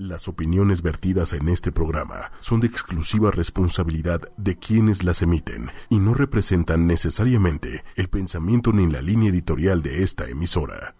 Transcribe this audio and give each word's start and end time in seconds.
Las 0.00 0.28
opiniones 0.28 0.80
vertidas 0.80 1.32
en 1.32 1.48
este 1.48 1.72
programa 1.72 2.30
son 2.38 2.60
de 2.60 2.68
exclusiva 2.68 3.32
responsabilidad 3.32 4.20
de 4.36 4.56
quienes 4.56 5.02
las 5.02 5.22
emiten 5.22 5.72
y 5.90 5.98
no 5.98 6.14
representan 6.14 6.86
necesariamente 6.86 7.82
el 7.96 8.08
pensamiento 8.08 8.72
ni 8.72 8.88
la 8.88 9.02
línea 9.02 9.30
editorial 9.30 9.82
de 9.82 10.04
esta 10.04 10.28
emisora. 10.28 10.94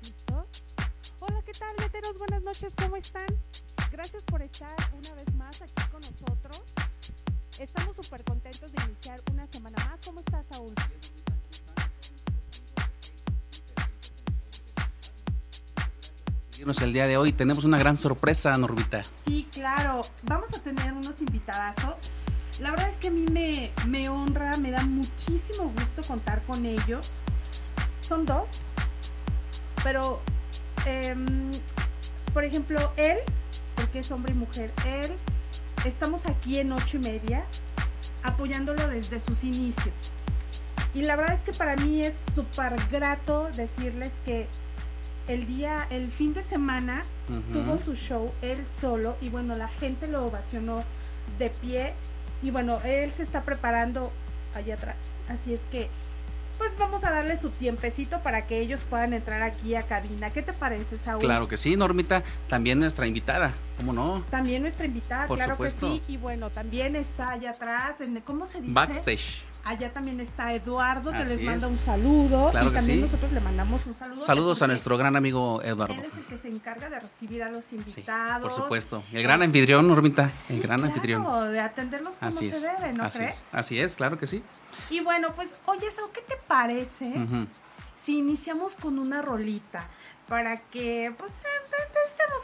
¿Listo? 0.00 0.42
Hola, 1.20 1.42
¿qué 1.44 1.52
tal, 1.52 1.76
veteros? 1.80 2.16
Buenas 2.16 2.44
noches, 2.44 2.74
¿cómo 2.82 2.96
están? 2.96 3.26
Gracias 3.92 4.22
por 4.22 4.40
estar 4.40 4.74
una 4.98 5.12
vez 5.12 5.34
más 5.34 5.60
aquí 5.60 5.82
con 5.90 6.00
nosotros. 6.00 6.62
Estamos 7.60 7.94
súper 7.94 8.24
contentos 8.24 8.72
de 8.72 8.84
iniciar 8.86 9.20
una 9.30 9.46
semana 9.48 9.76
más. 9.84 10.00
¿Cómo 10.06 10.20
estás, 10.20 10.46
Saúl? 10.46 10.72
El 16.62 16.92
día 16.92 17.08
de 17.08 17.16
hoy. 17.16 17.32
Tenemos 17.32 17.64
una 17.64 17.76
gran 17.76 17.96
sorpresa, 17.96 18.56
Norbita. 18.56 19.02
Sí, 19.02 19.48
claro. 19.52 20.00
Vamos 20.24 20.48
a 20.56 20.62
tener 20.62 20.92
unos 20.92 21.20
invitadazos. 21.20 22.12
La 22.60 22.70
verdad 22.70 22.88
es 22.88 22.96
que 22.98 23.08
a 23.08 23.10
mí 23.10 23.24
me, 23.32 23.70
me 23.88 24.08
honra, 24.08 24.56
me 24.58 24.70
da 24.70 24.82
muchísimo 24.82 25.64
gusto 25.64 26.02
contar 26.06 26.40
con 26.42 26.64
ellos. 26.64 27.10
Son 28.00 28.24
dos, 28.24 28.46
pero, 29.82 30.20
em, 30.86 31.50
por 32.32 32.44
ejemplo, 32.44 32.92
él, 32.96 33.16
porque 33.74 34.00
es 34.00 34.10
hombre 34.10 34.32
y 34.32 34.36
mujer, 34.36 34.70
él, 34.86 35.12
estamos 35.84 36.26
aquí 36.26 36.58
en 36.58 36.72
ocho 36.72 36.98
y 36.98 37.00
media, 37.00 37.44
apoyándolo 38.22 38.86
desde 38.88 39.18
sus 39.18 39.42
inicios. 39.42 40.12
Y 40.94 41.02
la 41.02 41.16
verdad 41.16 41.34
es 41.34 41.40
que 41.40 41.52
para 41.52 41.74
mí 41.76 42.02
es 42.02 42.14
súper 42.34 42.76
grato 42.90 43.48
decirles 43.56 44.12
que 44.24 44.46
el 45.28 45.46
día, 45.46 45.86
el 45.90 46.10
fin 46.10 46.34
de 46.34 46.42
semana, 46.42 47.02
tuvo 47.52 47.78
su 47.78 47.94
show 47.94 48.32
él 48.42 48.66
solo 48.66 49.16
y 49.20 49.28
bueno, 49.28 49.54
la 49.56 49.68
gente 49.68 50.06
lo 50.08 50.26
ovacionó 50.26 50.84
de 51.38 51.50
pie 51.50 51.94
y 52.42 52.50
bueno, 52.50 52.78
él 52.84 53.12
se 53.12 53.22
está 53.22 53.42
preparando 53.42 54.12
allá 54.54 54.74
atrás. 54.74 54.96
Así 55.28 55.54
es 55.54 55.64
que, 55.70 55.88
pues 56.58 56.76
vamos 56.76 57.04
a 57.04 57.10
darle 57.10 57.36
su 57.36 57.50
tiempecito 57.50 58.20
para 58.20 58.46
que 58.46 58.60
ellos 58.60 58.84
puedan 58.88 59.12
entrar 59.14 59.42
aquí 59.42 59.74
a 59.74 59.82
cabina. 59.82 60.30
¿Qué 60.30 60.42
te 60.42 60.52
parece, 60.52 60.96
Saúl? 60.96 61.20
Claro 61.22 61.48
que 61.48 61.56
sí, 61.56 61.76
Normita. 61.76 62.22
También 62.48 62.78
nuestra 62.80 63.06
invitada. 63.06 63.52
¿Cómo 63.76 63.92
no? 63.92 64.24
También 64.30 64.62
nuestra 64.62 64.86
invitada, 64.86 65.26
Por 65.26 65.38
claro 65.38 65.54
supuesto. 65.54 65.88
que 65.88 65.96
sí. 66.04 66.12
Y 66.12 66.16
bueno, 66.18 66.50
también 66.50 66.96
está 66.96 67.30
allá 67.30 67.50
atrás, 67.50 68.00
en, 68.00 68.20
¿cómo 68.20 68.46
se 68.46 68.60
dice? 68.60 68.72
Backstage. 68.72 69.44
Allá 69.64 69.92
también 69.92 70.18
está 70.18 70.52
Eduardo, 70.52 71.12
que 71.12 71.18
Así 71.18 71.36
les 71.36 71.44
manda 71.44 71.66
es. 71.68 71.72
un 71.72 71.78
saludo. 71.78 72.50
Claro 72.50 72.70
y 72.70 72.74
también 72.74 72.98
sí. 72.98 73.02
nosotros 73.02 73.30
le 73.32 73.40
mandamos 73.40 73.86
un 73.86 73.94
saludo. 73.94 74.16
Saludos 74.24 74.60
a 74.62 74.66
nuestro 74.66 74.98
gran 74.98 75.14
amigo 75.14 75.62
Eduardo. 75.62 75.94
Él 75.94 76.00
es 76.04 76.14
el 76.18 76.24
que 76.24 76.36
se 76.38 76.48
encarga 76.48 76.90
de 76.90 76.98
recibir 76.98 77.42
a 77.44 77.48
los 77.48 77.64
Sí, 77.64 77.76
invitados. 77.76 78.42
por 78.42 78.52
supuesto. 78.52 79.02
El 79.12 79.22
gran 79.22 79.40
anfitrión, 79.42 79.86
Normita. 79.86 80.28
Sí, 80.30 80.54
El 80.56 80.62
gran 80.62 80.80
claro, 80.80 80.92
anfitrión. 80.94 81.52
de 81.52 81.60
atenderlos 81.60 82.16
como 82.16 82.28
Así 82.28 82.50
se 82.50 82.56
es. 82.56 82.62
debe, 82.62 82.92
¿no 82.94 83.04
Así 83.04 83.18
crees? 83.18 83.34
es. 83.34 83.54
Así 83.54 83.78
es, 83.80 83.94
claro 83.96 84.18
que 84.18 84.26
sí. 84.26 84.42
Y 84.90 84.98
bueno, 85.00 85.28
pues, 85.36 85.50
oye, 85.66 85.88
Sao, 85.92 86.10
¿qué 86.12 86.22
te 86.22 86.36
parece 86.48 87.12
si 87.96 88.18
iniciamos 88.18 88.74
con 88.74 88.98
una 88.98 89.22
rolita 89.22 89.86
para 90.28 90.56
que, 90.60 91.14
pues, 91.16 91.30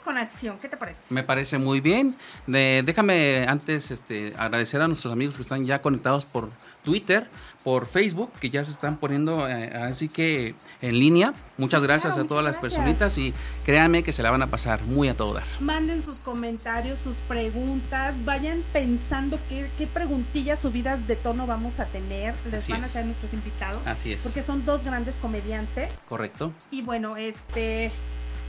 con 0.04 0.16
acción? 0.16 0.58
¿Qué 0.58 0.68
te 0.68 0.76
parece? 0.76 1.12
Me 1.12 1.22
parece 1.22 1.58
muy 1.58 1.80
bien. 1.80 2.16
De- 2.46 2.82
déjame 2.84 3.46
antes 3.48 3.90
este, 3.90 4.34
agradecer 4.38 4.80
a 4.80 4.88
nuestros 4.88 5.12
amigos 5.12 5.36
que 5.36 5.42
están 5.42 5.66
ya 5.66 5.80
conectados 5.82 6.24
por 6.24 6.50
Twitter, 6.84 7.28
por 7.64 7.86
Facebook, 7.86 8.32
que 8.40 8.48
ya 8.50 8.64
se 8.64 8.70
están 8.70 8.96
poniendo 8.98 9.46
eh, 9.48 9.68
así 9.74 10.08
que 10.08 10.54
en 10.80 10.98
línea. 10.98 11.34
Muchas 11.58 11.80
Sí, 11.80 11.86
gracias 11.86 12.14
claro, 12.14 12.24
a 12.24 12.28
todas 12.28 12.44
las 12.44 12.58
personitas 12.58 13.18
y 13.18 13.34
créanme 13.64 14.02
que 14.04 14.12
se 14.12 14.22
la 14.22 14.30
van 14.30 14.42
a 14.42 14.46
pasar 14.46 14.82
muy 14.84 15.08
a 15.08 15.14
todo 15.16 15.34
dar. 15.34 15.44
Manden 15.60 16.00
sus 16.02 16.20
comentarios, 16.20 16.98
sus 17.00 17.16
preguntas, 17.18 18.14
vayan 18.24 18.62
pensando 18.72 19.38
qué, 19.48 19.68
qué 19.76 19.86
preguntillas 19.88 20.60
subidas 20.60 21.06
de 21.08 21.16
tono 21.16 21.46
vamos 21.46 21.80
a 21.80 21.84
tener, 21.86 22.34
les 22.46 22.62
Así 22.62 22.72
van 22.72 22.82
a 22.84 22.86
hacer 22.86 23.04
nuestros 23.04 23.32
invitados, 23.34 23.84
Así 23.86 24.12
es. 24.12 24.22
porque 24.22 24.42
son 24.42 24.64
dos 24.64 24.84
grandes 24.84 25.16
comediantes. 25.18 25.92
Correcto. 26.08 26.52
Y 26.70 26.82
bueno, 26.82 27.16
este, 27.16 27.90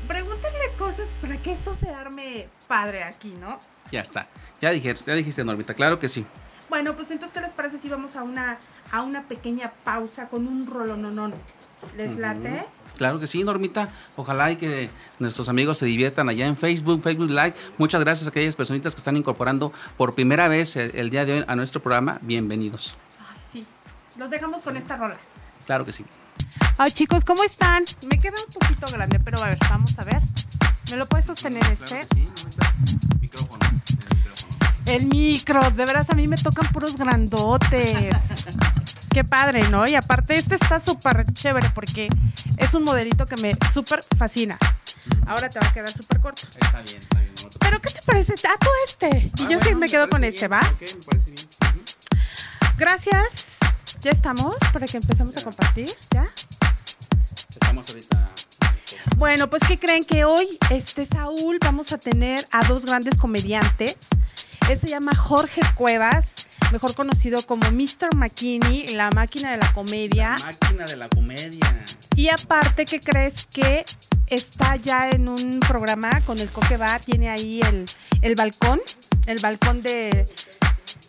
pregúntenle 0.08 0.72
cosas 0.78 1.08
para 1.22 1.38
que 1.38 1.54
esto 1.54 1.76
se 1.76 1.90
arme 1.90 2.48
padre 2.68 3.04
aquí, 3.04 3.36
¿no? 3.40 3.60
Ya 3.92 4.02
está. 4.02 4.28
Ya 4.62 4.72
dijiste, 4.72 5.12
ya 5.12 5.16
dijiste, 5.16 5.44
Normita. 5.44 5.74
Claro 5.74 6.00
que 6.00 6.10
sí. 6.10 6.26
Bueno, 6.70 6.96
pues 6.96 7.10
entonces, 7.10 7.34
¿qué 7.34 7.42
les 7.42 7.52
parece 7.52 7.80
si 7.80 7.90
vamos 7.90 8.16
a 8.16 8.24
una, 8.24 8.60
a 8.92 9.02
una 9.02 9.24
pequeña 9.24 9.72
pausa 9.84 10.28
con 10.28 10.48
un 10.48 10.68
rolononón? 10.68 11.34
¿Les 11.98 12.18
late? 12.18 12.64
Claro 12.98 13.20
que 13.20 13.26
sí, 13.26 13.44
Normita. 13.44 13.90
Ojalá 14.16 14.52
y 14.52 14.58
que 14.58 14.90
nuestros 15.18 15.50
amigos 15.50 15.78
se 15.78 15.86
diviertan 15.86 16.30
allá 16.30 16.46
en 16.46 16.58
Facebook, 16.58 17.02
Facebook 17.02 17.30
Live. 17.30 17.56
Muchas 17.78 18.02
gracias 18.02 18.28
a 18.28 18.30
aquellas 18.30 18.56
personitas 18.56 18.94
que 18.94 19.00
están 19.00 19.18
incorporando 19.18 19.74
por 19.98 20.14
primera 20.14 20.48
vez 20.48 20.76
el, 20.76 20.92
el 20.96 21.10
día 21.10 21.26
de 21.26 21.34
hoy 21.34 21.46
a 21.48 21.56
nuestro 21.56 21.82
programa. 21.82 22.20
Bienvenidos. 22.22 22.96
Ay, 23.20 23.42
sí. 23.52 23.68
Los 24.18 24.30
dejamos 24.30 24.62
con 24.62 24.78
esta 24.78 24.98
rola. 24.98 25.18
Claro 25.66 25.86
que 25.86 25.94
sí. 25.94 26.06
Ay, 26.78 26.92
chicos, 26.92 27.26
¿cómo 27.26 27.44
están? 27.44 27.84
Me 28.10 28.20
queda 28.20 28.36
un 28.46 28.54
poquito 28.54 28.88
grande, 28.92 29.20
pero 29.20 29.42
a 29.42 29.48
ver, 29.48 29.58
vamos 29.70 29.98
a 30.00 30.06
ver. 30.06 30.22
¿Me 30.92 30.98
lo 30.98 31.08
puedes 31.08 31.26
sostener 31.26 31.64
este? 31.72 32.00
Micrófono. 33.20 33.60
El 34.86 35.06
micro, 35.08 35.62
de 35.72 35.86
veras 35.86 36.10
a 36.10 36.14
mí 36.14 36.28
me 36.28 36.38
tocan 36.38 36.68
puros 36.72 36.98
grandotes. 36.98 37.94
Qué 39.12 39.24
padre, 39.24 39.68
¿no? 39.70 39.88
Y 39.88 39.96
aparte 39.96 40.36
este 40.38 40.56
está 40.56 40.80
súper 40.80 41.26
chévere 41.34 41.70
porque 41.72 42.10
es 42.58 42.74
un 42.74 42.84
modelito 42.84 43.26
que 43.26 43.36
me 43.38 43.52
súper 43.72 44.02
fascina. 44.18 44.58
Ahora 45.28 45.50
te 45.50 45.60
va 45.60 45.68
a 45.68 45.74
quedar 45.74 45.92
súper 45.92 46.20
corto. 46.20 46.44
Está 46.60 46.82
bien, 46.82 46.98
está 47.00 47.20
bien. 47.20 47.34
no 47.44 47.50
te 47.50 47.60
¿Pero 47.60 47.82
qué 47.82 47.90
te 47.90 48.02
parece? 48.04 48.34
Ah, 48.48 48.56
tú 48.60 48.70
este. 48.88 49.32
Y 49.38 49.46
Ah, 49.46 49.48
yo 49.50 49.60
sí 49.60 49.76
me 49.76 49.90
quedo 49.90 50.10
con 50.10 50.24
este. 50.24 50.48
¿va? 50.48 50.60
Ok, 50.60 50.82
me 50.82 51.04
parece 51.04 51.32
bien. 51.32 51.48
Gracias. 52.78 53.49
Ya 54.02 54.12
estamos 54.12 54.56
para 54.72 54.86
que 54.86 54.96
empecemos 54.96 55.36
a 55.36 55.44
compartir, 55.44 55.90
¿ya? 56.12 56.26
Estamos 57.50 57.90
ahorita. 57.90 58.30
Bueno, 59.18 59.50
pues 59.50 59.62
¿qué 59.68 59.78
creen 59.78 60.06
que 60.06 60.24
hoy, 60.24 60.48
este 60.70 61.06
Saúl, 61.06 61.60
vamos 61.60 61.92
a 61.92 61.98
tener 61.98 62.48
a 62.52 62.66
dos 62.66 62.86
grandes 62.86 63.18
comediantes. 63.18 64.08
Él 64.70 64.80
se 64.80 64.88
llama 64.88 65.14
Jorge 65.14 65.60
Cuevas, 65.76 66.48
mejor 66.72 66.96
conocido 66.96 67.42
como 67.46 67.70
Mr. 67.72 68.16
McKinney, 68.16 68.88
la 68.96 69.10
máquina 69.12 69.52
de 69.52 69.58
la 69.58 69.74
comedia. 69.74 70.38
La 70.40 70.46
máquina 70.46 70.86
de 70.86 70.96
la 70.96 71.10
comedia. 71.10 71.86
Y 72.16 72.30
aparte, 72.30 72.86
¿qué 72.86 73.02
crees 73.02 73.48
que 73.48 73.84
está 74.28 74.78
ya 74.78 75.10
en 75.10 75.28
un 75.28 75.60
programa 75.60 76.22
con 76.22 76.40
el 76.40 76.50
Coque 76.50 76.78
va? 76.78 77.00
Tiene 77.00 77.30
ahí 77.30 77.60
el, 77.62 77.86
el 78.22 78.36
balcón, 78.36 78.80
el 79.26 79.40
balcón 79.40 79.82
de, 79.82 80.26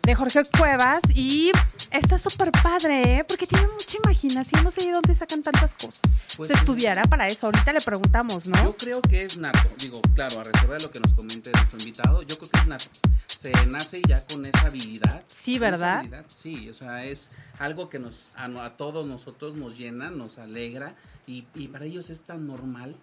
de 0.03 0.15
Jorge 0.15 0.43
Cuevas. 0.57 0.99
Y 1.13 1.51
está 1.91 2.17
súper 2.17 2.51
padre, 2.51 3.19
¿eh? 3.19 3.23
Porque 3.27 3.45
tiene 3.47 3.65
mucha 3.67 3.97
imaginación. 4.03 4.63
No 4.63 4.71
sé 4.71 4.85
de 4.85 4.91
dónde 4.91 5.15
sacan 5.15 5.41
tantas 5.43 5.73
cosas. 5.73 6.01
Pues, 6.37 6.47
Se 6.47 6.53
estudiará 6.53 7.03
para 7.03 7.27
eso. 7.27 7.47
Ahorita 7.47 7.73
le 7.73 7.81
preguntamos, 7.81 8.47
¿no? 8.47 8.63
Yo 8.63 8.75
creo 8.77 9.01
que 9.01 9.23
es 9.25 9.37
nato. 9.37 9.67
Digo, 9.79 10.01
claro, 10.15 10.39
a 10.39 10.43
reserva 10.43 10.75
de 10.75 10.83
lo 10.83 10.91
que 10.91 10.99
nos 10.99 11.13
comente 11.13 11.51
nuestro 11.51 11.79
invitado, 11.79 12.21
yo 12.23 12.37
creo 12.37 12.49
que 12.49 12.59
es 12.59 12.67
nato. 12.67 12.85
Se 13.27 13.51
nace 13.67 14.01
ya 14.07 14.23
con 14.25 14.45
esa 14.45 14.67
habilidad. 14.67 15.23
Sí, 15.27 15.57
¿verdad? 15.57 15.97
habilidad, 15.99 16.25
Sí, 16.27 16.69
o 16.69 16.73
sea, 16.73 17.03
es 17.05 17.29
algo 17.59 17.89
que 17.89 17.97
nos 17.99 18.29
a, 18.35 18.45
a 18.63 18.77
todos 18.77 19.05
nosotros 19.07 19.55
nos 19.55 19.77
llena, 19.77 20.09
nos 20.11 20.37
alegra 20.37 20.95
y, 21.25 21.45
y 21.55 21.67
para 21.67 21.85
ellos 21.85 22.09
es 22.11 22.21
tan 22.21 22.45
normal, 22.45 22.95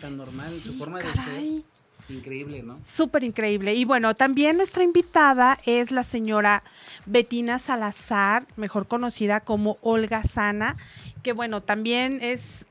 tan 0.00 0.16
normal, 0.16 0.52
su 0.52 0.72
Sí, 0.72 0.78
forma 0.78 0.98
caray. 0.98 1.14
de 1.14 1.22
ser, 1.62 1.64
increíble, 2.08 2.62
¿no? 2.62 2.80
Súper 2.84 3.24
increíble. 3.24 3.74
Y 3.74 3.84
bueno, 3.84 4.14
también 4.14 4.56
nuestra 4.56 4.82
invitada 4.84 5.58
es 5.64 5.90
la 5.90 6.04
señora 6.04 6.62
Betina 7.04 7.58
Salazar, 7.58 8.46
mejor 8.56 8.86
conocida 8.86 9.40
como 9.40 9.76
Olga 9.82 10.22
Sana, 10.22 10.76
que 11.22 11.32
bueno, 11.32 11.62
también 11.62 12.18
es 12.22 12.66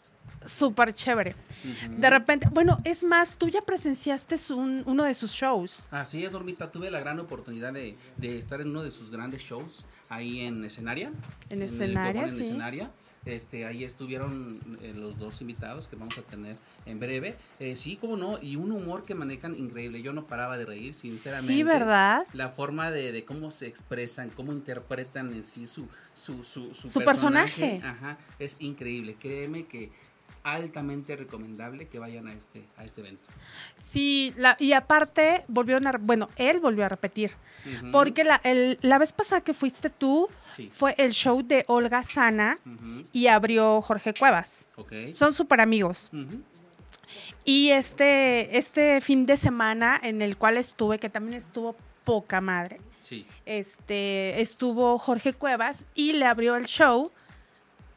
súper 0.45 0.93
chévere. 0.93 1.35
De 1.97 2.09
repente, 2.09 2.47
bueno, 2.51 2.77
es 2.83 3.03
más, 3.03 3.37
tú 3.37 3.49
ya 3.49 3.61
presenciaste 3.63 4.35
un- 4.53 4.83
uno 4.85 5.03
de 5.03 5.15
sus 5.15 5.31
shows. 5.31 5.87
Así 5.89 6.23
es, 6.23 6.31
Normita, 6.31 6.69
tuve 6.71 6.91
la 6.91 6.99
gran 6.99 7.19
oportunidad 7.19 7.73
de, 7.73 7.97
de 8.17 8.37
estar 8.37 8.61
en 8.61 8.69
uno 8.69 8.83
de 8.83 8.91
sus 8.91 9.09
grandes 9.09 9.41
shows 9.41 9.85
ahí 10.09 10.41
en 10.41 10.63
Escenaria. 10.63 11.11
En 11.49 11.61
Escenaria, 11.63 12.23
en 12.23 12.29
sí. 12.35 12.43
Escenaria. 12.43 12.91
Este, 13.25 13.65
ahí 13.65 13.83
estuvieron 13.83 14.59
eh, 14.81 14.93
los 14.95 15.17
dos 15.17 15.41
invitados 15.41 15.87
que 15.87 15.95
vamos 15.95 16.17
a 16.17 16.21
tener 16.21 16.57
en 16.85 16.99
breve. 16.99 17.35
Eh, 17.59 17.75
sí, 17.75 17.97
como 17.97 18.17
no, 18.17 18.39
y 18.41 18.55
un 18.55 18.71
humor 18.71 19.03
que 19.03 19.15
manejan 19.15 19.55
increíble. 19.55 20.01
Yo 20.01 20.13
no 20.13 20.27
paraba 20.27 20.57
de 20.57 20.65
reír, 20.65 20.93
sinceramente. 20.93 21.53
Sí, 21.53 21.63
¿verdad? 21.63 22.27
La 22.33 22.49
forma 22.49 22.91
de, 22.91 23.11
de 23.11 23.25
cómo 23.25 23.51
se 23.51 23.67
expresan, 23.67 24.29
cómo 24.29 24.53
interpretan 24.53 25.33
en 25.33 25.43
sí 25.43 25.65
su, 25.65 25.87
su, 26.13 26.43
su, 26.43 26.73
Su 26.73 27.01
personaje. 27.03 27.81
Ajá, 27.83 28.17
es 28.39 28.57
increíble. 28.59 29.15
Créeme 29.19 29.65
que 29.65 29.91
altamente 30.45 31.15
recomendable 31.15 31.87
que 31.87 31.97
vayan 31.97 32.27
a 32.27 32.33
este, 32.33 32.63
a 32.77 32.85
este 32.85 33.01
evento. 33.01 33.27
Sí, 33.77 34.31
la- 34.37 34.55
y 34.59 34.73
aparte 34.73 35.43
volvieron 35.47 35.87
a, 35.87 35.93
bueno, 35.99 36.29
él 36.35 36.59
volvió 36.59 36.85
a 36.85 36.89
repetir, 36.89 37.31
porque 37.91 38.23
la, 38.23 38.39
el- 38.43 38.77
la 38.83 38.99
vez 38.99 39.11
pasada 39.11 39.41
que 39.41 39.53
fuiste 39.55 39.89
tú 39.89 40.29
Sí. 40.51 40.69
fue 40.71 40.93
el 40.99 41.11
show 41.13 41.41
de 41.41 41.65
Olga 41.67 42.03
Sana 42.03 42.59
y 43.11 43.25
abrió 43.27 43.81
Jorge 43.81 44.13
Cuevas. 44.13 44.69
Ok. 44.75 44.93
Son 45.11 45.33
súper 45.33 45.61
amigos. 45.61 46.11
Y 47.43 47.69
este, 47.71 48.57
este 48.57 49.01
fin 49.01 49.25
de 49.25 49.37
semana 49.37 49.99
en 50.01 50.21
el 50.21 50.37
cual 50.37 50.57
estuve, 50.57 50.99
que 50.99 51.09
también 51.09 51.37
estuvo 51.37 51.75
poca 52.03 52.39
madre, 52.39 52.79
Sí. 53.01 53.25
este, 53.47 54.41
estuvo 54.41 54.97
Jorge 54.99 55.33
Cuevas 55.33 55.85
y 55.95 56.13
le 56.13 56.25
abrió 56.25 56.55
el 56.55 56.65
show 56.65 57.11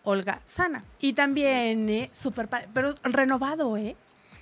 Olga 0.08 0.40
Sana. 0.46 0.84
Y 1.00 1.12
también, 1.12 1.86
eh, 1.90 2.10
padre, 2.48 2.68
pero 2.72 2.94
renovado, 3.02 3.76
¿eh? 3.76 3.94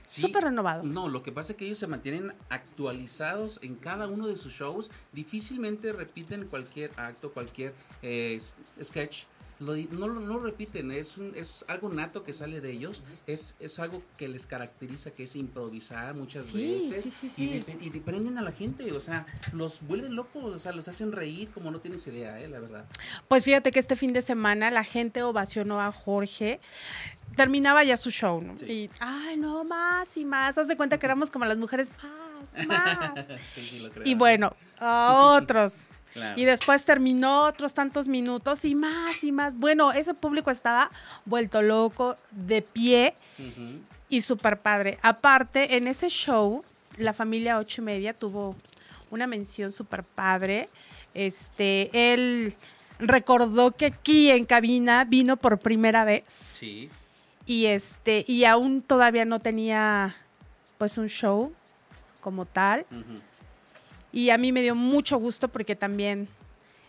Sí. 0.06 0.20
Súper 0.20 0.44
renovado. 0.44 0.84
No, 0.84 1.08
lo 1.08 1.24
que 1.24 1.32
pasa 1.32 1.52
es 1.52 1.58
que 1.58 1.66
ellos 1.66 1.80
se 1.80 1.88
mantienen 1.88 2.32
actualizados 2.48 3.58
en 3.62 3.74
cada 3.74 4.06
uno 4.06 4.28
de 4.28 4.36
sus 4.36 4.52
shows. 4.52 4.92
Difícilmente 5.12 5.92
repiten 5.92 6.46
cualquier 6.46 6.92
acto, 6.96 7.32
cualquier 7.32 7.74
eh, 8.02 8.40
sketch. 8.80 9.24
Lo 9.58 9.74
no, 9.74 10.06
lo- 10.08 10.20
no 10.20 10.38
repiten, 10.38 10.92
es, 10.92 11.16
un- 11.16 11.32
es 11.34 11.64
algo 11.68 11.88
nato 11.88 12.24
que 12.24 12.32
sale 12.34 12.60
de 12.60 12.70
ellos. 12.72 13.02
Es, 13.26 13.54
es 13.58 13.78
algo 13.78 14.02
que 14.18 14.28
les 14.28 14.46
caracteriza, 14.46 15.12
que 15.12 15.24
es 15.24 15.34
improvisar 15.34 16.14
muchas 16.14 16.44
Sí, 16.46 16.88
veces. 16.90 17.14
sí, 17.14 17.30
sí, 17.30 17.64
Y, 17.80 17.86
y 17.86 17.90
prenden 18.00 18.36
a 18.36 18.42
la 18.42 18.52
gente, 18.52 18.92
o 18.92 19.00
sea, 19.00 19.24
los 19.52 19.80
vuelven 19.80 20.14
locos, 20.14 20.44
o 20.44 20.58
sea, 20.58 20.72
los 20.72 20.88
hacen 20.88 21.10
reír 21.12 21.50
como 21.52 21.70
no 21.70 21.80
tienes 21.80 22.06
idea, 22.06 22.38
eh, 22.40 22.48
la 22.48 22.60
verdad. 22.60 22.84
Pues 23.28 23.44
fíjate 23.44 23.70
que 23.72 23.78
este 23.78 23.96
fin 23.96 24.12
de 24.12 24.20
semana 24.22 24.70
la 24.70 24.84
gente 24.84 25.22
ovacionó 25.22 25.80
a 25.80 25.90
Jorge. 25.90 26.60
Terminaba 27.34 27.82
ya 27.84 27.96
su 27.96 28.10
show, 28.10 28.40
¿no? 28.42 28.58
Sí. 28.58 28.64
Y, 28.66 28.90
ay, 29.00 29.36
no, 29.36 29.64
más 29.64 30.16
y 30.16 30.24
más. 30.24 30.56
Haz 30.58 30.68
de 30.68 30.76
cuenta 30.76 30.98
que 30.98 31.06
éramos 31.06 31.30
como 31.30 31.44
las 31.44 31.58
mujeres, 31.58 31.88
más, 32.02 32.66
más. 32.66 33.26
Sí, 33.54 33.66
sí, 33.70 33.78
lo 33.80 33.90
creo. 33.90 34.06
y 34.06 34.14
bueno, 34.14 34.54
a 34.78 35.34
otros. 35.40 35.80
Claro. 36.16 36.40
Y 36.40 36.46
después 36.46 36.86
terminó 36.86 37.44
otros 37.44 37.74
tantos 37.74 38.08
minutos 38.08 38.64
y 38.64 38.74
más 38.74 39.22
y 39.22 39.32
más. 39.32 39.58
Bueno, 39.58 39.92
ese 39.92 40.14
público 40.14 40.50
estaba 40.50 40.90
vuelto 41.26 41.60
loco, 41.60 42.16
de 42.30 42.62
pie 42.62 43.14
y 44.08 44.22
súper 44.22 44.58
padre. 44.60 44.98
Aparte, 45.02 45.76
en 45.76 45.86
ese 45.88 46.08
show, 46.08 46.64
la 46.96 47.12
familia 47.12 47.58
ocho 47.58 47.82
y 47.82 47.84
media 47.84 48.14
tuvo 48.14 48.56
una 49.10 49.26
mención 49.26 49.72
súper 49.72 50.04
padre. 50.04 50.70
Este, 51.12 51.90
él 52.14 52.54
recordó 52.98 53.72
que 53.72 53.86
aquí 53.86 54.30
en 54.30 54.46
cabina 54.46 55.04
vino 55.04 55.36
por 55.36 55.58
primera 55.58 56.06
vez. 56.06 56.24
Sí. 56.28 56.88
Y 57.44 57.66
este, 57.66 58.24
y 58.26 58.44
aún 58.44 58.80
todavía 58.80 59.26
no 59.26 59.40
tenía 59.40 60.16
pues 60.78 60.96
un 60.96 61.08
show 61.08 61.52
como 62.22 62.46
tal. 62.46 62.86
ujú. 62.90 63.20
Y 64.16 64.30
a 64.30 64.38
mí 64.38 64.50
me 64.50 64.62
dio 64.62 64.74
mucho 64.74 65.18
gusto 65.18 65.48
porque 65.48 65.76
también 65.76 66.26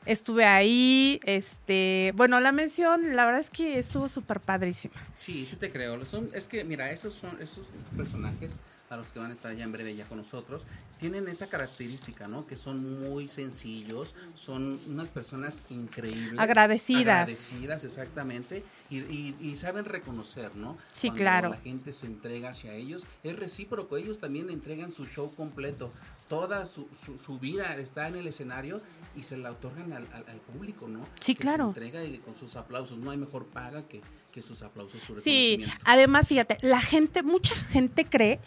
estuve 0.05 0.45
ahí. 0.45 1.19
Este, 1.25 2.13
bueno, 2.15 2.39
la 2.39 2.53
mención, 2.53 3.17
la 3.17 3.25
verdad 3.25 3.41
es 3.41 3.49
que 3.49 3.77
estuvo 3.77 4.07
súper 4.07 4.39
padrísima. 4.39 4.95
Sí, 5.17 5.45
sí 5.45 5.57
te 5.57 5.69
creo. 5.69 5.99
Es 6.31 6.47
que, 6.47 6.63
mira, 6.63 6.89
esos 6.89 7.13
son 7.15 7.37
esos 7.41 7.67
personajes 7.97 8.61
a 8.89 8.95
los 8.97 9.11
que 9.11 9.19
van 9.19 9.31
a 9.31 9.33
estar 9.33 9.53
ya 9.55 9.63
en 9.65 9.71
breve 9.71 9.95
ya 9.95 10.05
con 10.05 10.17
nosotros, 10.17 10.65
tienen 10.97 11.27
esa 11.27 11.47
característica, 11.47 12.27
¿no? 12.27 12.47
Que 12.47 12.55
son 12.55 13.01
muy 13.01 13.27
sencillos, 13.27 14.15
son 14.35 14.79
unas 14.87 15.09
personas 15.09 15.63
increíbles. 15.69 16.39
Agradecidas. 16.39 17.01
Agradecidas, 17.01 17.83
exactamente. 17.83 18.63
Y, 18.89 18.99
y- 18.99 19.35
y 19.41 19.55
saben 19.57 19.85
reconocer, 19.85 20.55
¿no? 20.55 20.77
Sí, 20.91 21.07
Cuando 21.09 21.17
claro. 21.19 21.49
la 21.49 21.57
gente 21.57 21.91
se 21.91 22.05
entrega 22.05 22.49
hacia 22.51 22.73
ellos. 22.73 23.03
Es 23.23 23.35
recíproco, 23.37 23.97
ellos 23.97 24.19
también 24.19 24.49
entregan 24.49 24.91
su 24.91 25.05
show 25.05 25.33
completo. 25.35 25.91
Toda 26.29 26.65
su, 26.65 26.87
su, 27.05 27.17
su 27.17 27.39
vida 27.39 27.75
está 27.77 28.07
en 28.07 28.15
el 28.15 28.27
escenario 28.27 28.81
y 29.15 29.23
se 29.23 29.37
la 29.37 29.51
otorgan 29.51 29.93
al, 29.93 30.07
al- 30.13 30.27
al 30.29 30.39
público, 30.39 30.87
¿no? 30.87 31.05
Sí, 31.19 31.35
Que 31.35 31.41
se 31.41 31.47
claro. 31.47 31.67
entrega 31.67 32.03
y 32.03 32.17
con 32.19 32.35
sus 32.37 32.55
aplausos. 32.55 32.97
No 32.97 33.11
hay 33.11 33.17
mejor 33.17 33.45
paga 33.47 33.83
que, 33.87 34.01
que 34.37 34.43
sus 34.43 34.61
aplausos. 34.61 35.01
Su 35.01 35.15
Sí, 35.15 35.65
además, 35.83 36.27
fíjate, 36.27 36.59
la 36.61 36.79
gente, 36.79 37.23
mucha 37.23 37.55
gente 37.55 38.05
cree 38.05 38.39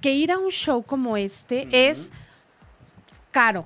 que 0.00 0.12
ir 0.12 0.32
a 0.32 0.38
un 0.38 0.50
show 0.50 0.82
como 0.82 1.16
este 1.16 1.88
es 1.88 2.10
caro. 3.30 3.64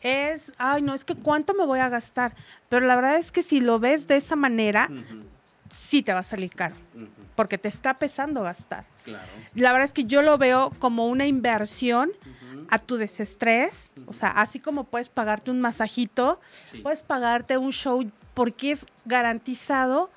Es, 0.00 0.52
ay, 0.58 0.82
no, 0.82 0.94
es 0.94 1.04
que 1.04 1.14
cuánto 1.14 1.54
me 1.54 1.64
voy 1.64 1.78
a 1.78 1.88
gastar. 1.88 2.34
Pero 2.68 2.86
la 2.86 2.96
verdad 2.96 3.18
es 3.18 3.30
que 3.30 3.44
si 3.44 3.60
lo 3.60 3.78
ves 3.78 4.08
de 4.08 4.16
esa 4.16 4.34
manera, 4.34 4.88
sí 5.70 6.02
te 6.02 6.12
va 6.12 6.20
a 6.20 6.24
salir 6.24 6.50
caro, 6.50 6.74
porque 7.36 7.56
te 7.56 7.68
está 7.68 7.94
pesando 7.94 8.42
gastar. 8.42 8.84
Claro. 9.04 9.28
La 9.54 9.70
verdad 9.70 9.84
es 9.84 9.92
que 9.92 10.04
yo 10.06 10.22
lo 10.22 10.38
veo 10.38 10.72
como 10.80 11.06
una 11.06 11.26
inversión 11.26 12.10
a 12.68 12.80
tu 12.80 12.96
desestrés, 12.96 13.92
o 14.06 14.12
sea, 14.12 14.30
así 14.30 14.58
como 14.58 14.84
puedes 14.84 15.08
pagarte 15.08 15.52
un 15.52 15.60
masajito, 15.60 16.40
sí, 16.72 16.78
puedes 16.78 17.02
pagarte 17.02 17.58
un 17.58 17.70
show 17.70 18.10
porque 18.34 18.72
es 18.72 18.86
garantizado 19.04 20.10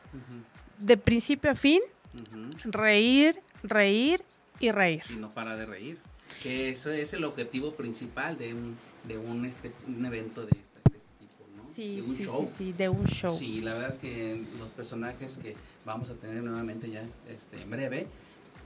de 0.79 0.97
principio 0.97 1.51
a 1.51 1.55
fin, 1.55 1.81
ujú. 2.13 2.71
reír, 2.71 3.35
reír 3.63 4.21
y 4.59 4.71
reír. 4.71 5.03
Y 5.09 5.15
no 5.15 5.29
para 5.29 5.55
de 5.55 5.65
reír. 5.65 5.97
Que 6.41 6.69
eso 6.69 6.91
es 6.91 7.13
el 7.13 7.23
objetivo 7.25 7.73
principal 7.73 8.37
de 8.37 8.53
un, 8.53 8.77
de 9.07 9.17
un, 9.17 9.45
este, 9.45 9.71
un 9.87 10.05
evento 10.05 10.45
de 10.45 10.51
este, 10.51 10.79
de 10.91 10.97
este 10.97 11.09
tipo, 11.19 11.45
¿no? 11.55 11.63
Sí, 11.73 11.95
de 11.95 12.01
un 12.01 12.15
sí, 12.15 12.23
show. 12.23 12.47
sí, 12.47 12.53
sí, 12.57 12.73
de 12.73 12.89
un 12.89 13.05
show. 13.05 13.37
Sí, 13.37 13.61
la 13.61 13.73
verdad 13.73 13.89
es 13.89 13.97
que 13.97 14.43
los 14.57 14.71
personajes 14.71 15.37
que 15.37 15.55
vamos 15.85 16.09
a 16.09 16.13
tener 16.15 16.41
nuevamente 16.43 16.89
ya 16.89 17.03
este, 17.27 17.61
en 17.61 17.69
breve, 17.69 18.07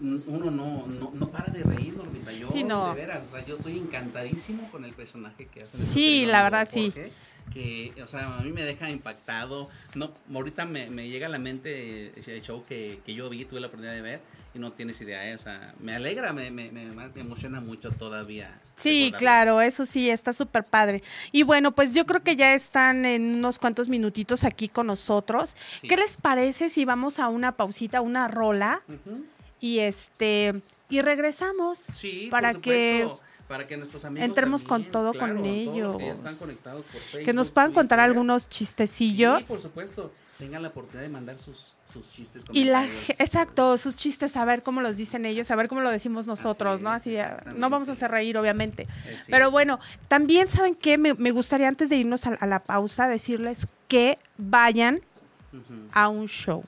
uno 0.02 0.52
no, 0.52 0.86
no, 0.88 1.12
no 1.14 1.30
para 1.32 1.52
de 1.52 1.64
reír, 1.64 1.96
Normita. 1.96 2.32
Yo, 2.34 2.50
Sí, 2.50 2.64
no. 2.64 2.90
de 2.90 2.96
veras, 2.96 3.26
o 3.28 3.32
sea, 3.32 3.46
yo 3.46 3.56
estoy 3.56 3.78
encantadísimo 3.78 4.70
con 4.72 4.84
el 4.86 4.94
personaje 4.94 5.46
que 5.48 5.62
hace. 5.62 5.78
Sí, 5.86 6.26
la 6.26 6.44
verdad, 6.44 6.68
sí. 6.70 6.92
Que, 7.54 7.94
o 8.04 8.08
sea, 8.08 8.38
a 8.38 8.42
mí 8.42 8.52
me 8.52 8.64
deja 8.64 8.90
impactado. 8.90 9.70
No, 9.96 10.12
ahorita 10.34 10.66
me, 10.66 10.90
me 10.90 11.10
llega 11.10 11.28
a 11.28 11.30
la 11.30 11.40
mente 11.40 12.14
el 12.16 12.42
show 12.42 12.64
que, 12.64 13.00
que 13.06 13.14
yo 13.14 13.30
vi, 13.30 13.46
tuve 13.46 13.60
la 13.60 13.68
oportunidad 13.68 13.94
de 13.94 14.02
ver, 14.02 14.22
y 14.54 14.60
no 14.60 14.72
tienes 14.72 15.02
idea, 15.02 15.28
¿eh? 15.30 15.36
o 15.36 15.40
sea, 15.40 15.74
me 15.80 15.96
alegra, 15.96 16.32
me, 16.32 16.52
me, 16.52 16.72
me, 16.72 16.86
me 16.86 17.10
emociona 17.16 17.60
mucho 17.60 17.92
todavía. 17.92 18.60
Sí, 18.76 19.06
recordarlo. 19.06 19.20
claro, 19.20 19.62
eso 19.62 19.86
sí, 19.86 20.10
está 20.10 20.32
súper 20.34 20.64
padre. 20.64 21.02
Y 21.32 21.44
bueno, 21.44 21.72
pues 21.74 21.94
yo 21.94 22.06
creo 22.06 22.22
que 22.22 22.36
ya 22.36 22.54
están 22.54 23.06
en 23.06 23.36
unos 23.36 23.60
cuantos 23.60 23.88
minutitos 23.88 24.44
aquí 24.44 24.68
con 24.68 24.88
nosotros. 24.88 25.56
Sí. 25.82 25.88
¿Qué 25.88 25.98
les 25.98 26.18
parece 26.18 26.70
si 26.70 26.86
vamos 26.86 27.20
a 27.20 27.30
una 27.30 27.54
pausita, 27.54 28.02
una 28.02 28.28
rola 28.28 28.82
y 29.60 29.80
este 29.80 30.54
y 30.90 31.02
regresamos 31.02 31.80
Sí, 31.80 32.28
para 32.30 32.52
por 32.52 32.62
que 32.62 33.08
para 33.48 33.66
que 33.68 33.78
nuestros 33.78 34.04
amigos 34.06 34.28
entremos 34.28 34.64
con 34.64 34.84
también, 34.84 34.92
todo 34.92 35.12
claro, 35.12 35.36
con 35.36 35.44
que 35.44 35.66
ya 35.66 35.72
ellos. 35.72 35.96
están 36.02 36.36
conectados 36.36 36.84
por 36.84 37.02
que 37.24 37.34
nos 37.34 37.48
Facebook, 37.48 37.54
puedan 37.54 37.74
contar 37.74 38.00
algunos 38.00 38.50
chistecillos? 38.50 39.40
Sí, 39.40 39.46
por 39.48 39.60
supuesto. 39.60 40.12
Tengan 40.38 40.64
la 40.64 40.70
oportunidad 40.70 41.04
de 41.04 41.10
mandar 41.10 41.38
sus, 41.38 41.74
sus 41.94 42.12
chistes. 42.12 42.44
Y 42.52 42.64
la, 42.64 42.86
exacto, 43.20 43.78
sus 43.78 43.96
chistes, 43.96 44.36
a 44.36 44.44
ver 44.46 44.64
cómo 44.64 44.82
los 44.82 44.98
dicen 44.98 45.26
ellos, 45.26 45.52
a 45.52 45.56
ver 45.56 45.68
cómo 45.68 45.82
lo 45.82 45.92
decimos 45.92 46.26
nosotros, 46.26 46.76
Así 46.76 46.84
¿no? 46.84 46.90
Así, 46.92 47.18
ah, 47.18 47.40
no 47.56 47.70
vamos 47.70 47.88
a 47.90 47.92
hacer 47.92 48.10
reír, 48.10 48.38
obviamente. 48.38 48.84
Eh, 48.84 49.18
sí. 49.26 49.32
Pero 49.32 49.52
bueno, 49.52 49.80
también 50.08 50.48
saben 50.48 50.74
que 50.74 50.98
me, 50.98 51.14
me 51.14 51.32
gustaría 51.32 51.68
antes 51.68 51.90
de 51.90 51.98
irnos 51.98 52.26
a, 52.26 52.30
a 52.34 52.48
la 52.48 52.60
pausa 52.60 53.08
decirles 53.08 53.68
que 53.88 54.18
vayan 54.38 55.02
a 55.92 56.10
un 56.10 56.28
show. 56.28 56.64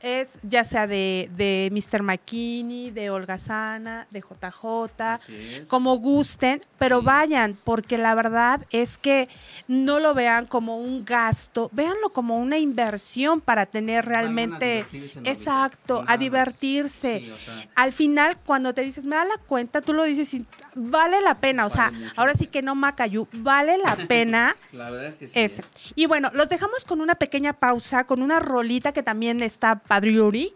Es 0.00 0.38
ya 0.42 0.62
sea 0.64 0.86
de, 0.86 1.28
de 1.36 1.70
Mr. 1.72 2.02
McKinney, 2.02 2.90
de 2.90 3.10
Olga 3.10 3.36
Sana, 3.38 4.06
de 4.10 4.20
JJ, 4.20 5.18
como 5.66 5.98
gusten, 5.98 6.60
pero 6.78 7.00
Sí. 7.00 7.06
vayan, 7.06 7.56
porque 7.64 7.98
la 7.98 8.14
verdad 8.14 8.64
es 8.70 8.96
que 8.96 9.28
no 9.66 9.98
lo 9.98 10.14
vean 10.14 10.46
como 10.46 10.78
un 10.78 11.04
gasto, 11.04 11.68
véanlo 11.72 12.10
como 12.10 12.38
una 12.38 12.58
inversión 12.58 13.40
para 13.40 13.66
tener 13.66 14.04
realmente, 14.04 14.86
exacto, 15.24 16.04
a 16.06 16.16
divertirse. 16.16 17.22
Sí, 17.24 17.30
o 17.30 17.36
sea, 17.36 17.68
Al 17.74 17.92
final, 17.92 18.38
cuando 18.46 18.72
te 18.74 18.82
dices, 18.82 19.04
me 19.04 19.16
da 19.16 19.24
la 19.24 19.36
cuenta, 19.46 19.80
tú 19.80 19.92
lo 19.92 20.04
dices 20.04 20.32
y 20.34 20.46
vale 20.74 21.20
la 21.20 21.34
pena, 21.34 21.66
o 21.66 21.70
sea, 21.70 21.90
Vale 21.90 22.10
ahora 22.16 22.34
sí 22.34 22.46
que 22.46 22.62
no 22.62 22.74
Macayú, 22.74 23.26
vale 23.32 23.78
la 23.78 23.96
pena 24.08 24.56
la 24.72 24.90
verdad 24.90 25.06
es 25.06 25.18
que 25.18 25.28
sí. 25.28 25.38
ese. 25.38 25.62
¿eh? 25.62 25.92
Y 25.94 26.06
bueno, 26.06 26.30
los 26.34 26.48
dejamos 26.48 26.84
con 26.84 27.00
una 27.00 27.14
pequeña 27.14 27.52
pausa, 27.52 28.04
con 28.04 28.22
una 28.22 28.38
rolita 28.40 28.92
que 28.92 29.02
también 29.02 29.42
está 29.42 29.76
padriuri. 29.80 30.54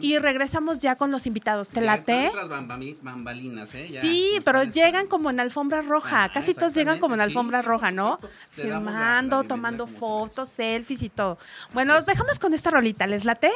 Y 0.00 0.18
regresamos 0.18 0.80
ya 0.80 0.96
con 0.96 1.12
los 1.12 1.24
invitados. 1.24 1.68
¿Te 1.68 1.78
Ya 1.78 1.86
late? 1.86 2.28
otras 2.30 2.48
bambalinas, 2.48 3.72
¿eh? 3.76 3.84
Ya 3.84 4.00
sí, 4.00 4.32
pero 4.44 4.64
llegan 4.64 5.06
como 5.06 5.30
en 5.30 5.38
alfombra 5.38 5.82
roja. 5.82 6.24
Ajá, 6.24 6.32
Casi 6.32 6.52
todos 6.52 6.74
llegan 6.74 6.98
como 6.98 7.14
en 7.14 7.20
alfombra 7.20 7.60
Sí, 7.62 7.68
roja, 7.68 7.92
¿no? 7.92 8.18
Filmando, 8.50 9.44
tomando 9.44 9.86
fotos, 9.86 10.48
selfies 10.48 11.02
y 11.02 11.08
todo. 11.10 11.38
Bueno, 11.72 11.94
los 11.94 12.06
dejamos 12.06 12.40
con 12.40 12.54
esta 12.54 12.70
rolita. 12.70 13.06
¿Les 13.06 13.24
late? 13.24 13.52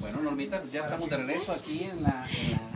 Bueno, 0.00 0.20
Normita, 0.22 0.60
pues 0.60 0.72
ya 0.72 0.80
estamos 0.80 1.08
de 1.10 1.16
regreso 1.16 1.52
aquí 1.52 1.84
en 1.84 2.02
la, 2.02 2.26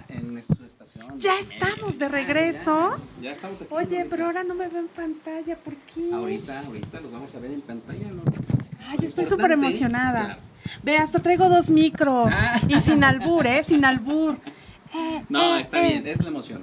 en 0.09 0.35
la 0.35 0.40
en 0.40 0.45
su 0.45 0.64
estación. 0.64 1.19
Ya 1.19 1.37
Eh, 1.37 1.40
estamos 1.40 1.99
de 1.99 2.09
regreso. 2.09 2.97
Ya, 3.16 3.23
ya 3.23 3.33
estamos 3.33 3.62
aquí. 3.62 3.73
Oye, 3.75 3.85
Normita. 3.87 4.07
pero 4.11 4.26
ahora 4.26 4.45
no 4.45 4.54
me 4.54 4.69
veo 4.69 4.81
en 4.81 4.88
pantalla. 4.88 5.57
¿Por 5.57 5.75
qué? 5.76 6.11
Ahorita, 6.12 6.61
ahorita 6.61 7.00
los 7.00 7.12
vamos 7.12 7.35
a 7.35 7.38
ver 7.38 7.52
en 7.52 7.61
pantalla, 7.62 8.09
¿no? 8.11 8.23
Ay, 8.88 8.99
yo 9.00 9.09
estoy 9.09 9.25
súper 9.25 9.52
emocionada. 9.52 10.25
claro. 10.25 10.40
Ve, 10.83 10.97
hasta 10.99 11.19
traigo 11.21 11.49
dos 11.49 11.71
micros. 11.71 12.28
Ah. 12.33 12.61
Y 12.69 12.81
sin 12.81 13.02
albur, 13.04 13.47
¿eh? 13.47 13.62
Sin 13.62 13.85
albur. 13.85 14.37
Eh, 14.97 15.25
No, 15.28 15.57
eh, 15.57 15.61
está 15.62 15.83
eh. 15.85 15.88
bien, 15.88 16.07
es 16.07 16.23
la 16.23 16.28
emoción. 16.28 16.62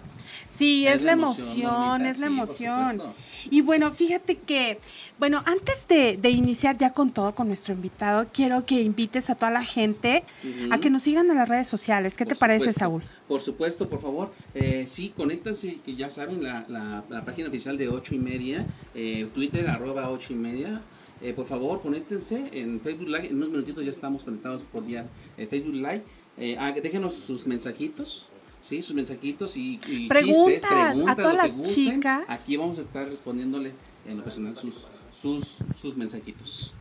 Sí, 0.51 0.86
es, 0.86 0.96
Es 0.96 1.01
la 1.01 1.13
emoción, 1.13 1.60
emoción, 1.62 2.05
es 2.05 2.20
la 2.20 2.27
sí, 2.27 2.34
emoción. 2.34 3.01
y 3.50 3.62
bueno, 3.62 3.91
fíjate 3.93 4.36
que, 4.38 4.79
bueno, 5.17 5.41
antes 5.46 5.88
de, 5.88 6.17
de 6.17 6.29
iniciar 6.29 6.77
ya 6.77 6.91
con 6.91 7.12
todo, 7.12 7.34
con 7.34 7.48
nuestro 7.48 7.74
invitado, 7.74 8.27
quiero 8.34 8.65
que 8.65 8.81
invites 8.81 9.29
a 9.29 9.36
toda 9.36 9.50
la 9.51 9.63
gente 9.63 10.24
a 10.70 10.77
que 10.79 10.89
nos 10.89 11.03
sigan 11.03 11.29
en 11.29 11.38
las 11.38 11.48
redes 11.48 11.67
sociales. 11.67 12.15
¿Qué 12.17 12.25
Por 12.25 12.34
te 12.34 12.39
parece, 12.39 12.74
Saúl? 12.74 13.01
Por 13.27 13.39
supuesto, 13.41 13.88
por 13.89 14.01
favor. 14.01 14.34
Eh, 14.53 14.86
sí, 14.88 15.13
conéctense, 15.15 15.79
que 15.86 15.96
ya 15.96 16.10
saben, 16.10 16.43
la, 16.43 16.65
la, 16.67 17.03
la 17.10 17.24
página 17.24 17.48
oficial 17.48 17.77
de 17.77 17.88
ocho 17.88 18.13
y 18.13 18.20
media, 18.20 18.65
eh, 18.93 19.27
Twitter, 19.34 19.70
arroba 19.70 20.10
ocho 20.10 20.34
y 20.34 20.36
media. 20.36 20.81
Eh, 21.22 21.34
por 21.34 21.46
favor, 21.46 21.81
conéctense 21.81 22.50
en 22.51 22.81
Facebook 22.81 23.08
Live. 23.08 23.27
En 23.29 23.38
unos 23.38 23.50
minutitos 23.50 23.86
ya 23.86 23.91
estamos 23.91 24.24
conectados 24.24 24.63
por 24.63 24.84
vía 24.86 25.05
eh, 25.38 25.48
Facebook 25.48 25.75
Live. 25.75 26.03
Eh, 26.38 26.55
ah, 26.60 26.72
déjenos 26.72 27.13
sus 27.13 27.46
mensajitos. 27.46 28.25
Sí, 28.62 28.82
sus 28.82 28.96
mensajitos 28.96 29.58
y, 29.58 29.80
y 29.88 30.08
Preguntas, 30.08 30.62
chistes, 30.62 30.70
preguntas, 30.70 31.10
a 31.10 31.15
todas 31.15 31.36
las 31.36 31.58
gusten. 31.58 31.75
chicas. 31.96 32.24
Aquí 32.27 32.58
vamos 32.58 32.77
a 32.77 32.82
estar 32.82 33.08
respondiéndole 33.08 33.74
en 34.08 34.18
lo 34.18 34.24
personal 34.24 34.56
sus, 34.56 34.88
sus, 35.22 35.58
sus 35.82 35.98
mensajitos. 35.98 36.74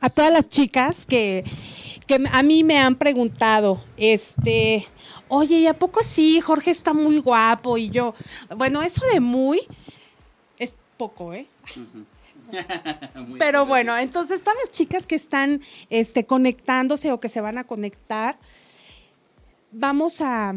a 0.00 0.10
todas 0.10 0.32
las 0.32 0.48
chicas 0.48 1.06
que, 1.06 1.44
que 2.06 2.24
a 2.32 2.42
mí 2.42 2.64
me 2.64 2.78
han 2.78 2.96
preguntado, 2.96 3.82
este, 3.96 4.86
oye, 5.28 5.60
¿y 5.60 5.66
a 5.66 5.74
poco 5.74 6.02
sí? 6.02 6.40
Jorge 6.40 6.70
está 6.70 6.92
muy 6.92 7.18
guapo 7.18 7.78
y 7.78 7.90
yo, 7.90 8.14
bueno, 8.56 8.82
eso 8.82 9.04
de 9.12 9.20
muy 9.20 9.60
es 10.58 10.74
poco, 10.96 11.32
¿eh? 11.32 11.46
Pero 13.38 13.66
bueno, 13.66 13.96
entonces 13.98 14.42
todas 14.42 14.58
las 14.64 14.70
chicas 14.70 15.06
que 15.06 15.14
están 15.14 15.60
este, 15.90 16.24
conectándose 16.26 17.12
o 17.12 17.20
que 17.20 17.28
se 17.28 17.40
van 17.40 17.58
a 17.58 17.64
conectar, 17.64 18.38
vamos 19.70 20.20
a... 20.20 20.54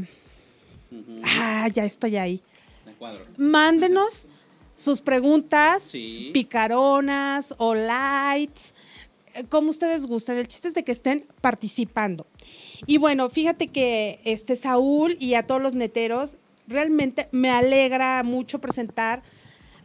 Ah, 1.23 1.67
ya 1.73 1.85
estoy 1.85 2.17
ahí. 2.17 2.41
Cuadro. 2.99 3.25
Mándenos 3.37 4.27
sus 4.75 5.01
preguntas, 5.01 5.83
Sí. 5.83 6.29
picaronas 6.33 7.53
o 7.57 7.73
lights, 7.75 8.73
eh, 9.33 9.43
como 9.49 9.69
ustedes 9.69 10.05
gusten. 10.05 10.37
El 10.37 10.47
chiste 10.47 10.67
es 10.67 10.73
de 10.73 10.83
que 10.83 10.91
estén 10.91 11.25
participando. 11.41 12.27
Y 12.85 12.97
bueno, 12.97 13.29
fíjate 13.29 13.67
que 13.67 14.19
este 14.23 14.55
Saúl 14.55 15.17
y 15.19 15.33
a 15.35 15.47
todos 15.47 15.61
los 15.61 15.75
neteros, 15.75 16.37
realmente 16.67 17.27
me 17.31 17.49
alegra 17.49 18.21
mucho 18.23 18.59
presentar 18.59 19.23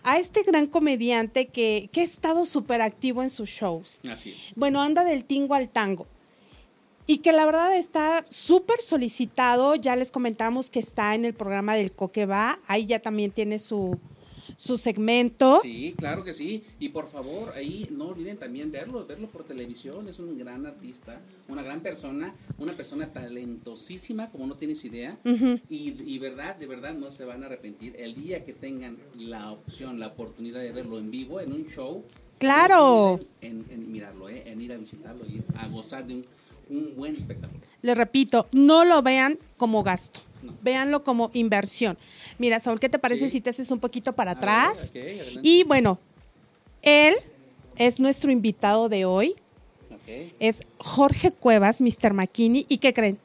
a 0.03 0.19
este 0.19 0.43
gran 0.43 0.67
comediante 0.67 1.47
que, 1.49 1.89
que 1.93 2.01
ha 2.01 2.05
estado 2.05 2.45
súper 2.45 2.81
activo 2.81 3.23
en 3.23 3.31
sus 3.31 3.49
shows. 3.51 3.99
Así 4.11 4.31
es. 4.31 4.37
Bueno, 4.55 4.81
anda 4.81 5.05
del 5.05 5.25
tingo 5.25 5.55
al 5.55 5.69
tango. 5.69 6.07
Y 7.07 7.19
que 7.19 7.33
la 7.33 7.47
verdad 7.47 7.77
está 7.77 8.25
súper 8.29 8.83
solicitado. 8.83 9.77
Ya 9.77 9.95
les 9.95 10.11
comentamos 10.11 10.71
que 10.71 10.81
está 10.81 11.15
en 11.15 11.25
el 11.25 11.35
programa 11.35 11.75
del 11.75 11.93
Coque 11.93 12.27
Va. 12.27 12.59
Ahí 12.67 12.87
ya 12.87 12.99
también 12.99 13.31
tiene 13.31 13.61
su, 13.61 13.97
su 14.57 14.77
segmento. 14.77 15.61
Sí, 15.63 15.95
claro 15.97 16.25
que 16.25 16.33
sí. 16.33 16.65
Y 16.81 16.89
por 16.89 17.09
favor, 17.09 17.53
ahí 17.55 17.87
no 17.93 18.09
olviden 18.09 18.39
también 18.39 18.73
verlo, 18.73 19.07
verlo 19.07 19.29
por 19.29 19.45
televisión. 19.45 20.09
Es 20.09 20.19
un 20.19 20.37
gran 20.37 20.67
artista, 20.67 21.21
una 21.49 21.63
gran 21.63 21.81
persona, 21.81 22.35
una 22.59 22.73
persona 22.73 23.13
talentosísima, 23.13 24.31
como 24.31 24.49
no 24.49 24.57
tienes 24.57 24.85
idea. 24.85 25.17
Y, 25.69 25.95
y 26.05 26.19
verdad, 26.19 26.57
de 26.57 26.67
verdad 26.67 26.95
no 26.95 27.13
se 27.13 27.25
van 27.25 27.45
a 27.45 27.47
arrepentir. 27.47 27.95
El 27.99 28.17
día 28.17 28.45
que 28.45 28.53
tengan 28.53 28.97
la 29.17 29.53
opción, 29.53 30.01
la 30.01 30.09
oportunidad 30.09 30.61
de 30.61 30.73
verlo 30.73 30.99
en 30.99 31.13
vivo, 31.13 31.41
en 31.41 31.53
un 31.53 31.67
show. 31.67 32.05
Claro. 32.39 33.19
en 33.41 33.91
mirarlo, 33.91 34.29
¿eh? 34.29 34.43
en 34.45 34.61
ir 34.61 34.71
a 34.71 34.77
visitarlo 34.77 35.25
y 35.25 35.43
a 35.57 35.69
gozar 35.69 36.07
de 36.07 36.17
un, 36.17 36.27
un 36.69 36.95
buen 36.97 37.17
espectáculo. 37.17 37.61
Les 37.83 37.97
repito, 37.97 38.47
no 38.53 38.85
lo 38.85 39.03
vean 39.03 39.39
como 39.57 39.83
gasto. 39.83 40.21
No. 40.43 40.53
Véanlo 40.63 41.03
como 41.05 41.31
inversión. 41.35 41.97
Mira, 42.39 42.61
Saúl, 42.61 42.79
¿qué 42.81 42.89
te 42.89 42.99
parece 42.99 43.25
Sí. 43.29 43.31
si 43.33 43.41
te 43.41 43.51
haces 43.51 43.71
un 43.71 43.81
poquito 43.81 44.13
para 44.15 44.35
ver, 44.35 44.39
atrás? 44.39 44.93
Y 45.43 45.65
bueno, 45.65 45.99
él 46.83 47.15
es 47.77 47.99
nuestro 48.01 48.31
invitado 48.31 48.89
de 48.89 49.05
hoy. 49.05 49.35
Es 50.39 50.63
Jorge 50.79 51.33
Cuevas, 51.33 51.81
Mr. 51.81 52.13
McKinney. 52.13 52.65
¿Y 52.69 52.79
qué 52.79 52.93
creen? 52.95 53.19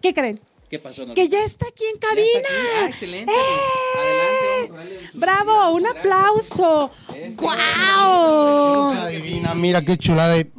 ¿Qué 0.00 0.14
creen? 0.14 0.40
¿Qué 0.70 0.78
pasó? 0.78 1.02
Que 1.02 1.08
Normita? 1.08 1.24
ya 1.36 1.44
está 1.44 1.66
aquí 1.68 1.84
en 1.92 1.98
cabina. 1.98 2.38
aquí. 2.38 2.48
Ah, 2.82 2.86
excelente. 2.88 3.32
¡Eh! 3.32 3.36
Adelante, 3.98 4.46
vamos 4.46 4.70
a 4.70 4.76
darle 4.76 5.10
su 5.12 5.18
Bravo, 5.18 5.74
un 5.74 5.86
aplauso. 5.86 6.90
Este, 7.14 7.44
que 9.10 9.20
sí. 9.20 9.28
Divina, 9.28 9.54
mira 9.54 9.82
qué 9.82 9.96
chulada. 9.98 10.34
de- 10.34 10.50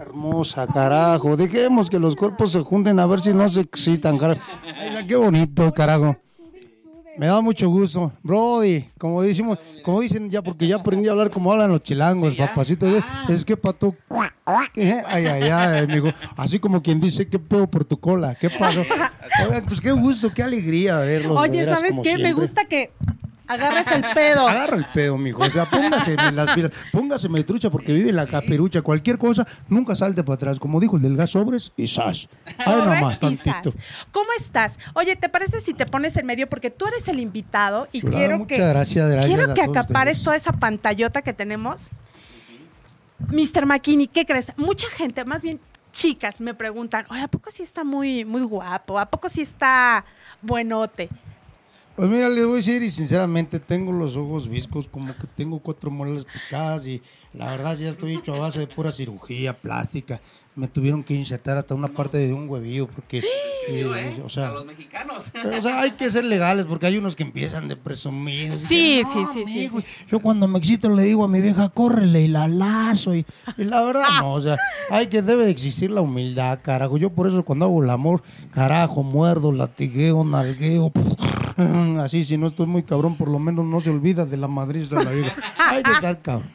Hermosa, 0.00 0.66
carajo. 0.66 1.36
Dejemos 1.36 1.90
que 1.90 1.98
los 1.98 2.16
cuerpos 2.16 2.52
se 2.52 2.60
junten 2.60 2.98
a 2.98 3.04
ver 3.04 3.20
si 3.20 3.34
no 3.34 3.46
se 3.50 3.60
excitan, 3.60 4.16
carajo. 4.16 4.40
Mira, 4.88 5.06
qué 5.06 5.14
bonito, 5.14 5.70
carajo. 5.74 6.16
Me 7.18 7.26
da 7.26 7.42
mucho 7.42 7.68
gusto. 7.68 8.10
Brody, 8.22 8.86
como 8.96 9.20
decimos, 9.20 9.58
como 9.84 10.00
dicen 10.00 10.30
ya, 10.30 10.40
porque 10.40 10.66
ya 10.66 10.76
aprendí 10.76 11.06
a 11.08 11.12
hablar 11.12 11.30
como 11.30 11.52
hablan 11.52 11.70
los 11.70 11.82
chilangos, 11.82 12.32
Sí, 12.32 12.38
ya. 12.38 12.48
papacitos. 12.48 13.04
Ah. 13.06 13.26
Es 13.28 13.44
que 13.44 13.58
pato. 13.58 13.94
¿Qué? 14.72 15.02
Ay, 15.06 15.26
ay, 15.26 15.42
ay, 15.50 15.84
amigo. 15.84 16.08
Así 16.34 16.58
como 16.58 16.82
quien 16.82 16.98
dice, 16.98 17.28
¿qué 17.28 17.38
pedo 17.38 17.66
por 17.66 17.84
tu 17.84 18.00
cola? 18.00 18.34
¿Qué 18.34 18.48
pasó? 18.48 18.82
Pues 19.68 19.80
qué 19.80 19.92
gusto, 19.92 20.32
qué 20.34 20.42
alegría 20.42 20.96
verlos. 20.98 21.36
Oye, 21.38 21.64
¿sabes 21.64 21.96
qué? 22.02 22.18
Me 22.18 22.32
gusta 22.32 22.64
que 22.64 22.90
agarres 23.52 23.86
el 23.88 24.04
pedo. 24.14 24.48
Agarra 24.48 24.76
el 24.76 24.86
pedo, 24.86 25.18
mijo. 25.18 25.42
O 25.42 25.50
sea, 25.50 25.68
póngaseme 25.68 26.32
las 26.32 26.54
pilas. 26.54 26.72
Póngaseme 26.92 27.42
trucha 27.44 27.70
porque 27.70 27.92
vive 27.92 28.10
en 28.10 28.16
la 28.16 28.26
caperucha. 28.26 28.82
Cualquier 28.82 29.18
cosa, 29.18 29.46
nunca 29.68 29.94
salte 29.94 30.22
para 30.22 30.34
atrás. 30.34 30.58
Como 30.58 30.80
dijo 30.80 30.96
el 30.96 31.02
del 31.02 31.16
gas 31.16 31.30
sobres 31.30 31.72
y 31.76 31.88
sas. 31.88 32.28
Sobres 32.64 32.84
nomás, 32.84 33.16
y 33.16 33.20
tantito. 33.20 33.70
sas. 33.70 33.76
¿Cómo 34.12 34.30
estás? 34.38 34.78
Oye, 34.94 35.16
¿te 35.16 35.28
parece 35.28 35.60
si 35.60 35.74
te 35.74 35.86
pones 35.86 36.16
en 36.16 36.26
medio? 36.26 36.48
Porque 36.48 36.70
tú 36.70 36.86
eres 36.86 37.08
el 37.08 37.20
invitado 37.20 37.88
y 37.92 38.00
Chulada, 38.00 38.18
quiero 38.18 38.38
muchas 38.38 38.58
que, 38.58 38.66
gracias, 38.66 39.10
gracias 39.10 39.26
quiero 39.26 39.52
a 39.52 39.54
que 39.54 39.64
todos 39.64 39.76
acapares 39.76 40.18
ustedes. 40.18 40.24
toda 40.24 40.36
esa 40.36 40.52
pantallota 40.52 41.22
que 41.22 41.32
tenemos. 41.32 41.90
Mr. 43.28 43.66
McKinney, 43.66 44.06
¿qué 44.06 44.24
crees? 44.24 44.52
Mucha 44.56 44.88
gente, 44.88 45.24
más 45.24 45.42
bien 45.42 45.60
chicas, 45.92 46.40
me 46.40 46.54
preguntan, 46.54 47.04
oye, 47.10 47.22
¿a 47.22 47.28
poco 47.28 47.50
sí 47.50 47.62
está 47.62 47.84
muy, 47.84 48.24
muy 48.24 48.42
guapo? 48.42 48.98
¿A 48.98 49.06
poco 49.06 49.28
sí 49.28 49.42
está 49.42 50.04
buenote? 50.40 51.08
Pues 52.00 52.08
mira, 52.08 52.30
les 52.30 52.46
voy 52.46 52.54
a 52.54 52.56
decir, 52.56 52.82
y 52.82 52.90
sinceramente 52.90 53.60
tengo 53.60 53.92
los 53.92 54.16
ojos 54.16 54.48
viscos, 54.48 54.88
como 54.88 55.14
que 55.14 55.26
tengo 55.36 55.58
cuatro 55.58 55.90
muelas 55.90 56.24
picadas 56.24 56.86
y 56.86 57.02
la 57.34 57.50
verdad 57.50 57.76
ya 57.76 57.90
estoy 57.90 58.14
hecho 58.14 58.34
a 58.34 58.38
base 58.38 58.60
de 58.60 58.66
pura 58.68 58.90
cirugía 58.90 59.52
plástica. 59.52 60.18
Me 60.56 60.66
tuvieron 60.66 61.04
que 61.04 61.12
insertar 61.12 61.58
hasta 61.58 61.74
una 61.74 61.88
parte 61.88 62.16
de 62.16 62.32
un 62.32 62.48
huevillo 62.48 62.86
porque, 62.86 63.20
Yo, 63.68 63.94
eh, 63.94 64.14
¿eh? 64.16 64.22
o 64.24 64.30
sea, 64.30 64.48
a 64.48 64.52
los 64.52 64.64
mexicanos. 64.64 65.30
O 65.58 65.60
sea, 65.60 65.82
hay 65.82 65.90
que 65.90 66.10
ser 66.10 66.24
legales 66.24 66.64
porque 66.64 66.86
hay 66.86 66.96
unos 66.96 67.14
que 67.14 67.22
empiezan 67.22 67.68
de 67.68 67.76
presumir. 67.76 68.58
Sí, 68.58 69.02
sí, 69.04 69.18
"No, 69.18 69.26
sí, 69.26 69.42
sí, 69.44 69.52
amigo". 69.52 69.80
sí. 69.80 69.84
Yo 70.10 70.20
cuando 70.20 70.48
me 70.48 70.58
excito 70.58 70.88
le 70.88 71.02
digo 71.02 71.22
a 71.22 71.28
mi 71.28 71.42
vieja, 71.42 71.68
córrele 71.68 72.22
y 72.22 72.28
la 72.28 72.48
lazo. 72.48 73.14
Y, 73.14 73.26
y 73.58 73.64
la 73.64 73.84
verdad, 73.84 74.04
no, 74.20 74.32
o 74.32 74.40
sea, 74.40 74.56
hay 74.88 75.08
que, 75.08 75.20
debe 75.20 75.44
de 75.44 75.50
existir 75.50 75.90
la 75.90 76.00
humildad, 76.00 76.60
carajo. 76.62 76.96
Yo 76.96 77.10
por 77.10 77.26
eso 77.28 77.44
cuando 77.44 77.66
hago 77.66 77.84
el 77.84 77.90
amor, 77.90 78.22
carajo, 78.52 79.02
muerdo, 79.02 79.52
latigueo, 79.52 80.24
nalgueo. 80.24 80.90
Así, 82.00 82.24
si 82.24 82.36
no 82.36 82.46
estoy 82.46 82.66
muy 82.66 82.82
cabrón, 82.82 83.16
por 83.16 83.28
lo 83.28 83.38
menos 83.38 83.64
no 83.64 83.80
se 83.80 83.90
olvida 83.90 84.24
de 84.24 84.36
la 84.36 84.48
madriz 84.48 84.90
de 84.90 85.04
la 85.04 85.10
vida. 85.10 85.34
Hay 85.58 85.82
que 85.82 85.90
estar 85.90 86.20
cabrón. 86.20 86.50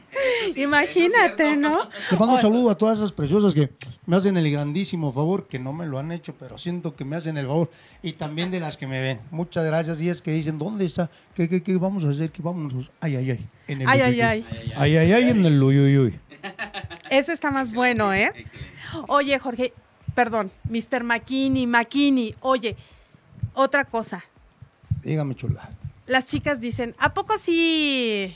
Imagínate, 0.55 1.57
¿no? 1.57 1.71
Le 2.11 2.17
mando 2.17 2.35
un 2.35 2.41
saludo 2.41 2.69
a 2.69 2.77
todas 2.77 2.97
esas 2.97 3.11
preciosas 3.11 3.53
que 3.53 3.71
me 4.05 4.15
hacen 4.15 4.37
el 4.37 4.49
grandísimo 4.51 5.11
favor, 5.11 5.47
que 5.47 5.59
no 5.59 5.73
me 5.73 5.85
lo 5.85 5.99
han 5.99 6.11
hecho, 6.11 6.35
pero 6.39 6.57
siento 6.57 6.95
que 6.95 7.03
me 7.03 7.15
hacen 7.15 7.37
el 7.37 7.47
favor. 7.47 7.69
Y 8.03 8.13
también 8.13 8.51
de 8.51 8.59
las 8.59 8.77
que 8.77 8.87
me 8.87 9.01
ven. 9.01 9.19
Muchas 9.31 9.65
gracias. 9.65 9.99
Y 10.01 10.09
es 10.09 10.21
que 10.21 10.31
dicen, 10.31 10.57
¿dónde 10.59 10.85
está? 10.85 11.09
¿Qué, 11.33 11.49
qué, 11.49 11.61
qué 11.61 11.75
vamos 11.77 12.05
a 12.05 12.09
hacer? 12.09 12.31
¿Qué 12.31 12.41
vamos 12.41 12.73
a 12.73 12.77
hacer? 12.77 12.91
Ay, 13.01 13.15
ay, 13.17 13.31
ay. 13.31 13.45
En 13.67 13.81
el 13.81 13.89
Ay, 13.89 14.01
ay, 14.01 14.21
ay. 14.21 14.45
uy. 14.49 14.73
Ay, 14.75 14.97
ay, 14.97 15.13
ay, 15.13 15.29
en 15.29 15.45
el 15.45 15.61
uy, 15.61 15.79
uy, 15.79 15.97
uy. 15.97 16.19
Ese 17.09 17.33
está 17.33 17.51
más 17.51 17.73
bueno, 17.73 18.13
¿eh? 18.13 18.31
Excelente. 18.35 18.69
Oye, 19.07 19.39
Jorge, 19.39 19.73
perdón, 20.13 20.51
Mr. 20.69 21.03
McKinney, 21.03 21.67
McKinney, 21.67 22.35
oye, 22.41 22.75
otra 23.53 23.85
cosa. 23.85 24.23
Dígame, 25.05 25.35
chula. 25.35 25.69
Las 26.07 26.25
chicas 26.25 26.59
dicen, 26.59 26.95
¿a 26.97 27.13
poco 27.13 27.37
sí? 27.37 28.35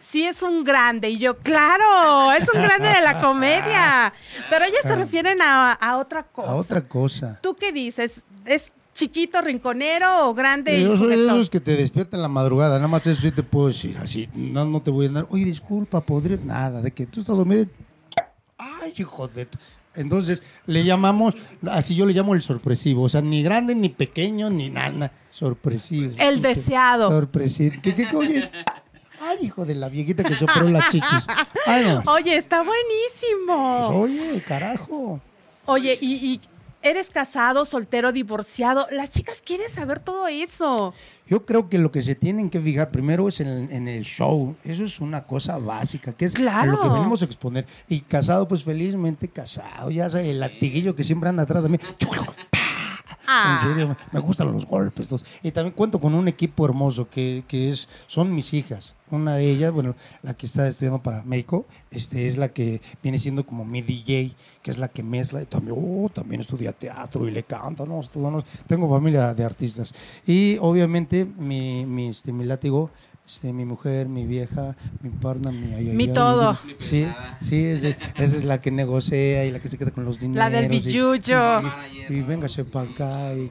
Sí 0.00 0.24
es 0.24 0.42
un 0.42 0.64
grande. 0.64 1.10
Y 1.10 1.18
yo, 1.18 1.38
claro, 1.38 2.32
es 2.32 2.48
un 2.52 2.60
grande 2.60 2.88
de 2.88 3.00
la 3.00 3.20
comedia. 3.20 4.12
Pero 4.50 4.64
ellas 4.64 4.82
se 4.82 4.96
refieren 4.96 5.40
a, 5.40 5.72
a 5.72 5.96
otra 5.96 6.24
cosa. 6.24 6.50
A 6.50 6.54
otra 6.56 6.82
cosa. 6.82 7.38
¿Tú 7.40 7.54
qué 7.54 7.72
dices? 7.72 8.32
¿Es 8.44 8.72
chiquito, 8.94 9.40
rinconero 9.40 10.28
o 10.28 10.34
grande? 10.34 10.82
Yo 10.82 10.96
soy 10.96 11.16
de 11.16 11.24
esos 11.24 11.48
que 11.48 11.60
te 11.60 11.76
despiertan 11.76 12.18
en 12.18 12.22
la 12.22 12.28
madrugada, 12.28 12.76
nada 12.76 12.88
más 12.88 13.06
eso 13.06 13.22
sí 13.22 13.30
te 13.30 13.42
puedo 13.42 13.68
decir, 13.68 13.96
así, 13.98 14.28
no, 14.34 14.66
no 14.66 14.82
te 14.82 14.90
voy 14.90 15.06
a 15.06 15.08
dar, 15.08 15.26
oye, 15.30 15.46
disculpa, 15.46 16.02
podría, 16.02 16.36
nada, 16.36 16.82
de 16.82 16.90
que 16.90 17.06
tú 17.06 17.20
estás 17.20 17.34
dormido, 17.34 17.66
ay, 18.58 18.92
hijo 18.96 19.28
de... 19.28 19.48
tu-". 19.92 20.00
Entonces, 20.00 20.42
le 20.66 20.84
llamamos, 20.84 21.34
así 21.70 21.94
yo 21.94 22.06
le 22.06 22.12
llamo 22.12 22.34
el 22.34 22.42
sorpresivo, 22.42 23.02
o 23.02 23.08
sea, 23.08 23.20
ni 23.20 23.42
grande, 23.42 23.74
ni 23.74 23.88
pequeño, 23.88 24.50
ni 24.50 24.70
nada, 24.70 25.12
sorpresivo. 25.30 26.10
El 26.18 26.42
deseado. 26.42 27.08
Sorpresivo. 27.08 27.76
¿Qué, 27.82 27.94
qué, 27.94 28.08
oye? 28.14 28.50
Ay, 29.20 29.38
hijo 29.42 29.64
de 29.64 29.74
la 29.74 29.88
viejita 29.88 30.24
que 30.24 30.34
sopló 30.34 30.68
las 30.68 30.90
chiquis. 30.90 31.26
Ay, 31.66 31.84
no. 31.86 32.02
Oye, 32.12 32.36
está 32.36 32.62
buenísimo. 32.62 33.88
Oye, 33.88 34.42
carajo. 34.46 35.20
Oye, 35.64 35.96
y, 36.00 36.14
y 36.14 36.40
¿Eres 36.82 37.10
casado, 37.10 37.64
soltero, 37.64 38.10
divorciado? 38.10 38.88
Las 38.90 39.10
chicas 39.10 39.40
quieren 39.40 39.68
saber 39.68 40.00
todo 40.00 40.26
eso. 40.26 40.94
Yo 41.28 41.46
creo 41.46 41.68
que 41.68 41.78
lo 41.78 41.90
que 41.92 42.02
se 42.02 42.14
tienen 42.14 42.50
que 42.50 42.60
fijar 42.60 42.90
primero 42.90 43.28
es 43.28 43.40
en, 43.40 43.48
en 43.72 43.88
el 43.88 44.02
show. 44.04 44.54
Eso 44.64 44.84
es 44.84 45.00
una 45.00 45.22
cosa 45.24 45.56
básica, 45.58 46.12
que 46.12 46.24
es 46.26 46.34
Claro. 46.34 46.72
lo 46.72 46.80
que 46.80 46.88
venimos 46.88 47.22
a 47.22 47.24
exponer. 47.24 47.64
Y 47.88 48.00
casado, 48.00 48.46
pues 48.48 48.64
felizmente 48.64 49.28
casado. 49.28 49.90
Ya 49.90 50.10
sabes, 50.10 50.26
el 50.28 50.40
latiguillo 50.40 50.94
que 50.94 51.04
siempre 51.04 51.28
anda 51.28 51.44
atrás 51.44 51.62
de 51.62 51.68
mí. 51.70 51.78
Ah. 53.26 53.60
En 53.62 53.68
serio, 53.68 53.96
me 54.12 54.20
gustan 54.20 54.52
los 54.52 54.66
golpes. 54.66 55.08
todos. 55.08 55.24
Y 55.42 55.50
también 55.50 55.74
cuento 55.74 56.00
con 56.00 56.14
un 56.14 56.28
equipo 56.28 56.64
hermoso 56.64 57.08
que, 57.08 57.44
que 57.46 57.70
es, 57.70 57.88
son 58.06 58.34
mis 58.34 58.52
hijas. 58.54 58.94
Una 59.10 59.36
de 59.36 59.50
ellas, 59.50 59.72
bueno, 59.72 59.94
la 60.22 60.34
que 60.34 60.46
está 60.46 60.66
estudiando 60.66 61.02
para 61.02 61.22
México, 61.22 61.66
este, 61.90 62.26
es 62.26 62.38
la 62.38 62.48
que 62.48 62.80
viene 63.02 63.18
siendo 63.18 63.44
como 63.44 63.64
mi 63.64 63.82
DJ, 63.82 64.32
que 64.62 64.70
es 64.70 64.78
la 64.78 64.88
que 64.88 65.02
mezcla. 65.02 65.42
Y 65.42 65.46
también, 65.46 65.76
oh, 65.78 66.08
también 66.08 66.40
estudia 66.40 66.72
teatro 66.72 67.28
y 67.28 67.30
le 67.30 67.42
canta. 67.42 67.84
No, 67.84 68.00
Todo, 68.00 68.30
no, 68.30 68.44
tengo 68.66 68.88
familia 68.88 69.34
de 69.34 69.44
artistas. 69.44 69.92
Y 70.26 70.56
obviamente 70.60 71.24
mi, 71.24 71.84
mi, 71.84 72.08
este, 72.08 72.32
mi 72.32 72.44
látigo, 72.44 72.90
este, 73.26 73.52
mi 73.52 73.64
mujer, 73.64 74.08
mi 74.08 74.26
vieja, 74.26 74.76
mi 75.00 75.08
parna, 75.10 75.50
mi... 75.50 75.72
ay, 75.74 75.88
ay, 75.90 75.96
Mi 75.96 76.08
todo. 76.08 76.56
Mi 76.66 76.74
Sí, 76.78 77.06
sí, 77.40 77.64
es 77.64 77.80
de- 77.80 77.96
esa 78.16 78.36
es 78.36 78.44
la 78.44 78.60
que 78.60 78.70
negocia 78.70 79.44
y 79.46 79.50
la 79.52 79.58
que 79.60 79.68
se 79.68 79.78
queda 79.78 79.90
con 79.90 80.04
los 80.04 80.18
dineros. 80.20 80.38
La 80.38 80.50
del 80.50 80.66
y- 80.66 80.80
billuyo. 80.80 81.60
y, 82.10 82.12
y, 82.14 82.20
véngase 82.22 82.64
para 82.64 82.90
acá 82.90 83.32
y, 83.34 83.50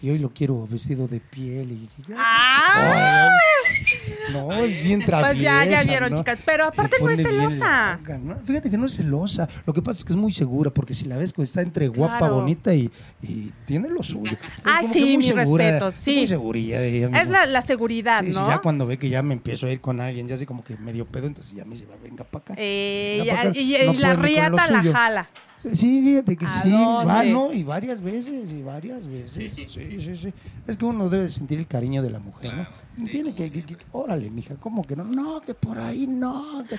y 0.00 0.10
hoy 0.10 0.18
lo 0.18 0.30
quiero 0.30 0.66
vestido 0.66 1.08
de 1.08 1.20
piel 1.20 1.72
y, 1.72 1.74
y- 1.74 2.14
¡Ah! 2.16 3.30
Ay, 3.32 4.32
no, 4.32 4.52
es 4.52 4.82
bien 4.82 5.00
traviesa. 5.04 5.30
Pues 5.32 5.42
ya, 5.42 5.64
ya 5.64 5.82
vieron, 5.84 6.12
¿no? 6.12 6.18
chicas. 6.18 6.38
Pero 6.44 6.66
aparte 6.66 6.96
no 7.00 7.10
es 7.10 7.22
celosa. 7.22 7.96
loca, 7.98 8.18
¿no? 8.18 8.36
Fíjate 8.44 8.70
que 8.70 8.76
no 8.76 8.86
es 8.86 8.94
celosa. 8.96 9.48
Lo 9.64 9.72
que 9.72 9.82
pasa 9.82 9.98
es 10.00 10.04
que 10.04 10.12
es 10.12 10.16
muy 10.18 10.32
segura, 10.32 10.70
porque 10.70 10.94
si 10.94 11.04
la 11.06 11.16
ves, 11.16 11.32
pues 11.32 11.48
está 11.48 11.62
entre 11.62 11.88
guapa, 11.88 12.18
Claro. 12.18 12.36
bonita 12.36 12.74
y, 12.74 12.90
y 13.22 13.50
tiene 13.66 13.88
lo 13.88 14.02
suyo. 14.02 14.36
Ah, 14.64 14.82
sí, 14.84 15.16
mis 15.16 15.28
segura, 15.28 15.64
respetos, 15.64 15.94
es 15.94 16.00
sí. 16.00 16.16
Muy 16.18 16.28
segurilla 16.28 16.80
de 16.80 16.96
ella 17.06 17.20
Es 17.22 17.28
la, 17.28 17.46
la 17.46 17.62
seguridad, 17.62 18.20
Sí, 18.22 18.32
sí, 18.32 18.38
¿no? 18.38 18.48
ya 18.48 18.58
cuando 18.58 18.86
ve 18.86 18.98
que 18.98 19.05
ya 19.08 19.22
me 19.22 19.34
empiezo 19.34 19.66
a 19.66 19.70
ir 19.70 19.80
con 19.80 20.00
alguien, 20.00 20.28
ya 20.28 20.34
así 20.34 20.46
como 20.46 20.62
que 20.64 20.76
medio 20.76 21.06
pedo, 21.06 21.26
entonces 21.26 21.54
ya 21.54 21.64
me 21.64 21.74
dice, 21.74 21.86
"Va, 21.86 21.96
venga 22.02 22.24
para 22.24 22.42
acá. 22.42 22.54
Eh, 22.56 23.18
Venga 23.20 23.34
pa' 23.34 23.40
acá, 23.50 23.58
y, 23.58 23.74
y 23.76 23.86
no 23.86 23.92
la 23.94 24.14
riata 24.16 24.66
la 24.70 24.78
suyo. 24.78 24.92
jala. 24.92 25.28
Sí, 25.72 26.00
fíjate 26.04 26.36
que 26.36 26.44
¿A 26.44 26.62
sí, 26.62 26.70
va, 26.70 27.24
no, 27.24 27.52
y 27.52 27.64
varias 27.64 28.00
veces, 28.00 28.50
y 28.52 28.62
varias 28.62 29.06
veces. 29.08 29.52
Sí, 29.68 30.00
sí, 30.00 30.16
sí. 30.16 30.32
Es 30.66 30.76
que 30.76 30.84
uno 30.84 31.08
debe 31.08 31.28
sentir 31.30 31.58
el 31.58 31.66
cariño 31.66 32.02
de 32.02 32.10
la 32.10 32.20
mujer, 32.20 32.52
¿no? 32.54 32.66
Tiene 33.10 33.34
que, 33.34 33.52
que- 33.52 33.62
que- 33.62 33.76
órale, 33.92 34.30
mija, 34.30 34.54
¿cómo 34.58 34.82
que 34.82 34.96
no? 34.96 35.04
No, 35.04 35.40
que 35.42 35.52
por 35.52 35.78
ahí 35.78 36.06
no. 36.06 36.64
que- 36.68 36.78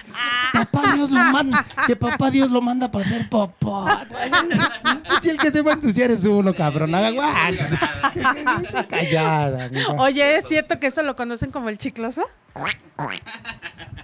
papá 0.51 0.93
Dios 0.95 1.11
lo 1.11 1.19
manda, 1.31 1.63
que 1.85 1.95
papá 1.95 2.31
Dios 2.31 2.49
lo 2.49 2.59
manda 2.61 2.89
para 2.91 3.05
ser 3.05 3.29
papá. 3.29 4.05
Si 5.21 5.29
el 5.29 5.37
que 5.37 5.49
se 5.51 5.61
va 5.63 5.71
a 5.71 5.73
ensuciar 5.75 6.11
es 6.11 6.25
uno, 6.25 6.53
cabrón. 6.53 6.93
Está 6.93 8.87
callada, 8.87 9.69
mija. 9.69 9.93
Oye, 9.93 10.37
¿es 10.37 10.47
cierto 10.47 10.79
que 10.79 10.87
eso 10.87 11.01
lo 11.01 11.15
conocen 11.15 11.49
como 11.51 11.69
el 11.69 11.77
chicloso? 11.77 12.23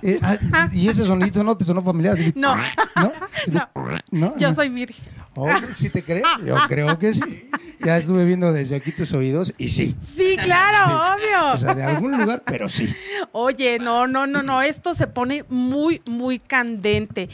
Eh, 0.01 0.19
ah, 0.21 0.67
y 0.71 0.87
ese 0.89 1.05
sonidito 1.05 1.43
no 1.43 1.55
te 1.57 1.65
sonó 1.65 1.81
familiar. 1.81 2.13
así, 2.15 2.33
No. 2.35 2.55
¿No? 2.55 3.11
No. 3.51 3.69
¿No? 4.11 4.37
Yo 4.37 4.53
soy 4.53 4.69
Miri. 4.69 4.95
Oh, 5.35 5.49
¿Sí 5.73 5.89
te 5.89 6.03
crees? 6.03 6.23
Yo 6.45 6.55
creo 6.67 6.99
que 6.99 7.13
sí. 7.13 7.49
Ya 7.83 7.97
estuve 7.97 8.23
viendo 8.25 8.53
desde 8.53 8.75
aquí 8.75 8.91
tus 8.91 9.11
oídos 9.13 9.53
y 9.57 9.69
sí. 9.69 9.95
Sí, 9.99 10.37
claro, 10.41 10.93
O 10.95 11.15
obvio. 11.15 11.57
sea, 11.57 11.73
de 11.73 11.83
algún 11.83 12.17
lugar, 12.17 12.43
pero 12.45 12.69
sí. 12.69 12.93
Oye, 13.31 13.79
no, 13.79 14.07
no, 14.07 14.27
no, 14.27 14.43
no, 14.43 14.61
esto 14.61 14.93
se 14.93 15.07
pone 15.07 15.43
muy, 15.49 16.01
muy 16.05 16.39
candente. 16.39 17.29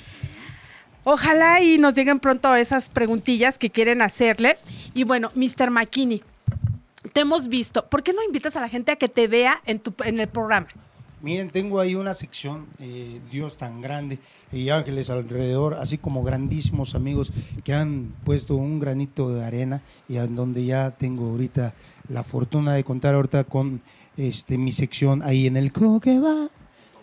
Ojalá 1.04 1.62
y 1.62 1.78
nos 1.78 1.94
lleguen 1.94 2.20
pronto 2.20 2.54
esas 2.56 2.90
preguntillas 2.90 3.58
que 3.58 3.70
quieren 3.70 4.02
hacerle. 4.02 4.58
Y 4.94 5.04
bueno, 5.04 5.32
Mr. 5.36 5.70
McKinney, 5.70 6.24
te 7.14 7.22
hemos 7.22 7.48
visto. 7.48 7.86
¿Por 7.88 8.04
qué 8.04 8.14
no 8.14 8.24
invitas 8.24 8.56
a 8.56 8.62
la 8.62 8.70
gente 8.70 8.92
a 8.92 8.96
que 8.96 9.10
te 9.10 9.28
vea 9.28 9.62
en, 9.66 9.80
tu, 9.80 9.94
en 10.04 10.20
el 10.20 10.28
programa? 10.28 10.68
Miren, 11.22 11.50
tengo 11.50 11.80
ahí 11.80 11.96
una 11.96 12.14
sección, 12.14 12.68
eh, 12.80 13.20
Dios 13.30 13.58
tan 13.58 13.82
grande, 13.82 14.20
y 14.52 14.70
ángeles 14.70 15.10
alrededor, 15.10 15.76
así 15.76 15.98
como 15.98 16.24
grandísimos 16.24 16.96
amigos 16.96 17.32
que 17.64 17.74
han 17.74 18.14
puesto 18.24 18.56
un 18.56 18.80
granito 18.80 19.30
de 19.30 19.44
arena 19.44 19.82
y 20.08 20.18
en 20.18 20.36
donde 20.36 20.66
ya 20.66 20.92
tengo 20.92 21.30
ahorita 21.30 21.74
la 22.08 22.24
fortuna 22.24 22.74
de 22.74 22.84
contar 22.84 23.16
ahorita 23.16 23.44
con 23.44 23.82
este 24.18 24.58
mi 24.58 24.72
sección 24.72 25.22
ahí 25.22 25.46
en 25.46 25.56
el 25.56 25.72
co 25.72 26.00
que 26.00 26.20
va, 26.20 26.50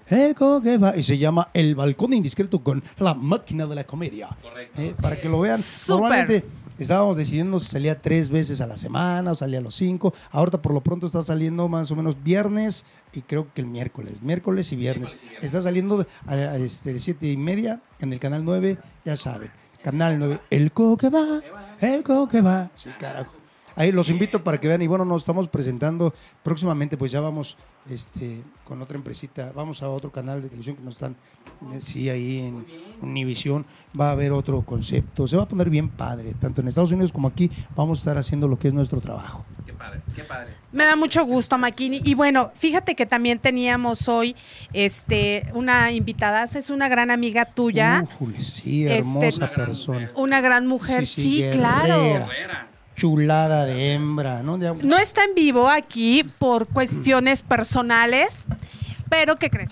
el 0.09 0.35
co 0.35 0.61
que 0.61 0.79
va, 0.79 0.97
y 0.97 1.03
se 1.03 1.19
llama 1.19 1.49
El 1.53 1.75
Balcón 1.75 2.13
Indiscreto 2.15 2.63
con 2.63 2.83
la 2.99 3.15
máquina 3.15 3.67
de 3.67 3.75
la 3.75 3.85
comedia. 3.85 4.29
Correcto. 4.43 4.81
Eh, 4.81 4.95
para 5.01 5.17
que 5.17 5.29
lo 5.29 5.41
vean. 5.41 5.61
Normalmente 5.89 6.45
estábamos 6.79 7.17
decidiendo 7.17 7.59
si 7.61 7.69
salía 7.69 8.01
tres 8.01 8.29
veces 8.29 8.61
a 8.61 8.67
la 8.67 8.77
semana 8.77 9.33
o 9.33 9.37
salía 9.37 9.59
a 9.59 9.63
los 9.63 9.75
cinco. 9.75 10.15
Ahorita 10.31 10.61
por 10.61 10.75
lo 10.75 10.81
pronto 10.81 11.07
está 11.07 11.23
saliendo 11.23 11.69
más 11.69 11.91
o 11.91 11.97
menos 11.97 12.23
viernes 12.23 12.85
y 13.13 13.23
creo 13.23 13.53
que 13.53 13.61
el 13.61 13.67
miércoles. 13.67 14.23
Miércoles 14.23 14.73
y 14.73 14.77
viernes. 14.77 15.09
Miércoles 15.09 15.23
y 15.23 15.29
viernes. 15.29 15.45
Está 15.45 15.63
saliendo 15.63 16.07
a, 16.27 16.33
a, 16.33 16.57
este, 16.57 16.99
siete 17.01 17.27
y 17.27 17.37
media 17.37 17.81
en 17.99 18.13
el 18.13 18.21
canal 18.21 18.45
9, 18.45 18.79
ya 19.05 19.17
saben. 19.17 19.51
Canal 19.83 20.19
9, 20.19 20.41
el 20.51 20.73
co 20.73 20.97
que 20.97 21.11
va, 21.11 21.41
el 21.81 22.03
co 22.03 22.29
que 22.29 22.41
va. 22.41 22.71
Sí, 22.75 22.91
carajo. 22.99 23.33
Ahí 23.77 23.93
los 23.93 24.09
invito 24.09 24.43
para 24.43 24.59
que 24.59 24.69
vean 24.69 24.81
y 24.81 24.87
bueno, 24.87 25.05
nos 25.05 25.21
estamos 25.21 25.49
presentando 25.49 26.15
próximamente, 26.43 26.97
pues 26.97 27.13
ya 27.13 27.21
vamos 27.21 27.59
este, 27.91 28.43
con 28.65 28.81
otra 28.81 28.97
empresita, 28.97 29.53
vamos 29.55 29.83
a 29.83 29.91
otro 29.91 30.11
canal 30.11 30.41
de 30.41 30.49
televisión 30.49 30.77
que 30.77 30.83
nos 30.83 30.95
están, 30.95 31.15
eh, 31.75 31.81
sí, 31.83 32.09
ahí 32.09 32.39
en 32.39 32.65
Univisión, 33.03 33.67
va 33.99 34.09
a 34.09 34.13
haber 34.13 34.33
otro 34.33 34.63
concepto, 34.63 35.29
se 35.29 35.37
va 35.37 35.43
a 35.43 35.49
poner 35.49 35.69
bien 35.69 35.91
padre, 35.91 36.35
tanto 36.41 36.63
en 36.63 36.69
Estados 36.69 36.91
Unidos 36.91 37.13
como 37.13 37.29
aquí, 37.29 37.51
vamos 37.77 37.99
a 37.99 38.01
estar 38.01 38.19
haciendo 38.19 38.49
lo 38.49 38.59
que 38.59 38.69
es 38.69 38.75
nuestro 38.75 39.03
trabajo. 39.03 39.45
Qué 39.77 39.85
padre, 39.85 40.01
qué 40.15 40.23
padre. 40.25 40.55
Me 40.73 40.85
da 40.87 40.97
mucho 40.97 41.25
gusto, 41.27 41.59
Makini. 41.59 42.01
Y 42.05 42.15
bueno, 42.15 42.51
fíjate 42.55 42.95
que 42.95 43.05
también 43.05 43.39
teníamos 43.39 44.09
hoy 44.09 44.35
este, 44.73 45.47
una 45.55 45.93
invitada, 45.93 46.45
es 46.45 46.71
una 46.71 46.89
gran 46.89 47.11
amiga 47.11 47.45
tuya, 47.45 48.03
Újule, 48.05 48.41
sí, 48.41 48.87
Este- 48.87 48.99
hermosa 48.99 49.37
Una 49.37 49.47
gran 49.49 49.67
persona, 49.67 49.99
mujer. 50.01 50.13
una 50.17 50.41
gran 50.41 50.67
mujer, 50.67 51.07
Sí, 51.07 51.23
sí, 51.23 51.43
sí, 51.43 51.59
claro. 51.59 52.03
guerrera. 52.03 52.69
Chulada 52.97 53.67
de 53.67 53.93
hembra, 53.93 54.43
¿no? 54.43 54.57
De- 54.57 54.73
No 54.83 54.97
está 54.97 55.25
en 55.25 55.35
vivo 55.35 55.69
aquí 55.69 56.25
por 56.39 56.67
cuestiones 56.69 57.43
personales, 57.43 58.47
pero 59.11 59.37
¿qué 59.37 59.51
creen? 59.51 59.69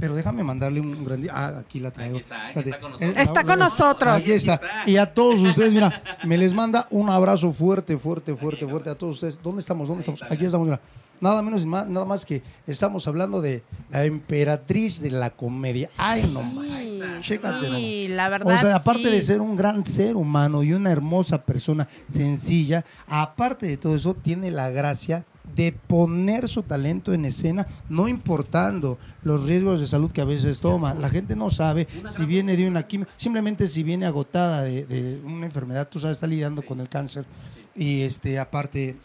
Pero 0.00 0.14
déjame 0.14 0.42
mandarle 0.42 0.80
un 0.80 1.04
gran... 1.04 1.22
Ah, 1.30 1.58
aquí 1.58 1.78
la 1.78 1.90
traigo. 1.90 2.16
Aquí 2.16 2.22
está, 2.22 2.48
aquí 2.48 2.58
está 2.60 2.80
con 2.80 2.92
nosotros. 2.92 3.16
Eh, 3.16 3.22
Está 3.22 3.44
con 3.44 3.58
nosotros. 3.58 4.12
Aquí 4.14 4.32
está. 4.32 4.60
Y 4.86 4.96
a 4.96 5.12
todos 5.12 5.40
ustedes, 5.40 5.72
mira, 5.72 6.02
me 6.24 6.38
les 6.38 6.54
manda 6.54 6.86
un 6.90 7.10
abrazo 7.10 7.52
fuerte, 7.52 7.98
fuerte, 7.98 8.34
fuerte, 8.34 8.66
fuerte 8.66 8.90
a 8.90 8.94
todos 8.94 9.16
ustedes. 9.16 9.38
¿Dónde 9.42 9.60
estamos? 9.60 9.86
¿Dónde 9.86 10.00
estamos? 10.00 10.22
Aquí 10.22 10.46
estamos, 10.46 10.66
mira. 10.66 10.80
Nada 11.20 11.42
menos 11.42 11.62
y 11.62 11.66
más, 11.66 11.86
nada 11.86 12.06
más 12.06 12.24
que 12.24 12.42
estamos 12.66 13.06
hablando 13.06 13.42
de 13.42 13.62
la 13.90 14.06
emperatriz 14.06 15.02
de 15.02 15.10
la 15.10 15.28
comedia. 15.28 15.90
Ay, 15.98 16.30
no 16.32 16.42
más. 16.42 16.66
Chécate 17.20 17.68
Sí, 17.68 18.08
la 18.08 18.30
verdad. 18.30 18.56
O 18.56 18.58
sea, 18.58 18.76
aparte 18.76 19.04
sí. 19.04 19.10
de 19.10 19.22
ser 19.22 19.42
un 19.42 19.54
gran 19.54 19.84
ser 19.84 20.16
humano 20.16 20.62
y 20.62 20.72
una 20.72 20.90
hermosa 20.90 21.42
persona 21.42 21.86
sencilla, 22.08 22.86
aparte 23.06 23.66
de 23.66 23.76
todo 23.76 23.96
eso, 23.96 24.14
tiene 24.14 24.50
la 24.50 24.70
gracia 24.70 25.26
de 25.54 25.72
poner 25.72 26.48
su 26.48 26.62
talento 26.62 27.12
en 27.12 27.24
escena, 27.24 27.66
no 27.88 28.08
importando 28.08 28.98
los 29.22 29.44
riesgos 29.44 29.80
de 29.80 29.86
salud 29.86 30.10
que 30.10 30.20
a 30.20 30.24
veces 30.24 30.60
toma. 30.60 30.94
La 30.94 31.08
gente 31.10 31.36
no 31.36 31.50
sabe 31.50 31.86
si 32.08 32.24
viene 32.24 32.56
de 32.56 32.66
una 32.68 32.82
quimio, 32.84 33.06
simplemente 33.16 33.68
si 33.68 33.82
viene 33.82 34.06
agotada 34.06 34.62
de, 34.62 34.84
de 34.86 35.20
una 35.24 35.46
enfermedad, 35.46 35.88
tú 35.88 36.00
sabes, 36.00 36.16
está 36.16 36.26
lidiando 36.26 36.62
con 36.62 36.80
el 36.80 36.88
cáncer. 36.88 37.24
Y 37.74 38.02
este 38.02 38.38
aparte 38.38 38.96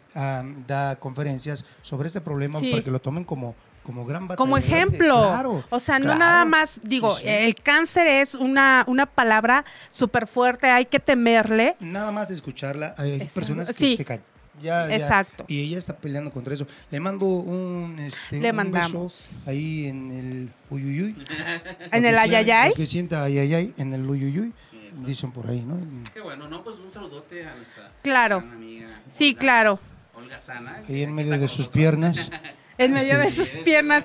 da 0.67 0.95
conferencias 0.97 1.65
sobre 1.81 2.07
este 2.07 2.21
problema 2.21 2.59
Sí. 2.59 2.71
para 2.71 2.83
que 2.83 2.91
lo 2.91 2.99
tomen 2.99 3.23
como, 3.23 3.53
como 3.83 4.05
gran 4.05 4.27
como 4.27 4.55
batallante. 4.55 4.75
ejemplo. 4.75 5.15
Claro, 5.29 5.63
o 5.69 5.79
sea, 5.79 5.99
no 5.99 6.05
claro. 6.05 6.19
nada 6.19 6.45
más, 6.45 6.79
digo, 6.83 7.15
Sí, 7.15 7.21
sí. 7.23 7.27
el 7.29 7.55
cáncer 7.55 8.07
es 8.07 8.33
una, 8.33 8.83
una 8.87 9.05
palabra 9.05 9.63
súper 9.91 10.25
fuerte, 10.27 10.67
hay 10.67 10.85
que 10.85 10.99
temerle. 10.99 11.75
Nada 11.79 12.11
más 12.11 12.27
de 12.29 12.33
escucharla, 12.35 12.95
hay 12.97 13.13
Exacto. 13.13 13.33
personas 13.35 13.67
que 13.67 13.73
Sí. 13.73 13.95
se 13.97 14.03
caen. 14.05 14.21
Ya, 14.61 14.87
ya. 14.87 14.95
Exacto. 14.95 15.45
Y 15.47 15.59
ella 15.61 15.77
está 15.77 15.95
peleando 15.97 16.31
contra 16.31 16.53
eso. 16.53 16.65
Le 16.89 16.99
mando 16.99 17.25
un, 17.25 17.99
este, 17.99 18.39
Le 18.39 18.49
un 18.51 18.55
mandamos. 18.55 19.27
beso 19.27 19.41
ahí 19.45 19.85
en 19.87 20.11
el 20.11 20.49
uyuyuy. 20.69 21.15
En 21.91 22.05
el 22.05 22.17
ayayay. 22.17 22.73
Que 22.73 22.85
sienta 22.85 23.23
ayayay 23.23 23.73
en 23.77 23.93
el 23.93 24.09
uyuyuy. 24.09 24.53
Dicen 25.05 25.31
por 25.33 25.49
ahí, 25.49 25.59
¿no? 25.59 25.77
Qué 26.13 26.21
bueno, 26.21 26.47
no, 26.47 26.63
pues 26.63 26.77
un 26.79 26.89
saludote 26.89 27.45
a 27.45 27.53
nuestra 27.55 27.91
Claro. 28.01 28.39
gran 28.39 28.53
amiga. 28.53 29.01
Sí, 29.09 29.31
Olga- 29.31 29.39
claro. 29.39 29.79
Olga 30.15 30.37
Sana. 30.39 30.81
Ahí 30.87 31.03
en 31.03 31.13
medio 31.13 31.31
de 31.37 31.47
sus 31.49 31.59
nosotros. 31.59 31.73
piernas. 31.73 32.17
En 32.77 32.91
medio 32.91 33.17
de 33.17 33.31
sus 33.31 33.55
piernas. 33.63 34.03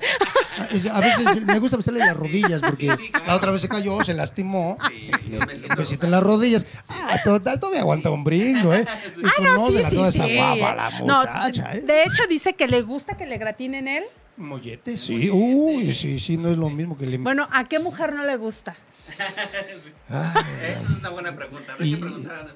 Ah, 0.58 0.68
A 0.94 1.00
veces 1.00 1.42
me 1.46 1.58
gusta 1.58 1.76
besarle 1.76 1.98
las 2.00 2.16
rodillas 2.16 2.60
porque 2.60 2.90
Sí, 2.96 3.04
sí, 3.06 3.10
claro. 3.10 3.26
la 3.26 3.34
otra 3.36 3.50
vez 3.50 3.62
se 3.62 3.68
cayó, 3.68 4.02
se 4.04 4.14
lastimó. 4.14 4.76
Sí, 4.88 5.10
besito. 5.46 5.76
Besito 5.76 6.04
en 6.06 6.12
las 6.12 6.22
rodillas. 6.22 6.66
Ah, 6.88 7.18
total, 7.24 7.58
todavía 7.58 7.80
aguanta 7.80 8.10
un 8.10 8.22
brinco, 8.24 8.72
¿eh? 8.72 8.86
Ah, 9.24 9.42
no, 9.42 9.66
sí, 9.68 9.82
sí, 9.82 10.04
sí. 10.12 10.36
guapa, 10.36 10.90
No, 11.04 11.18
muchacha, 11.20 11.74
¿eh? 11.74 11.80
de 11.80 12.02
hecho 12.04 12.26
dice 12.28 12.52
que 12.54 12.68
le 12.68 12.82
gusta 12.82 13.16
que 13.16 13.26
le 13.26 13.38
gratinen 13.38 13.88
él. 13.88 14.04
Mollete, 14.36 14.96
sí. 14.96 15.28
Uy, 15.30 15.94
sí, 15.94 16.18
sí, 16.20 16.36
no 16.36 16.48
es 16.50 16.56
lo 16.56 16.70
mismo 16.70 16.96
que 16.96 17.06
le... 17.06 17.18
Bueno, 17.18 17.48
¿a 17.52 17.68
qué 17.68 17.78
mujer 17.78 18.14
no 18.14 18.24
le 18.24 18.36
gusta? 18.36 18.76
Esa 20.08 20.72
es 20.72 20.84
una 20.98 21.08
buena 21.10 21.34
pregunta. 21.34 21.72
Habrá 21.72 21.84
Y- 21.86 21.94
que 21.94 21.96
preguntar 22.00 22.36
a 22.36 22.44
de, 22.44 22.50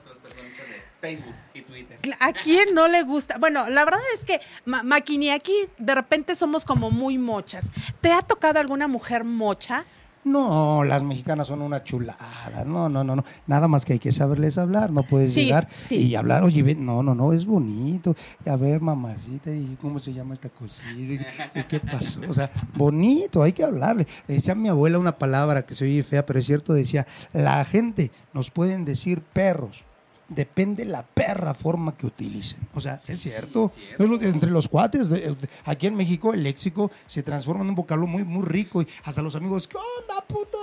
Facebook 1.04 1.34
y 1.52 1.60
Twitter. 1.60 1.98
¿A 2.18 2.32
quién 2.32 2.72
no 2.74 2.88
le 2.88 3.02
gusta? 3.02 3.36
Bueno, 3.38 3.68
la 3.68 3.84
verdad 3.84 4.00
es 4.14 4.24
que, 4.24 4.40
Ma- 4.64 4.82
Maquini, 4.82 5.30
aquí 5.30 5.52
de 5.76 5.94
repente 5.94 6.34
somos 6.34 6.64
como 6.64 6.90
muy 6.90 7.18
mochas. 7.18 7.70
¿Te 8.00 8.10
ha 8.10 8.22
tocado 8.22 8.58
alguna 8.58 8.88
mujer 8.88 9.22
mocha? 9.24 9.84
No, 10.24 10.82
las 10.84 11.02
mexicanas 11.02 11.46
son 11.48 11.60
una 11.60 11.84
chulada. 11.84 12.64
No, 12.64 12.88
no, 12.88 13.04
no, 13.04 13.14
no. 13.16 13.24
Nada 13.46 13.68
más 13.68 13.84
que 13.84 13.92
hay 13.92 13.98
que 13.98 14.10
saberles 14.10 14.56
hablar. 14.56 14.90
No 14.90 15.02
puedes 15.02 15.34
Sí, 15.34 15.44
llegar 15.44 15.68
sí. 15.76 15.96
y 15.96 16.14
hablar, 16.16 16.42
oye, 16.44 16.62
ven, 16.62 16.86
no, 16.86 17.02
no, 17.02 17.14
no, 17.14 17.34
es 17.34 17.44
bonito. 17.44 18.16
Y 18.46 18.48
a 18.48 18.56
ver, 18.56 18.80
mamacita, 18.80 19.50
¿y 19.50 19.76
cómo 19.82 19.98
se 19.98 20.14
llama 20.14 20.32
esta 20.32 20.48
cosita? 20.48 20.90
¿Y, 20.92 21.20
y 21.54 21.62
qué 21.64 21.78
pasó? 21.80 22.20
O 22.26 22.32
sea, 22.32 22.50
bonito, 22.74 23.42
hay 23.42 23.52
que 23.52 23.64
hablarle. 23.64 24.06
Decía 24.26 24.54
mi 24.54 24.70
abuela 24.70 24.98
una 24.98 25.12
palabra 25.18 25.66
que 25.66 25.74
se 25.74 25.84
oye 25.84 26.02
fea, 26.02 26.24
pero 26.24 26.38
es 26.38 26.46
cierto, 26.46 26.72
decía, 26.72 27.06
la 27.34 27.62
gente 27.66 28.10
nos 28.32 28.50
pueden 28.50 28.86
decir 28.86 29.20
perros. 29.20 29.84
Depende 30.28 30.84
la 30.84 31.02
perra 31.02 31.54
forma 31.54 31.96
que 31.96 32.06
utilicen. 32.06 32.60
O 32.74 32.80
sea, 32.80 33.00
es 33.06 33.20
cierto. 33.20 33.72
Es 33.98 34.22
entre 34.22 34.50
los 34.50 34.68
cuates, 34.68 35.08
aquí 35.64 35.86
en 35.86 35.94
México 35.94 36.32
el 36.32 36.42
léxico 36.42 36.90
se 37.06 37.22
transforma 37.22 37.62
en 37.62 37.70
un 37.70 37.74
vocablo 37.74 38.06
muy, 38.06 38.24
muy 38.24 38.44
rico 38.44 38.82
y 38.82 38.88
hasta 39.04 39.22
los 39.22 39.34
amigos, 39.34 39.68
¿qué 39.68 39.76
onda, 39.76 40.24
puto? 40.26 40.58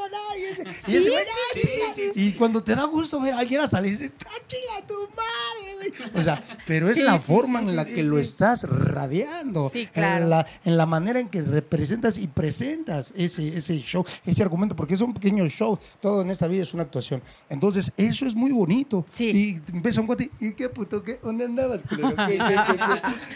Y 2.16 2.34
cuando 2.34 2.64
te 2.64 2.76
da 2.76 2.86
gusto 2.86 3.20
ver 3.20 3.34
a 3.34 3.40
alguien 3.40 3.62
hasta 3.62 3.82
le 3.82 3.92
dices, 3.92 4.12
¡ah, 4.26 4.82
tu 4.88 4.94
madre! 5.16 6.12
O 6.14 6.24
sea, 6.24 6.44
pero 6.66 6.90
es 6.90 6.96
Sí, 6.96 7.02
la 7.02 7.20
forma 7.20 7.60
en 7.60 7.76
la 7.76 7.86
que 7.86 8.04
lo 8.04 8.20
estás 8.20 8.64
radiando. 8.64 9.70
Sí, 9.70 9.88
claro. 9.88 10.24
En 10.24 10.30
la, 10.30 10.48
en 10.66 10.78
la 10.78 10.86
manera 10.86 11.20
en 11.20 11.30
que 11.30 11.42
representas 11.42 12.18
y 12.18 12.28
presentas 12.28 13.14
ese, 13.16 13.58
ese 13.58 13.80
show, 13.80 14.06
ese 14.26 14.44
argumento, 14.44 14.76
porque 14.76 14.94
es 14.94 15.02
un 15.02 15.14
pequeño 15.14 15.48
show, 15.48 15.78
todo 16.00 16.22
en 16.22 16.30
esta 16.30 16.48
vida 16.48 16.64
es 16.64 16.74
una 16.74 16.84
actuación. 16.84 17.22
Entonces, 17.50 17.92
eso 17.98 18.26
es 18.26 18.36
muy 18.36 18.52
bonito. 18.52 19.06
Sí. 19.12 19.32
Y 19.32 19.51
empieza 19.74 20.02
un 20.02 20.08
cuate, 20.08 20.30
¿y 20.40 20.54
qué 20.54 20.70
puto 20.70 21.02
qué? 21.04 21.20
¿Dónde 21.24 21.46
andabas, 21.46 21.82
culero? 21.88 22.16
¿Qué, 22.16 22.38
qué, 22.38 22.56
qué, 22.68 22.80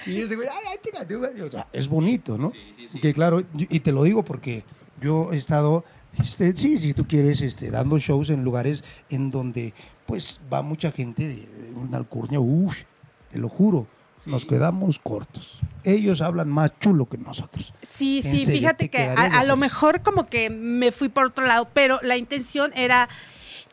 qué? 0.06 0.12
Y 0.12 0.22
ese 0.22 0.36
güey, 0.36 0.48
¡ay, 0.52 0.66
ay, 0.72 0.78
chinga 0.84 1.08
tu 1.08 1.20
madre". 1.20 1.42
O 1.44 1.52
sea, 1.52 1.68
es 1.74 1.88
bonito, 1.88 2.38
¿no? 2.38 2.52
Sí, 2.52 2.58
sí, 2.78 2.88
sí. 2.90 3.00
Que 3.00 3.14
claro, 3.14 3.42
y 3.58 3.80
te 3.80 3.92
lo 3.92 4.04
digo 4.04 4.24
porque 4.24 4.64
yo 5.02 5.32
he 5.34 5.38
estado, 5.38 5.84
este, 6.24 6.56
sí, 6.56 6.78
si 6.78 6.94
tú 6.94 7.08
quieres, 7.08 7.42
este, 7.42 7.72
dando 7.72 7.98
shows 7.98 8.30
en 8.30 8.44
lugares 8.44 8.84
en 9.10 9.32
donde, 9.32 9.74
pues, 10.06 10.40
va 10.52 10.62
mucha 10.62 10.92
gente 10.92 11.28
de, 11.28 11.36
de 11.36 11.72
una 11.76 11.98
alcurnia, 11.98 12.40
uff, 12.40 12.84
te 13.32 13.38
lo 13.40 13.50
juro, 13.50 13.88
Sí. 14.18 14.30
nos 14.32 14.46
quedamos 14.46 14.98
cortos. 14.98 15.60
Ellos 15.84 16.22
hablan 16.22 16.48
más 16.48 16.72
chulo 16.80 17.06
que 17.06 17.18
nosotros. 17.18 17.74
Sí, 17.82 18.22
¿En 18.24 18.32
sí, 18.32 18.46
serio? 18.46 18.62
fíjate 18.62 18.86
¿Te 18.86 18.90
que 18.90 19.04
a, 19.04 19.40
a 19.40 19.44
lo 19.44 19.58
mejor 19.58 20.02
como 20.04 20.28
que 20.28 20.50
me 20.50 20.94
fui 20.94 21.10
por 21.10 21.26
otro 21.26 21.46
lado, 21.46 21.68
pero 21.74 22.00
la 22.02 22.16
intención 22.16 22.72
era 22.78 23.10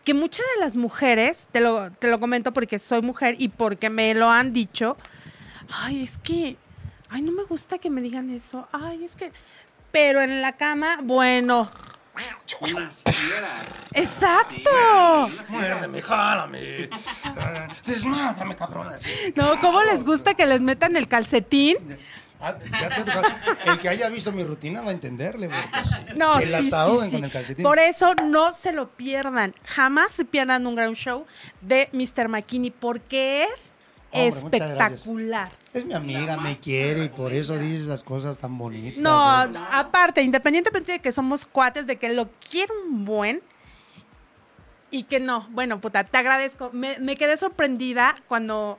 que 0.05 0.15
muchas 0.15 0.45
de 0.55 0.61
las 0.61 0.75
mujeres, 0.75 1.49
te 1.53 1.61
lo, 1.61 1.91
te 1.93 2.09
lo 2.09 2.19
comento 2.19 2.53
porque 2.53 2.79
soy 2.79 3.03
mujer 3.03 3.37
y 3.39 3.49
porque 3.49 3.91
me 3.91 4.15
lo 4.15 4.31
han 4.31 4.53
dicho, 4.53 4.97
ay, 5.71 6.03
es 6.03 6.19
que, 6.19 6.57
ay, 7.09 7.23
no 7.23 7.33
me 7.33 7.45
gusta 7.45 7.79
que 7.79 7.91
me 7.91 8.01
digan 8.01 8.31
eso, 8.31 8.69
ay, 8.73 9.05
es 9.05 9.15
que, 9.15 9.33
pero 9.91 10.23
en 10.23 10.41
la 10.41 10.57
cama, 10.57 10.99
bueno, 11.03 11.71
Unas 12.61 13.03
exacto. 13.95 15.29
Sí. 15.29 15.53
Muérdeme, 15.53 16.03
jálame. 16.03 16.91
Así. 18.95 19.33
No, 19.35 19.59
¿cómo 19.61 19.83
les 19.83 20.05
gusta 20.05 20.35
que 20.35 20.45
les 20.45 20.61
metan 20.61 20.97
el 20.97 21.09
calcetín? 21.09 21.79
Ah, 22.45 22.59
ya 22.81 22.89
te 23.65 23.71
el 23.71 23.79
que 23.81 23.89
haya 23.89 24.09
visto 24.09 24.33
mi 24.33 24.43
rutina 24.43 24.83
va 24.83 24.91
a 24.91 24.93
entenderle. 24.93 25.49
porque, 25.49 26.15
No, 26.19 26.39
el 26.39 26.49
sí, 26.49 26.67
atado 26.69 26.99
sí, 26.99 27.05
en- 27.05 27.11
sí. 27.11 27.17
con 27.17 27.25
el 27.25 27.31
calcetín. 27.31 27.63
Por 27.63 27.79
eso 27.79 28.15
no 28.25 28.53
se 28.53 28.73
lo 28.73 28.91
pierdan. 28.91 29.55
Jamás 29.65 30.11
se 30.11 30.25
pierdan 30.25 30.67
un 30.67 30.75
gran 30.75 30.95
show 30.95 31.25
de 31.61 31.89
Mr. 31.93 32.27
McKinney 32.29 32.71
porque 32.73 33.45
es 33.45 33.73
Hombre, 34.11 34.59
espectacular. 34.59 35.53
Es 35.73 35.87
mi 35.87 35.95
amiga, 35.95 36.37
me 36.37 36.59
quiere 36.59 37.05
y 37.05 37.09
por 37.09 37.33
eso 37.33 37.57
dice 37.57 37.85
esas 37.85 38.03
cosas 38.03 38.39
tan 38.39 38.59
bonitas. 38.59 38.99
No, 38.99 39.15
aparte, 39.71 40.21
independientemente 40.21 40.93
de 40.93 40.99
que 40.99 41.13
somos 41.13 41.47
cuates, 41.47 41.87
de 41.87 41.97
que 41.97 42.09
lo 42.11 42.29
quiero 42.51 42.75
un 42.89 43.05
buen 43.07 43.41
y 44.91 45.05
que 45.05 45.19
no, 45.21 45.47
bueno, 45.51 45.81
puta, 45.81 46.05
te 46.05 46.19
agradezco. 46.19 46.71
Me, 46.75 46.99
me 46.99 47.17
quedé 47.17 47.37
sorprendida 47.39 48.17
cuando 48.29 48.79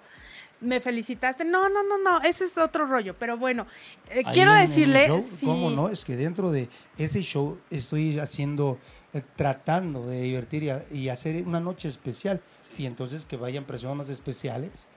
me 0.64 0.80
felicitaste. 0.80 1.46
No, 1.46 1.70
no, 1.70 1.84
no, 1.84 1.98
no, 1.98 2.22
ese 2.22 2.46
es 2.46 2.58
otro 2.58 2.86
rollo, 2.86 3.16
pero 3.18 3.38
bueno, 3.38 3.68
eh, 4.10 4.24
quiero 4.34 4.54
decirle... 4.54 5.08
show, 5.08 5.22
sí, 5.22 5.46
¿Cómo 5.46 5.70
no? 5.70 5.90
Es 5.90 6.04
que 6.06 6.16
dentro 6.16 6.52
de 6.52 6.70
ese 6.98 7.22
show 7.22 7.60
estoy 7.70 8.20
haciendo, 8.20 8.80
eh, 9.14 9.22
tratando 9.36 10.08
de 10.08 10.22
divertir 10.22 10.64
y, 10.64 10.70
a- 10.70 10.86
y 10.92 11.10
hacer 11.10 11.44
una 11.46 11.60
noche 11.60 11.88
especial. 11.88 12.42
Y 12.78 12.86
entonces 12.88 13.26
que 13.26 13.38
vayan 13.38 13.66
personas 13.66 14.10
especiales, 14.10 14.88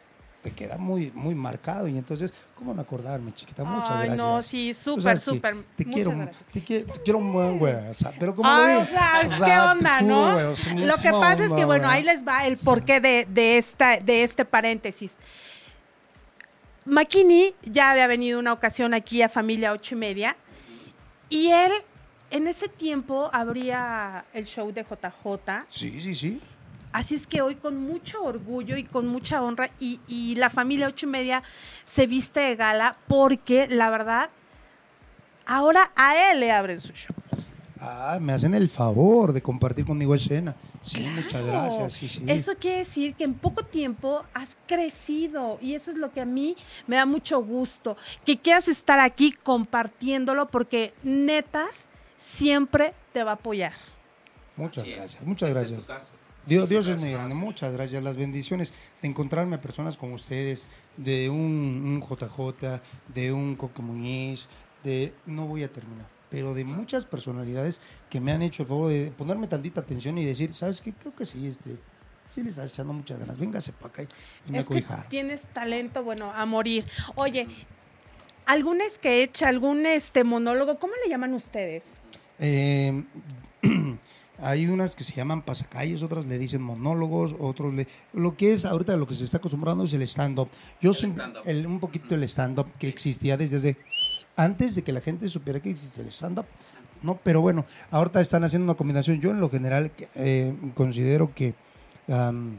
te 0.42 0.52
queda 0.52 0.78
muy, 0.78 1.10
muy 1.12 1.34
marcado. 1.34 1.88
Y 1.88 1.98
entonces, 1.98 2.32
¿cómo 2.54 2.72
no 2.72 2.80
acordarme, 2.80 3.34
chiquita? 3.34 3.64
Muchas 3.64 3.90
Ay, 3.90 4.06
gracias. 4.06 4.16
no, 4.16 4.42
sí, 4.42 4.72
súper, 4.74 5.18
súper. 5.18 5.56
Te 5.76 5.84
te, 5.84 5.90
quiero, 5.90 6.12
te 6.52 6.62
quiero 7.02 7.18
un 7.18 7.32
buen 7.32 7.58
güey. 7.58 7.74
O 7.90 7.94
sea, 7.94 8.12
pero 8.18 8.34
como 8.34 8.48
Ay, 8.48 8.74
lo 8.76 8.80
o 8.82 8.86
sea, 8.86 9.22
o 9.24 9.28
¿qué 9.28 9.36
sea, 9.36 9.44
te 9.44 9.58
onda, 9.78 9.98
juro, 10.00 10.14
no? 10.14 10.32
güey, 10.34 10.44
o 10.46 10.56
sea, 10.56 10.74
Lo 10.74 10.96
que 10.96 11.10
pasa 11.10 11.44
es 11.44 11.52
que, 11.52 11.64
bueno, 11.64 11.88
ahí 11.88 12.04
les 12.04 12.24
va 12.26 12.46
el 12.46 12.56
porqué 12.58 13.00
de, 13.00 13.26
de, 13.28 13.58
esta, 13.58 13.98
de 13.98 14.22
este 14.22 14.44
paréntesis. 14.44 15.16
Makini 16.86 17.52
ya 17.64 17.90
había 17.90 18.06
venido 18.06 18.38
una 18.38 18.52
ocasión 18.52 18.94
aquí 18.94 19.20
a 19.20 19.28
Familia 19.28 19.72
Ocho 19.72 19.96
y 19.96 19.98
Media 19.98 20.36
y 21.28 21.48
él 21.48 21.72
en 22.30 22.46
ese 22.46 22.68
tiempo 22.68 23.28
abría 23.32 24.24
el 24.32 24.46
show 24.46 24.72
de 24.72 24.84
JJ. 24.84 25.66
Sí, 25.68 26.00
sí, 26.00 26.14
sí. 26.14 26.40
Así 26.92 27.16
es 27.16 27.26
que 27.26 27.42
hoy 27.42 27.56
con 27.56 27.76
mucho 27.76 28.22
orgullo 28.22 28.76
y 28.76 28.84
con 28.84 29.08
mucha 29.08 29.42
honra 29.42 29.68
y, 29.80 30.00
y 30.06 30.36
la 30.36 30.48
familia 30.48 30.86
ocho 30.86 31.06
y 31.06 31.10
media 31.10 31.42
se 31.84 32.06
viste 32.06 32.40
de 32.40 32.56
gala 32.56 32.96
porque 33.08 33.66
la 33.68 33.90
verdad 33.90 34.30
ahora 35.44 35.90
a 35.96 36.30
él 36.30 36.40
le 36.40 36.52
abren 36.52 36.80
su 36.80 36.92
show. 36.92 37.14
Ah, 37.80 38.18
me 38.20 38.32
hacen 38.32 38.54
el 38.54 38.68
favor 38.68 39.32
de 39.32 39.42
compartir 39.42 39.84
conmigo 39.84 40.14
escena. 40.14 40.54
Sí, 40.82 41.00
muchas 41.00 41.44
gracias. 41.44 41.92
Sí, 41.94 42.08
sí. 42.08 42.22
Eso 42.26 42.54
quiere 42.56 42.78
decir 42.78 43.14
que 43.14 43.24
en 43.24 43.34
poco 43.34 43.64
tiempo 43.64 44.24
has 44.34 44.56
crecido 44.66 45.58
y 45.60 45.74
eso 45.74 45.90
es 45.90 45.96
lo 45.96 46.12
que 46.12 46.20
a 46.20 46.24
mí 46.24 46.56
me 46.86 46.96
da 46.96 47.06
mucho 47.06 47.42
gusto, 47.42 47.96
que 48.24 48.38
quieras 48.38 48.68
estar 48.68 48.98
aquí 49.00 49.32
compartiéndolo 49.32 50.48
porque 50.48 50.94
netas 51.02 51.88
siempre 52.16 52.94
te 53.12 53.22
va 53.24 53.32
a 53.32 53.34
apoyar. 53.34 53.72
Muchas 54.56 54.82
Así 54.84 54.92
es. 54.92 54.96
gracias, 54.98 55.22
muchas 55.24 55.48
Este 55.50 55.60
es 55.62 55.70
gracias. 55.72 55.86
tu 55.86 55.92
caso. 55.92 56.12
Dios, 56.46 56.68
Dios 56.68 56.86
es 56.86 56.94
Este 56.94 57.04
muy 57.04 57.12
grande, 57.12 57.34
muchas 57.34 57.72
gracias. 57.72 58.02
Las 58.04 58.16
bendiciones 58.16 58.72
de 59.02 59.08
encontrarme 59.08 59.56
a 59.56 59.60
personas 59.60 59.96
como 59.96 60.14
ustedes, 60.14 60.68
de 60.96 61.28
un, 61.28 61.36
un 61.38 62.00
JJ, 62.00 62.80
de 63.12 63.32
un 63.32 63.56
Coque 63.56 63.82
Muñiz, 63.82 64.48
de, 64.84 65.12
no 65.26 65.46
voy 65.46 65.64
a 65.64 65.72
terminar, 65.72 66.06
pero 66.36 66.52
de 66.52 66.64
muchas 66.66 67.06
personalidades 67.06 67.80
que 68.10 68.20
me 68.20 68.30
han 68.30 68.42
hecho 68.42 68.64
el 68.64 68.68
favor 68.68 68.90
de 68.90 69.10
ponerme 69.16 69.46
tantita 69.46 69.80
atención 69.80 70.18
y 70.18 70.24
decir, 70.26 70.52
¿sabes 70.52 70.82
qué? 70.82 70.92
Creo 70.92 71.14
que 71.16 71.24
sí, 71.24 71.46
este, 71.46 71.78
sí 72.28 72.42
le 72.42 72.50
estás 72.50 72.70
echando 72.72 72.92
muchas 72.92 73.18
ganas, 73.18 73.38
véngase 73.38 73.72
para 73.72 73.86
acá 73.88 74.02
y, 74.46 74.52
me 74.52 74.58
es 74.58 74.68
que 74.68 74.84
tienes 75.08 75.44
talento, 75.54 76.04
bueno, 76.04 76.30
a 76.30 76.44
morir. 76.44 76.84
Oye, 77.14 77.46
¿algún 78.44 78.80
sketch, 78.92 79.44
algún 79.44 79.86
este 79.86 80.24
monólogo, 80.24 80.78
cómo 80.78 80.92
le 81.02 81.08
llaman 81.08 81.32
ustedes? 81.32 81.84
Eh, 82.38 83.02
hay 84.38 84.66
unas 84.66 84.94
que 84.94 85.04
se 85.04 85.14
llaman 85.14 85.40
pasacalles, 85.40 86.02
otras 86.02 86.26
le 86.26 86.36
dicen 86.36 86.60
monólogos, 86.60 87.34
otros 87.38 87.72
le... 87.72 87.88
Lo 88.12 88.36
que 88.36 88.52
es 88.52 88.66
ahorita 88.66 88.94
lo 88.98 89.06
que 89.08 89.14
se 89.14 89.24
está 89.24 89.38
acostumbrando 89.38 89.84
es 89.84 89.92
el 89.94 90.02
stand-up. 90.02 90.50
Yo 90.82 90.92
el- 91.46 91.66
un 91.66 91.80
poquito 91.80 92.14
el 92.14 92.24
stand-up 92.24 92.66
que 92.78 92.88
existía 92.88 93.38
desde 93.38 93.56
hace- 93.56 93.76
antes 94.36 94.74
de 94.74 94.82
que 94.82 94.92
la 94.92 95.00
gente 95.00 95.28
supiera 95.28 95.60
que 95.60 95.70
existía 95.70 96.04
el 96.04 96.10
stand-up. 96.10 96.46
No, 97.02 97.18
pero 97.22 97.40
bueno, 97.40 97.66
ahorita 97.90 98.20
están 98.20 98.44
haciendo 98.44 98.64
una 98.64 98.74
combinación. 98.74 99.20
Yo 99.20 99.30
en 99.30 99.40
lo 99.40 99.50
general 99.50 99.90
eh, 100.14 100.54
considero 100.74 101.34
que 101.34 101.54
am, 102.08 102.58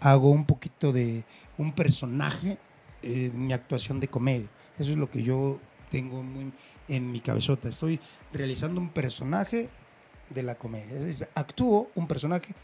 hago 0.00 0.30
un 0.30 0.44
poquito 0.44 0.92
de 0.92 1.24
un 1.58 1.72
personaje 1.72 2.58
eh, 3.02 3.30
mi 3.34 3.52
actuación 3.52 4.00
de 4.00 4.08
comedia. 4.08 4.48
Eso 4.78 4.92
es 4.92 4.96
lo 4.96 5.10
que 5.10 5.22
yo 5.22 5.58
tengo 5.90 6.22
muy 6.22 6.52
en 6.88 7.12
mi 7.12 7.20
cabezota. 7.20 7.68
Estoy 7.68 8.00
realizando 8.32 8.80
un 8.80 8.88
personaje 8.88 9.68
de 10.30 10.42
la 10.42 10.54
comedia. 10.54 10.98
Es 11.06 11.26
actúo 11.34 11.90
un 11.94 12.06
personaje 12.06 12.54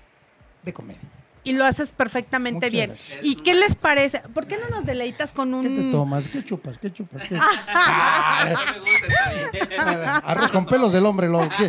de 0.62 0.72
comedia. 0.72 1.00
Y 1.42 1.55
lo 1.55 1.64
haces 1.64 1.92
perfectamente 1.92 2.57
Muchas 2.66 2.72
bien. 2.72 2.90
gracias. 2.90 3.18
¿Y 3.22 3.37
qué 3.37 3.55
les 3.55 3.74
parece? 3.74 4.20
¿Por 4.35 4.46
qué 4.46 4.59
no 4.59 4.68
nos 4.68 4.85
deleitas 4.85 5.33
con 5.33 5.55
un... 5.55 5.62
¿Qué 5.62 5.70
te 5.70 5.90
tomas? 5.90 6.29
¿Qué 6.29 6.44
chupas? 6.44 6.76
¿Qué 6.79 6.92
chupas? 6.92 7.22
¿Qué? 7.26 7.37
Arroz 9.79 10.50
con 10.50 10.66
pelos 10.66 10.92
del 10.92 11.07
hombre, 11.07 11.29
lo 11.29 11.48
¿qué? 11.48 11.68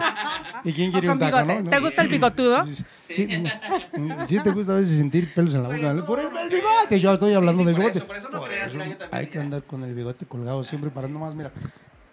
¿Y 0.66 0.74
quién 0.74 0.92
quiere 0.92 1.10
un 1.10 1.20
taco, 1.20 1.44
no? 1.44 1.70
¿Te 1.70 1.80
gusta 1.80 2.02
el 2.02 2.08
bigotudo? 2.10 2.66
Sí, 2.66 2.76
sí, 3.08 3.28
sí 4.28 4.40
te 4.44 4.52
gusta 4.52 4.74
a 4.74 4.76
veces 4.76 4.98
sentir 4.98 5.34
pelos 5.34 5.54
en 5.54 5.64
la 5.64 5.70
boca. 5.70 6.06
Por 6.06 6.20
el, 6.20 6.28
el 6.38 6.50
bigote, 6.50 7.00
yo 7.00 7.14
estoy 7.14 7.34
hablando 7.34 7.62
sí, 7.62 7.66
del 7.66 7.76
por 7.76 7.82
bigote. 7.84 7.98
eso, 8.00 8.08
por 8.08 8.18
eso 8.18 8.30
no 8.30 8.40
Por 8.40 8.50
creas, 8.50 8.68
eso 8.68 8.78
mira, 8.78 8.90
yo 8.90 8.98
también 8.98 9.20
hay 9.20 9.28
que 9.28 9.40
andar 9.40 9.64
con 9.64 9.84
el 9.84 9.94
bigote 9.94 10.26
colgado 10.26 10.64
siempre 10.64 10.90
para 10.90 11.08
nomás, 11.08 11.34
mira. 11.36 11.52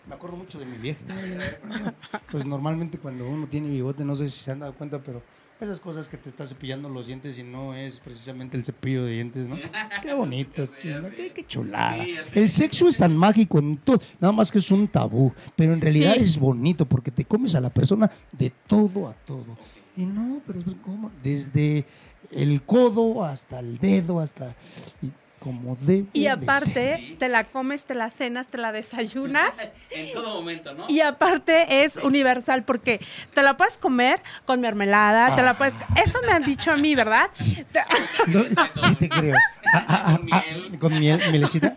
Me 0.07 0.15
acuerdo 0.15 0.37
mucho 0.37 0.59
de 0.59 0.67
mi 0.67 0.79
vieja. 0.79 1.01
Pues 2.31 2.45
normalmente 2.45 2.99
cuando 2.99 3.27
uno 3.29 3.47
tiene 3.47 3.69
bigote, 3.69 4.05
no 4.05 4.15
sé 4.15 4.29
si 4.31 4.39
se 4.39 4.53
han 4.53 4.61
dado 4.61 4.73
cuenta, 4.75 4.99
pero 4.99 5.23
Esas 5.61 5.81
cosas 5.81 6.09
que 6.09 6.17
te 6.17 6.29
está 6.29 6.47
cepillando 6.47 6.89
los 6.89 7.09
dientes 7.09 7.37
y 7.37 7.43
no 7.43 7.75
es 7.75 7.99
precisamente 7.99 8.57
el 8.57 8.65
cepillo 8.65 9.05
de 9.05 9.13
dientes, 9.15 9.49
¿no? 9.49 9.57
Qué 10.03 10.15
bonito, 10.15 10.69
chinga, 10.81 11.11
qué, 11.11 11.33
qué 11.33 11.45
chulada. 11.47 12.05
Sí. 12.05 12.17
El 12.39 12.49
sexo 12.49 12.87
es 12.87 12.97
tan 12.97 13.17
mágico 13.17 13.59
en 13.59 13.77
todo, 13.79 13.99
nada 14.21 14.33
más 14.33 14.53
que 14.53 14.59
es 14.59 14.71
un 14.71 14.87
tabú, 14.87 15.33
pero 15.57 15.73
en 15.73 15.81
realidad 15.81 16.15
Sí. 16.15 16.23
es 16.25 16.39
bonito 16.39 16.87
porque 16.87 17.11
te 17.11 17.25
comes 17.25 17.57
a 17.57 17.61
la 17.61 17.71
persona 17.71 18.09
de 18.39 18.53
todo 18.69 19.09
a 19.09 19.15
todo. 19.15 19.57
Y 19.97 20.05
no, 20.07 20.41
pero 20.47 20.61
¿cómo? 20.85 21.11
Desde 21.25 21.85
el 22.31 22.63
codo 22.63 23.25
hasta 23.25 23.59
el 23.59 23.79
dedo, 23.79 24.21
hasta 24.21 24.55
y 25.03 25.11
como 25.39 25.77
debe 25.81 26.07
Y 26.13 26.23
de 26.23 26.31
aparte, 26.31 26.97
Sí. 26.99 27.17
te 27.19 27.29
la 27.29 27.45
comes, 27.45 27.85
te 27.85 27.95
la 27.95 28.11
cenas, 28.11 28.49
te 28.49 28.59
la 28.59 28.73
desayunas. 28.73 29.53
En 29.91 30.13
todo 30.13 30.37
momento, 30.37 30.75
¿no? 30.75 30.85
Y 30.89 31.01
aparte 31.01 31.83
es 31.85 31.97
universal 31.97 32.65
porque 32.65 33.01
te 33.35 33.43
la 33.43 33.57
puedes 33.57 33.79
comer 33.79 34.21
con 34.45 34.61
mermelada, 34.61 35.35
te 35.35 35.43
la 35.43 35.57
puedes... 35.57 35.79
Eso 35.97 36.19
me 36.27 36.33
han 36.33 36.43
dicho 36.45 36.71
a 36.71 36.77
mí, 36.77 36.95
¿verdad? 36.95 37.29
No, 38.27 38.45
sí 38.75 38.95
te 38.97 39.09
creo. 39.09 39.35
Ah, 39.73 39.85
ah, 39.89 40.05
ah, 40.07 40.19
Con 40.19 40.33
ah, 40.33 40.45
miel. 40.51 40.79
con 40.79 40.99
miel, 40.99 41.21
mielecita. 41.31 41.77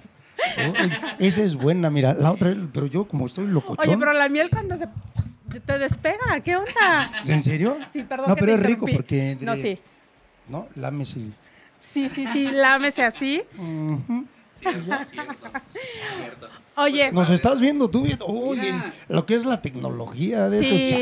Uy, 0.58 0.92
esa 1.20 1.44
es 1.44 1.56
buena, 1.56 1.90
mira. 1.90 2.14
La 2.14 2.32
otra, 2.32 2.54
pero 2.74 2.88
yo 2.88 3.06
como 3.06 3.26
estoy 3.28 3.48
locochón. 3.48 3.88
Oye, 3.88 3.98
pero 3.98 4.14
la 4.14 4.28
miel 4.28 4.50
cuando 4.50 4.76
se 4.78 4.88
te 5.60 5.78
despega, 5.78 6.40
¿qué 6.44 6.56
onda? 6.56 7.12
¿En 7.26 7.44
serio? 7.44 7.78
Sí, 7.94 8.04
perdón. 8.04 8.30
No, 8.30 8.36
que 8.36 8.42
pero 8.42 8.56
te 8.56 8.62
es 8.62 8.66
rico 8.66 8.86
porque... 8.92 9.38
No, 9.42 9.56
sí. 9.56 9.80
No, 10.48 10.68
lámese. 10.76 11.20
Sí, 11.82 12.08
sí, 12.10 12.26
sí, 12.28 12.50
lámese 12.52 13.04
así. 13.04 13.44
Ujú. 13.58 14.26
Sí, 14.54 14.66
es 14.68 15.10
cierto. 15.10 15.36
cierto. 16.18 16.50
Oye, 16.76 17.12
Nos 17.12 17.30
estás 17.32 17.60
viendo 17.60 17.90
tú, 17.90 18.04
viendo. 18.04 18.26
Oye, 18.28 18.74
lo 19.10 19.26
que 19.26 19.36
es 19.36 19.46
la 19.46 19.62
tecnología 19.62 20.48
de 20.50 20.60
Sí. 20.60 20.94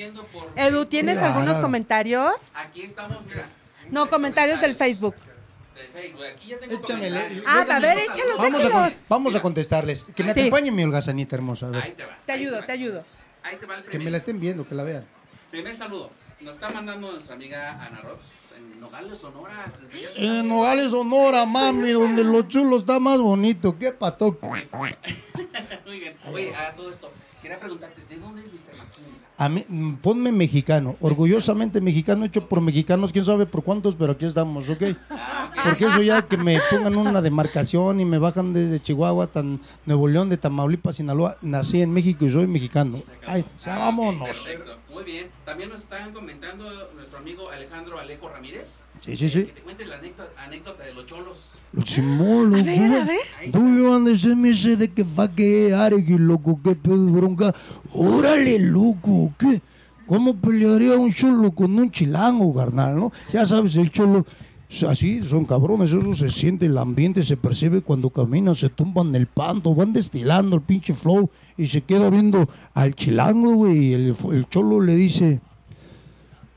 estos 0.00 0.24
chavos. 0.32 0.46
Edu, 0.56 0.86
¿tienes 0.86 1.18
Claro. 1.18 1.34
algunos 1.34 1.58
comentarios? 1.58 2.50
Aquí 2.54 2.82
estamos, 2.82 3.26
mira. 3.26 3.44
No, 3.90 4.08
comentarios 4.08 4.60
del 4.60 4.74
Facebook. 4.74 5.14
Aquí 6.34 6.48
ya 6.48 6.58
tengo. 6.58 6.80
Ah, 7.46 7.66
a 7.68 7.78
ver, 7.80 7.98
échalos, 7.98 8.38
Vamos 8.38 8.60
a, 8.60 8.66
échalos. 8.66 9.04
vamos 9.08 9.34
a 9.34 9.42
contestarles. 9.42 10.04
Que 10.14 10.22
me 10.24 10.32
Sí. 10.34 10.40
acompañe 10.40 10.70
mi 10.70 10.82
holgazanita 10.84 11.36
hermosa. 11.36 11.66
A 11.66 11.70
ver. 11.70 11.82
Ahí 11.82 11.92
te 11.92 12.04
va. 12.04 12.18
Te 12.24 12.32
ahí 12.32 12.40
ayudo, 12.42 12.56
va. 12.60 12.66
te 12.66 12.72
ayudo. 12.72 13.04
Ahí 13.42 13.56
te 13.56 13.66
va 13.66 13.74
el 13.76 13.82
Que 13.82 13.88
primer. 13.90 14.04
me 14.06 14.10
la 14.12 14.16
estén 14.18 14.40
viendo, 14.40 14.66
que 14.66 14.74
la 14.74 14.84
vean. 14.84 15.04
Primer 15.50 15.74
saludo. 15.74 16.10
Nos 16.40 16.54
está 16.54 16.68
mandando 16.70 17.12
nuestra 17.12 17.34
amiga 17.34 17.72
Ana 17.84 18.00
Rox 18.02 18.22
en 18.58 18.80
Nogales, 18.80 19.18
Sonora. 19.18 19.72
desde 19.80 20.06
allá. 20.08 20.38
En 20.40 20.48
Nogales, 20.48 20.90
Sonora, 20.90 21.44
mami, 21.46 21.90
donde 21.90 22.24
lo 22.24 22.42
chulo 22.42 22.76
está 22.78 22.98
más 22.98 23.18
bonito. 23.18 23.76
¿Qué 23.78 23.92
pato? 23.92 24.36
Muy 24.42 25.98
bien. 26.00 26.14
Oye, 26.32 26.54
a 26.54 26.72
todo 26.74 26.90
esto, 26.90 27.10
quería 27.40 27.58
preguntarte, 27.58 28.02
¿de 28.08 28.16
dónde 28.20 28.42
es 28.42 28.52
Mr. 28.52 28.78
A 29.40 29.48
mí, 29.48 29.64
ponme 30.02 30.32
mexicano, 30.32 30.96
orgullosamente 31.00 31.80
mexicano, 31.80 32.24
hecho 32.24 32.48
por 32.48 32.60
mexicanos, 32.60 33.12
quién 33.12 33.24
sabe 33.24 33.46
por 33.46 33.62
cuántos, 33.62 33.94
pero 33.94 34.12
aquí 34.12 34.24
estamos, 34.26 34.68
¿ok? 34.68 34.82
Ah, 35.10 35.50
ok. 35.54 35.62
Porque 35.64 35.84
eso 35.84 36.02
ya 36.02 36.22
que 36.22 36.36
me 36.36 36.58
pongan 36.72 36.96
una 36.96 37.22
demarcación 37.22 38.00
y 38.00 38.04
me 38.04 38.18
bajan 38.18 38.52
desde 38.52 38.80
Chihuahua 38.82 39.24
hasta 39.26 39.44
Nuevo 39.86 40.08
León, 40.08 40.28
de 40.28 40.38
Tamaulipas, 40.38 40.96
Sinaloa, 40.96 41.36
nací 41.40 41.80
en 41.80 41.92
México 41.92 42.24
y 42.26 42.32
soy 42.32 42.48
mexicano. 42.48 43.00
Ay, 43.28 43.44
Ah, 43.66 43.78
vámonos. 43.78 44.26
Perfecto. 44.28 44.76
Muy 44.98 45.12
bien. 45.12 45.28
También 45.44 45.68
nos 45.70 45.82
están 45.84 46.12
comentando 46.12 46.64
nuestro 46.96 47.18
amigo 47.18 47.48
Alejandro 47.50 48.00
Alejo 48.00 48.28
Ramírez. 48.28 48.80
Sí, 49.00 49.16
sí, 49.16 49.28
sí. 49.28 49.44
Que 49.44 49.52
te 49.52 49.60
cuentes 49.60 49.86
la 49.86 49.94
anécdota, 49.94 50.30
anécdota 50.44 50.82
de 50.82 50.92
los 50.92 51.06
cholos. 51.06 51.36
Los 51.72 51.84
chimolos, 51.84 52.62
A 52.62 52.64
ver, 52.64 52.92
a 52.92 53.04
ver. 53.04 53.20
Ahí 53.38 53.52
Tú 53.52 53.60
iban 53.76 54.04
a 54.04 54.10
decirme 54.10 54.50
ese 54.50 54.76
de 54.76 54.92
que 54.92 55.04
va 55.04 55.32
que 55.32 55.72
aregui, 55.72 56.18
loco, 56.18 56.58
qué 56.64 56.74
pedo 56.74 57.06
de 57.06 57.12
bronca. 57.12 57.54
Órale, 57.92 58.58
loco, 58.58 59.32
¿qué? 59.38 59.62
¿Cómo 60.08 60.34
pelearía 60.34 60.96
un 60.96 61.12
cholo 61.12 61.52
con 61.52 61.78
un 61.78 61.92
chilango, 61.92 62.52
carnal, 62.52 62.96
no? 62.96 63.12
Ya 63.32 63.46
sabes, 63.46 63.76
el 63.76 63.92
cholo, 63.92 64.26
así 64.88 65.22
son 65.24 65.44
cabrones, 65.46 65.92
eso 65.92 66.14
se 66.14 66.28
siente, 66.30 66.66
el 66.66 66.76
ambiente 66.78 67.22
se 67.22 67.36
percibe 67.36 67.80
cuando 67.80 68.10
caminan, 68.10 68.54
se 68.54 68.68
tumban 68.68 69.14
el 69.14 69.26
panto, 69.26 69.74
van 69.74 69.92
destilando 69.92 70.56
el 70.56 70.62
pinche 70.62 70.92
flow 70.94 71.30
y 71.56 71.66
se 71.66 71.80
queda 71.80 72.10
viendo 72.10 72.48
al 72.74 72.94
chilango, 72.94 73.52
güey, 73.54 73.78
y 73.88 73.92
el, 73.94 74.14
cholo 74.50 74.80
le 74.80 74.94
dice... 74.94 75.40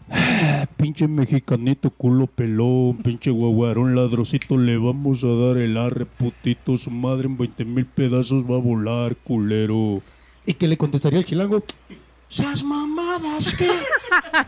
"Ah, 0.09 0.67
Pinche 0.77 1.07
mexicanito 1.07 1.89
culo 1.91 2.27
pelón, 2.27 2.97
pinche 2.97 3.29
guaguarón 3.31 3.95
ladrocito, 3.95 4.57
le 4.57 4.77
vamos 4.77 5.23
a 5.23 5.27
dar 5.27 5.57
el 5.57 5.77
arre 5.77 6.05
putito, 6.05 6.77
su 6.77 6.91
madre 6.91 7.27
en 7.27 7.37
20 7.37 7.65
mil 7.65 7.85
pedazos 7.85 8.43
va 8.43 8.55
a 8.55 8.59
volar, 8.59 9.15
culero. 9.15 10.01
¿Y 10.45 10.53
qué 10.55 10.67
le 10.67 10.75
contestaría 10.77 11.19
el 11.19 11.25
chilango? 11.25 11.63
¡Seas 12.31 12.63
mamadas, 12.63 13.53
¿qué? 13.55 13.69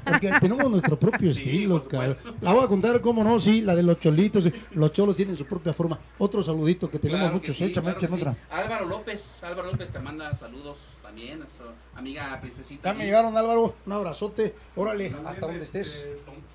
Porque 0.06 0.32
tenemos 0.40 0.72
nuestro 0.72 0.96
propio 0.96 1.34
Sí, 1.34 1.42
estilo, 1.44 1.84
cabrón. 1.86 2.16
supuesto. 2.16 2.36
La 2.46 2.54
voy 2.54 2.64
a 2.64 2.68
contar, 2.68 3.02
cómo 3.02 3.26
no, 3.26 3.42
sí, 3.42 3.62
la 3.62 3.76
de 3.76 3.84
los 3.84 4.00
cholitos. 4.00 4.46
Los 4.72 4.94
cholos 4.94 5.18
tienen 5.18 5.36
su 5.36 5.46
propia 5.46 5.74
forma. 5.74 6.00
Otro 6.18 6.42
saludito 6.42 6.90
que 6.90 6.98
tenemos 6.98 7.24
Claro 7.24 7.42
que 7.42 7.48
muchos, 7.50 7.58
sí, 7.58 7.66
échame, 7.66 7.88
claro 7.88 8.00
que 8.00 8.06
échame 8.06 8.22
sí. 8.22 8.28
otra. 8.28 8.58
Álvaro 8.58 8.86
López, 8.86 9.44
Álvaro 9.44 9.70
López 9.70 9.92
te 9.92 10.00
manda 10.00 10.34
saludos 10.34 10.78
también, 11.02 11.40
nuestra 11.40 11.66
amiga 11.94 12.40
princesita. 12.40 12.92
Ya 12.94 12.98
me 12.98 13.04
llegaron, 13.04 13.36
Álvaro, 13.36 13.76
un 13.86 13.92
abrazote. 13.92 14.56
Órale, 14.78 15.10
También, 15.10 15.28
hasta 15.28 15.46
donde 15.46 15.62
este, 15.62 15.82
estés. 15.82 16.06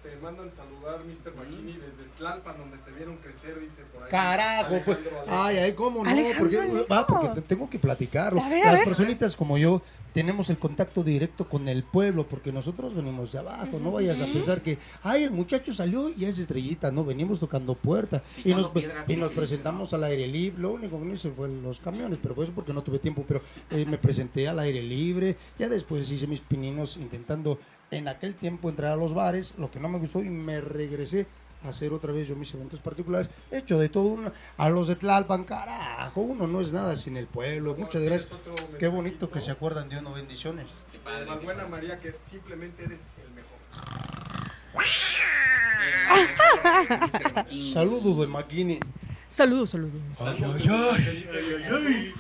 Te 0.03 0.17
mandan 0.23 0.51
saludar, 0.51 1.05
Mr. 1.05 1.35
McKinney, 1.37 1.75
desde 1.75 2.05
Tlalpan, 2.17 2.57
donde 2.57 2.79
te 2.79 2.91
vieron 2.93 3.19
crecer, 3.19 3.61
dice 3.61 3.83
por 3.93 4.05
ahí. 4.05 4.09
Carajo, 4.11 4.81
pues. 4.83 4.99
Ay, 5.29 5.59
ay, 5.59 5.73
cómo 5.75 6.03
no, 6.03 6.09
Alejandro 6.09 6.39
porque, 6.39 6.87
ah, 6.89 7.07
porque 7.07 7.29
te 7.29 7.43
tengo 7.43 7.69
que 7.69 7.79
platicarlo. 7.79 8.43
A 8.43 8.49
ver, 8.49 8.65
a 8.67 8.73
Las 8.73 8.85
personitas 8.87 9.37
como 9.37 9.59
yo 9.59 9.83
tenemos 10.19 10.51
el 10.51 10.59
contacto 10.59 11.05
directo 11.05 11.49
con 11.49 11.69
el 11.69 11.85
pueblo, 11.85 12.27
porque 12.27 12.51
nosotros 12.51 12.93
venimos 12.93 13.31
de 13.31 13.39
abajo, 13.39 13.79
no 13.79 13.93
vayas 13.93 14.21
a 14.21 14.27
pensar 14.27 14.63
que, 14.63 14.77
ay, 15.05 15.23
el 15.23 15.31
muchacho 15.31 15.73
salió 15.73 16.09
y 16.09 16.25
es 16.25 16.41
estrellita, 16.41 16.91
no, 16.91 17.05
venimos 17.05 17.39
tocando 17.39 17.77
puerta 17.77 18.25
y 18.45 18.53
nos, 18.53 18.67
piedra, 18.71 19.05
y 19.07 19.15
presentamos 19.33 19.95
al 19.95 20.03
aire 20.03 20.27
libre, 20.27 20.61
lo 20.61 20.73
único 20.73 20.99
que 20.99 21.05
no 21.05 21.15
hice 21.15 21.31
fue 21.31 21.49
los 21.49 21.79
camiones, 21.79 22.19
pero 22.21 22.35
fue 22.35 22.47
eso 22.47 22.53
porque 22.53 22.73
no 22.73 22.83
tuve 22.83 22.99
tiempo, 22.99 23.25
pero 23.29 23.43
eh, 23.71 23.87
me 23.87 23.97
presenté 23.97 24.49
al 24.49 24.59
aire 24.59 24.83
libre, 24.83 25.37
ya 25.57 25.69
después 25.69 26.11
hice 26.11 26.27
mis 26.27 26.41
pininos 26.41 26.97
intentando 26.97 27.61
en 27.93 28.09
aquel 28.09 28.35
tiempo 28.35 28.71
entrar 28.71 28.91
a 28.91 28.97
los 28.97 29.15
bares, 29.15 29.55
lo 29.57 29.71
que 29.71 29.79
no 29.79 29.89
me 29.89 30.01
gustó 30.01 30.21
y 30.21 30.31
me 30.31 30.61
regresé 30.61 31.29
hacer 31.65 31.93
otra 31.93 32.13
vez 32.13 32.29
yo 32.29 32.37
mis 32.37 32.53
eventos 32.55 32.81
particulares, 32.81 33.29
hecho 33.51 33.79
de 33.79 33.89
todo 33.89 34.05
uno, 34.05 34.33
a 34.57 34.69
los 34.69 34.89
de 34.89 34.97
Tlalpan, 34.97 35.45
carajo, 35.45 36.21
uno 36.21 36.47
no 36.47 36.61
es 36.61 36.73
nada 36.73 36.97
sin 36.97 37.17
el 37.17 37.27
pueblo, 37.27 37.75
muchas 37.75 38.01
¿Tienes 38.03 38.29
gracias, 38.31 38.41
qué 38.79 38.89
bonito 38.89 39.31
que 39.31 39.41
se 39.41 39.51
acuerdan 39.51 39.89
de 39.89 39.99
uno, 39.99 40.13
bendiciones. 40.13 40.87
Qué 40.93 40.99
padre, 40.99 41.27
padre. 41.27 41.67
María, 41.69 41.99
que 41.99 42.15
simplemente 42.25 42.85
eres 42.85 43.07
el 43.25 43.31
mejor. 43.35 43.59
Saludos 47.73 48.21
de 48.21 48.27
Maquini. 48.27 48.81
Saludos, 49.29 49.71
saludos. 49.71 50.01
Ay, 50.21 50.43
ay, 50.43 51.65
ay. 51.71 52.13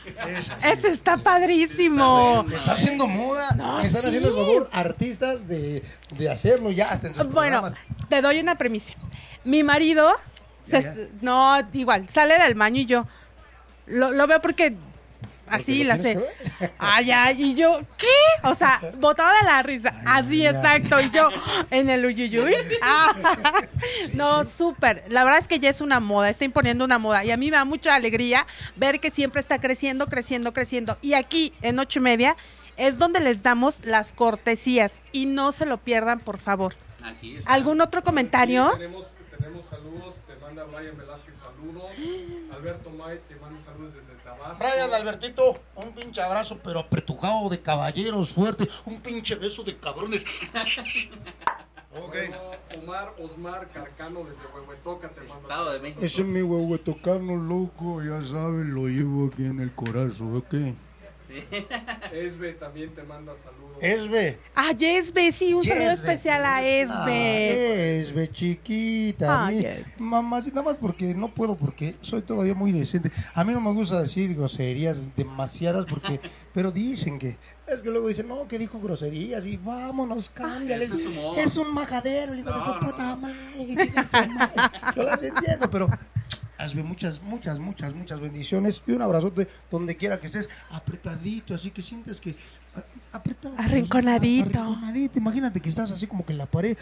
Ese 0.62 0.88
está 0.88 1.16
padrísimo. 1.16 2.42
Me 2.44 2.56
está 2.56 2.74
haciendo 2.74 3.06
moda, 3.06 3.50
me 3.52 3.86
están 3.86 4.04
haciendo 4.04 4.28
el 4.28 4.34
favor 4.34 4.68
artistas 4.72 5.48
de, 5.48 5.82
de 6.18 6.30
hacerlo 6.30 6.70
ya 6.70 6.90
hasta 6.90 7.06
en 7.08 7.14
sus 7.14 7.26
Bueno, 7.32 7.62
programas. 7.62 7.74
te 8.10 8.20
doy 8.20 8.40
una 8.40 8.58
premisa. 8.58 8.92
Mi 9.44 9.62
marido, 9.62 10.12
se 10.64 10.82
Ya, 10.82 10.94
no, 11.20 11.58
igual, 11.72 12.08
sale 12.08 12.38
del 12.38 12.54
baño 12.54 12.80
y 12.80 12.86
yo 12.86 13.06
lo, 13.88 14.12
lo 14.12 14.26
veo 14.26 14.40
porque 14.40 14.74
así 15.48 15.82
lo 15.82 15.88
la 15.88 15.96
sé. 15.96 16.18
Ay, 16.78 17.10
ay, 17.10 17.42
y 17.42 17.54
yo, 17.54 17.80
¿qué? 17.96 18.06
O 18.42 18.54
sea, 18.54 18.80
botaba 18.98 19.32
de 19.40 19.44
la 19.44 19.62
risa. 19.62 19.94
Así, 20.04 20.38
ya. 20.38 20.50
exacto. 20.50 21.00
Y 21.00 21.10
yo, 21.10 21.28
en 21.70 21.90
el 21.90 22.04
uyuyuy. 22.04 22.54
Ah, 22.82 23.14
no, 24.14 24.44
súper. 24.44 25.04
La 25.08 25.24
verdad 25.24 25.38
es 25.38 25.48
que 25.48 25.58
ya 25.58 25.68
es 25.68 25.80
una 25.80 26.00
moda, 26.00 26.28
está 26.28 26.44
imponiendo 26.44 26.84
una 26.84 26.98
moda. 26.98 27.24
Y 27.24 27.30
a 27.30 27.36
mí 27.36 27.50
me 27.50 27.56
da 27.56 27.64
mucha 27.64 27.94
alegría 27.94 28.46
ver 28.76 29.00
que 29.00 29.10
siempre 29.10 29.40
está 29.40 29.58
creciendo, 29.58 30.06
creciendo, 30.06 30.52
creciendo. 30.52 30.96
Y 31.02 31.14
aquí, 31.14 31.52
en 31.62 31.78
ocho 31.78 31.98
y 31.98 32.02
media, 32.02 32.36
es 32.76 32.98
donde 32.98 33.20
les 33.20 33.42
damos 33.42 33.80
las 33.82 34.12
cortesías. 34.12 35.00
Y 35.12 35.26
no 35.26 35.52
se 35.52 35.66
lo 35.66 35.78
pierdan, 35.78 36.20
por 36.20 36.38
favor. 36.38 36.74
Aquí 37.02 37.36
está. 37.36 37.52
¿Algún 37.52 37.80
otro 37.80 38.02
comentario? 38.02 38.70
Tenemos, 38.72 39.14
saludos, 39.62 40.16
te 40.26 40.36
manda 40.36 40.64
Brian 40.64 40.96
Velázquez 40.96 41.34
saludos. 41.36 41.90
Alberto 42.52 42.90
May 42.90 43.18
te 43.28 43.36
manda 43.36 43.58
saludos 43.60 43.94
desde 43.94 44.14
Tabasco. 44.22 44.58
Brian 44.58 44.92
Albertito, 44.92 45.58
un 45.76 45.92
pinche 45.92 46.20
abrazo, 46.20 46.58
pero 46.62 46.80
apretujado 46.80 47.48
de 47.48 47.60
caballeros 47.60 48.32
fuerte, 48.32 48.68
un 48.86 49.00
pinche 49.00 49.34
beso 49.34 49.62
de 49.62 49.76
cabrones. 49.76 50.24
ok. 51.94 52.14
Luego, 52.14 52.50
Omar 52.82 53.14
Osmar 53.18 53.68
Carcano 53.70 54.24
desde 54.24 54.46
Huehuetoca 54.54 55.08
te 55.10 55.20
manda 55.20 55.36
Estado 55.36 55.72
de 55.72 55.80
México. 55.80 56.00
Ese 56.04 56.22
es 56.22 56.26
mi 56.26 56.42
huehuetocano 56.42 57.36
loco, 57.36 58.02
ya 58.02 58.22
saben, 58.22 58.74
lo 58.74 58.88
llevo 58.88 59.28
aquí 59.32 59.44
en 59.44 59.60
el 59.60 59.74
corazón, 59.74 60.36
ok. 60.36 60.54
Esbe 62.12 62.52
también 62.54 62.94
te 62.94 63.02
manda 63.02 63.34
saludos. 63.34 63.78
Esbe. 63.80 64.38
Ah, 64.54 64.72
Yesbe, 64.72 65.30
sí, 65.32 65.54
un 65.54 65.64
saludo 65.64 65.90
especial 65.90 66.44
a 66.44 66.56
Ah, 66.56 66.62
Esbe. 66.66 68.00
Esbe, 68.00 68.30
chiquita. 68.30 69.46
Ah, 69.46 69.50
Yesbe. 69.52 69.92
Mamá, 69.98 70.40
nada 70.40 70.62
más 70.62 70.76
porque 70.76 71.14
no 71.14 71.28
puedo, 71.28 71.56
porque 71.56 71.94
soy 72.00 72.22
todavía 72.22 72.54
muy 72.54 72.72
decente. 72.72 73.10
A 73.34 73.44
mí 73.44 73.52
no 73.52 73.60
me 73.60 73.72
gusta 73.72 74.00
decir 74.02 74.34
groserías 74.34 75.00
demasiadas, 75.16 75.84
porque, 75.86 76.20
pero 76.54 76.70
dicen 76.72 77.18
que. 77.18 77.36
Es 77.66 77.82
que 77.82 77.90
luego 77.90 78.08
dicen, 78.08 78.26
no, 78.28 78.48
que 78.48 78.58
dijo 78.58 78.80
groserías 78.80 79.44
y 79.44 79.58
vámonos, 79.58 80.30
cámbiale. 80.30 80.88
Es 81.36 81.56
un 81.58 81.74
majadero, 81.74 82.32
el 82.32 82.38
hijo 82.40 82.48
de 82.50 82.56
No, 82.56 82.64
su 82.64 82.72
no, 82.72 82.80
puta 82.80 83.02
no. 83.04 83.14
su 83.14 83.20
madre. 83.20 84.54
Yo 84.96 85.02
las 85.02 85.22
entiendo, 85.22 85.70
pero 85.70 85.86
Hazme 86.58 86.82
muchas, 86.82 87.22
muchas, 87.22 87.58
muchas, 87.60 87.94
muchas 87.94 88.20
bendiciones 88.20 88.82
y 88.86 88.92
un 88.92 89.00
abrazote 89.02 89.46
donde 89.70 89.96
quiera 89.96 90.18
que 90.18 90.26
estés, 90.26 90.50
apretadito, 90.70 91.54
así 91.54 91.70
que 91.70 91.82
sientes 91.82 92.20
que 92.20 92.34
ah, 92.74 92.82
apretado. 93.12 93.54
Arrinconadito. 93.56 94.58
Arrinconadito. 94.58 95.18
Imagínate 95.20 95.60
que 95.60 95.68
estás 95.68 95.92
así 95.92 96.08
como 96.08 96.26
que 96.26 96.32
en 96.32 96.38
la 96.38 96.46
pared 96.46 96.76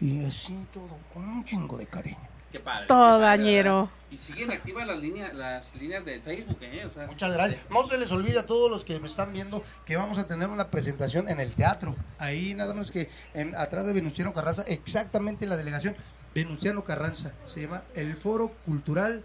y 0.00 0.22
así 0.24 0.54
todo, 0.72 0.98
con 1.14 1.26
un 1.26 1.44
chingo 1.44 1.78
de 1.78 1.86
cariño. 1.86 2.18
Qué 2.52 2.60
padre. 2.60 2.86
Todo 2.86 3.16
qué 3.18 3.22
padre, 3.24 3.42
dañero. 3.42 3.90
Y 4.10 4.18
siguen 4.18 4.50
activas 4.50 4.86
las 4.86 4.98
líneas, 4.98 5.32
las 5.32 5.74
líneas 5.76 6.04
de 6.04 6.20
Facebook, 6.20 6.58
¿eh? 6.60 6.84
O 6.84 6.90
sea, 6.90 7.06
Muchas 7.06 7.32
gracias. 7.32 7.62
No 7.70 7.82
se 7.86 7.96
les 7.96 8.12
olvide 8.12 8.38
a 8.38 8.46
todos 8.46 8.70
los 8.70 8.84
que 8.84 9.00
me 9.00 9.06
están 9.06 9.32
viendo 9.32 9.64
que 9.86 9.96
vamos 9.96 10.18
a 10.18 10.26
tener 10.26 10.50
una 10.50 10.68
presentación 10.70 11.30
en 11.30 11.40
el 11.40 11.54
teatro. 11.54 11.96
Ahí 12.18 12.52
nada 12.52 12.74
menos 12.74 12.90
que 12.90 13.08
en- 13.32 13.56
atrás 13.56 13.86
de 13.86 13.94
Venustiano 13.94 14.34
Carranza, 14.34 14.64
exactamente 14.66 15.46
la 15.46 15.56
delegación 15.56 15.96
Venustiano 16.34 16.84
Carranza. 16.84 17.32
Se 17.44 17.62
llama 17.62 17.82
el 17.94 18.16
Foro 18.16 18.48
Cultural 18.64 19.22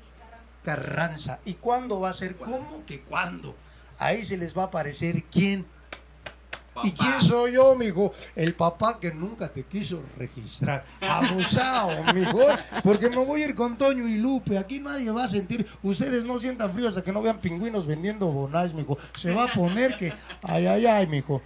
Carranza. 0.64 1.40
¿Y 1.46 1.56
cuándo 1.56 2.00
va 2.00 2.10
a 2.10 2.14
ser? 2.14 2.36
¿Cómo 2.36 2.86
que 2.86 3.02
cuándo? 3.02 3.56
Ahí 4.00 4.26
se 4.26 4.38
les 4.38 4.56
va 4.56 4.64
a 4.64 4.66
aparecer 4.66 5.24
quién. 5.32 5.66
¿Y 6.84 6.92
quién 6.92 7.22
soy 7.22 7.54
yo, 7.54 7.76
mijo? 7.76 8.14
El 8.36 8.54
papá 8.54 9.00
que 9.00 9.12
nunca 9.12 9.48
te 9.48 9.64
quiso 9.64 10.04
registrar. 10.16 10.86
Abusado, 11.02 12.04
mijo. 12.14 12.40
Porque 12.84 13.10
me 13.10 13.18
voy 13.18 13.42
a 13.42 13.46
ir 13.46 13.56
con 13.56 13.78
Toño 13.78 14.08
y 14.08 14.18
Lupe. 14.18 14.58
Aquí 14.58 14.80
nadie 14.80 15.10
va 15.10 15.24
a 15.24 15.28
sentir. 15.28 15.66
Ustedes 15.82 16.24
no 16.24 16.40
sientan 16.40 16.72
frío 16.74 16.88
hasta 16.88 17.04
que 17.04 17.12
no 17.12 17.22
vean 17.22 17.40
pingüinos 17.40 17.88
vendiendo 17.88 18.28
bonais, 18.28 18.74
mijo. 18.74 18.98
Se 19.18 19.34
va 19.34 19.46
a 19.46 19.48
poner 19.48 19.98
que. 19.98 20.14
Ay, 20.44 20.68
ay, 20.68 20.86
ay, 20.86 21.08
mijo. 21.08 21.42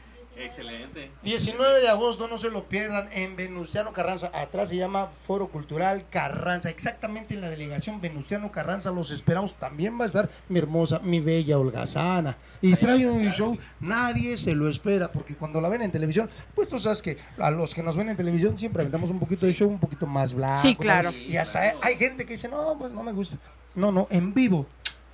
Excelente. 0.46 1.12
19 1.24 1.82
de 1.82 1.90
agosto, 1.90 2.28
no 2.28 2.38
se 2.38 2.50
lo 2.50 2.66
pierdan, 2.66 3.10
en 3.12 3.36
Venustiano 3.36 3.94
Carranza. 3.94 4.32
Atrás 4.34 4.70
se 4.70 4.78
llama 4.78 5.08
Foro 5.08 5.48
Cultural 5.48 6.06
Carranza. 6.10 6.70
Exactamente 6.70 7.34
en 7.34 7.42
la 7.42 7.50
delegación 7.50 8.02
Venustiano 8.02 8.52
Carranza 8.52 8.92
los 8.92 9.12
esperamos. 9.12 9.56
También 9.56 10.00
va 10.00 10.06
a 10.06 10.08
estar 10.08 10.30
mi 10.50 10.60
hermosa, 10.60 11.00
mi 11.00 11.20
bella 11.20 11.58
holgazana. 11.58 12.38
Y 12.62 12.76
trae 12.76 13.08
un 13.08 13.30
show, 13.32 13.58
nadie 13.80 14.38
se 14.38 14.56
lo 14.56 14.70
espera, 14.70 15.12
porque 15.12 15.36
cuando 15.36 15.62
la 15.62 15.70
ven 15.70 15.82
en 15.84 15.92
televisión, 15.92 16.30
pues 16.56 16.68
tú 16.68 16.80
sabes 16.80 17.02
que 17.02 17.18
a 17.38 17.52
los 17.52 17.74
que 17.74 17.84
nos 17.84 17.96
ven 17.96 18.10
en 18.10 18.18
televisión 18.18 18.58
siempre 18.58 18.82
aventamos 18.82 19.10
un 19.10 19.20
poquito 19.20 19.46
de 19.46 19.54
show 19.54 19.70
un 19.70 19.80
poquito 19.80 20.08
más 20.08 20.34
blanco. 20.34 20.62
Sí, 20.62 20.76
claro. 20.76 21.12
Y 21.12 21.38
hasta 21.38 21.76
hay 21.82 21.96
gente 21.96 22.26
que 22.26 22.34
dice, 22.34 22.48
no, 22.48 22.78
pues 22.78 22.92
no 22.92 23.04
me 23.04 23.12
gusta. 23.12 23.38
No, 23.76 23.92
no, 23.92 24.08
en 24.10 24.34
vivo. 24.34 24.66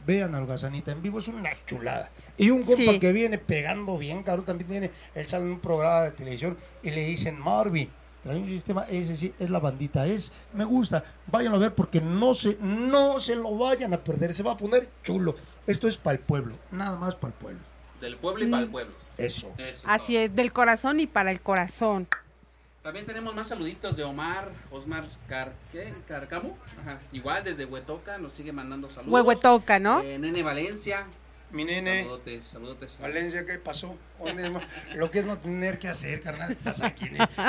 Vean 0.08 0.34
a 0.34 0.38
Holgazanita, 0.40 0.92
en 0.94 1.02
vivo 1.02 1.20
es 1.20 1.28
una 1.28 1.52
chulada. 1.66 2.10
Y 2.38 2.50
un 2.50 2.64
compa 2.64 2.78
Sí. 2.94 2.98
que 3.00 3.12
viene 3.12 3.38
pegando 3.38 3.98
bien, 3.98 4.24
cabrón, 4.24 4.46
también 4.46 4.70
tiene, 4.70 4.92
él 5.14 5.28
sale 5.28 5.44
en 5.44 5.52
un 5.52 5.60
programa 5.60 6.04
de 6.04 6.12
televisión 6.12 6.58
y 6.82 6.92
le 6.92 7.06
dicen, 7.06 7.38
Marvin, 7.38 7.90
trae 8.24 8.38
un 8.38 8.48
sistema, 8.48 8.86
ese 8.90 9.18
sí, 9.18 9.34
es 9.38 9.50
la 9.50 9.60
bandita, 9.60 10.08
es, 10.08 10.32
me 10.54 10.64
gusta, 10.64 11.04
váyanlo 11.28 11.58
a 11.58 11.60
ver 11.60 11.76
porque 11.76 12.00
no 12.00 12.34
se, 12.34 12.58
no 12.62 13.20
se 13.20 13.36
lo 13.36 13.58
vayan 13.58 13.94
a 13.94 13.98
perder, 13.98 14.34
se 14.34 14.44
va 14.44 14.54
a 14.54 14.58
poner 14.58 14.88
chulo. 15.04 15.36
Esto 15.68 15.90
es 15.90 15.98
para 15.98 16.18
el 16.18 16.24
pueblo, 16.24 16.56
nada 16.72 16.98
más 16.98 17.16
para 17.16 17.34
el 17.34 17.40
pueblo. 17.40 17.60
Del 18.00 18.16
pueblo 18.16 18.46
y 18.46 18.48
para 18.50 18.64
el 18.64 18.70
pueblo. 18.70 18.94
Eso. 19.18 19.52
Eso 19.58 19.64
es 19.66 19.84
Así 19.86 20.14
todo. 20.14 20.22
es, 20.24 20.36
del 20.36 20.54
corazón 20.54 21.02
y 21.02 21.08
para 21.08 21.32
el 21.32 21.42
corazón. 21.42 22.08
También 22.88 23.06
tenemos 23.06 23.36
más 23.36 23.50
saluditos 23.50 23.98
de 23.98 24.06
Omar, 24.06 24.50
Osmar 24.72 25.04
Car, 25.28 25.52
¿qué? 25.74 25.94
Carcamo. 26.08 26.58
Ajá. 26.80 27.00
Igual 27.12 27.44
desde 27.44 27.66
Huetoca 27.66 28.18
nos 28.18 28.32
sigue 28.32 28.54
mandando 28.54 28.90
saludos. 28.90 29.14
Huehuetoca, 29.14 29.78
¿no? 29.78 30.02
Eh, 30.02 30.18
Nene 30.18 30.42
Valencia. 30.42 31.06
Mi 31.50 31.64
nene, 31.64 32.02
Saludotes, 32.04 32.44
saludotes. 32.44 33.00
Valencia, 33.00 33.46
¿qué 33.46 33.54
pasó? 33.58 33.96
¿Dónde 34.22 34.44
es 34.48 34.52
más? 34.52 34.64
Lo 34.96 35.10
que 35.10 35.20
es 35.20 35.26
no 35.26 35.38
tener 35.38 35.80
que 35.80 35.88
hacer, 35.88 36.22
carnal, 36.22 36.52
estás 36.52 36.82
aquí, 36.82 37.06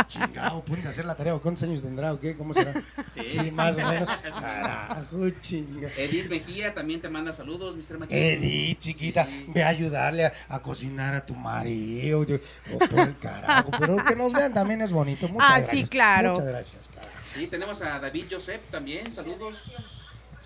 chingado, 0.06 0.64
ponte 0.64 0.86
a 0.86 0.90
hacer 0.90 1.04
la 1.04 1.16
tarea, 1.16 1.34
¿o 1.34 1.40
¿cuántos 1.42 1.64
años 1.64 1.82
tendrá 1.82 2.12
o 2.12 2.20
qué? 2.20 2.36
¿Cómo 2.36 2.54
será? 2.54 2.74
Sí. 3.12 3.50
más 3.50 3.74
o 3.76 3.78
menos. 3.80 4.08
Carajo, 4.40 5.30
chinga. 5.40 5.88
Edith 5.96 6.28
Mejía 6.30 6.72
también 6.74 7.00
te 7.00 7.08
manda 7.08 7.32
saludos, 7.32 7.74
Mr. 7.76 7.98
Mejía. 7.98 8.16
Edith, 8.16 8.78
chiquita, 8.78 9.26
Sí. 9.26 9.46
ve 9.48 9.64
a 9.64 9.68
ayudarle 9.68 10.26
a, 10.26 10.32
a 10.48 10.62
cocinar 10.62 11.14
a 11.16 11.26
tu 11.26 11.34
marido. 11.34 12.20
oh, 12.72 12.78
por 12.78 13.00
el 13.00 13.18
carajo, 13.18 13.70
pero 13.80 13.96
que 14.04 14.14
nos 14.14 14.32
vean 14.32 14.54
también 14.54 14.80
es 14.80 14.92
bonito. 14.92 15.26
Muchas 15.28 15.50
Ah, 15.50 15.54
gracias. 15.56 15.70
sí, 15.76 15.88
claro. 15.88 16.30
Muchas 16.32 16.46
gracias, 16.46 16.88
cara. 16.94 17.08
Sí, 17.24 17.48
tenemos 17.48 17.82
a 17.82 17.98
David 17.98 18.26
Joseph 18.30 18.60
también, 18.70 19.10
saludos. 19.10 19.56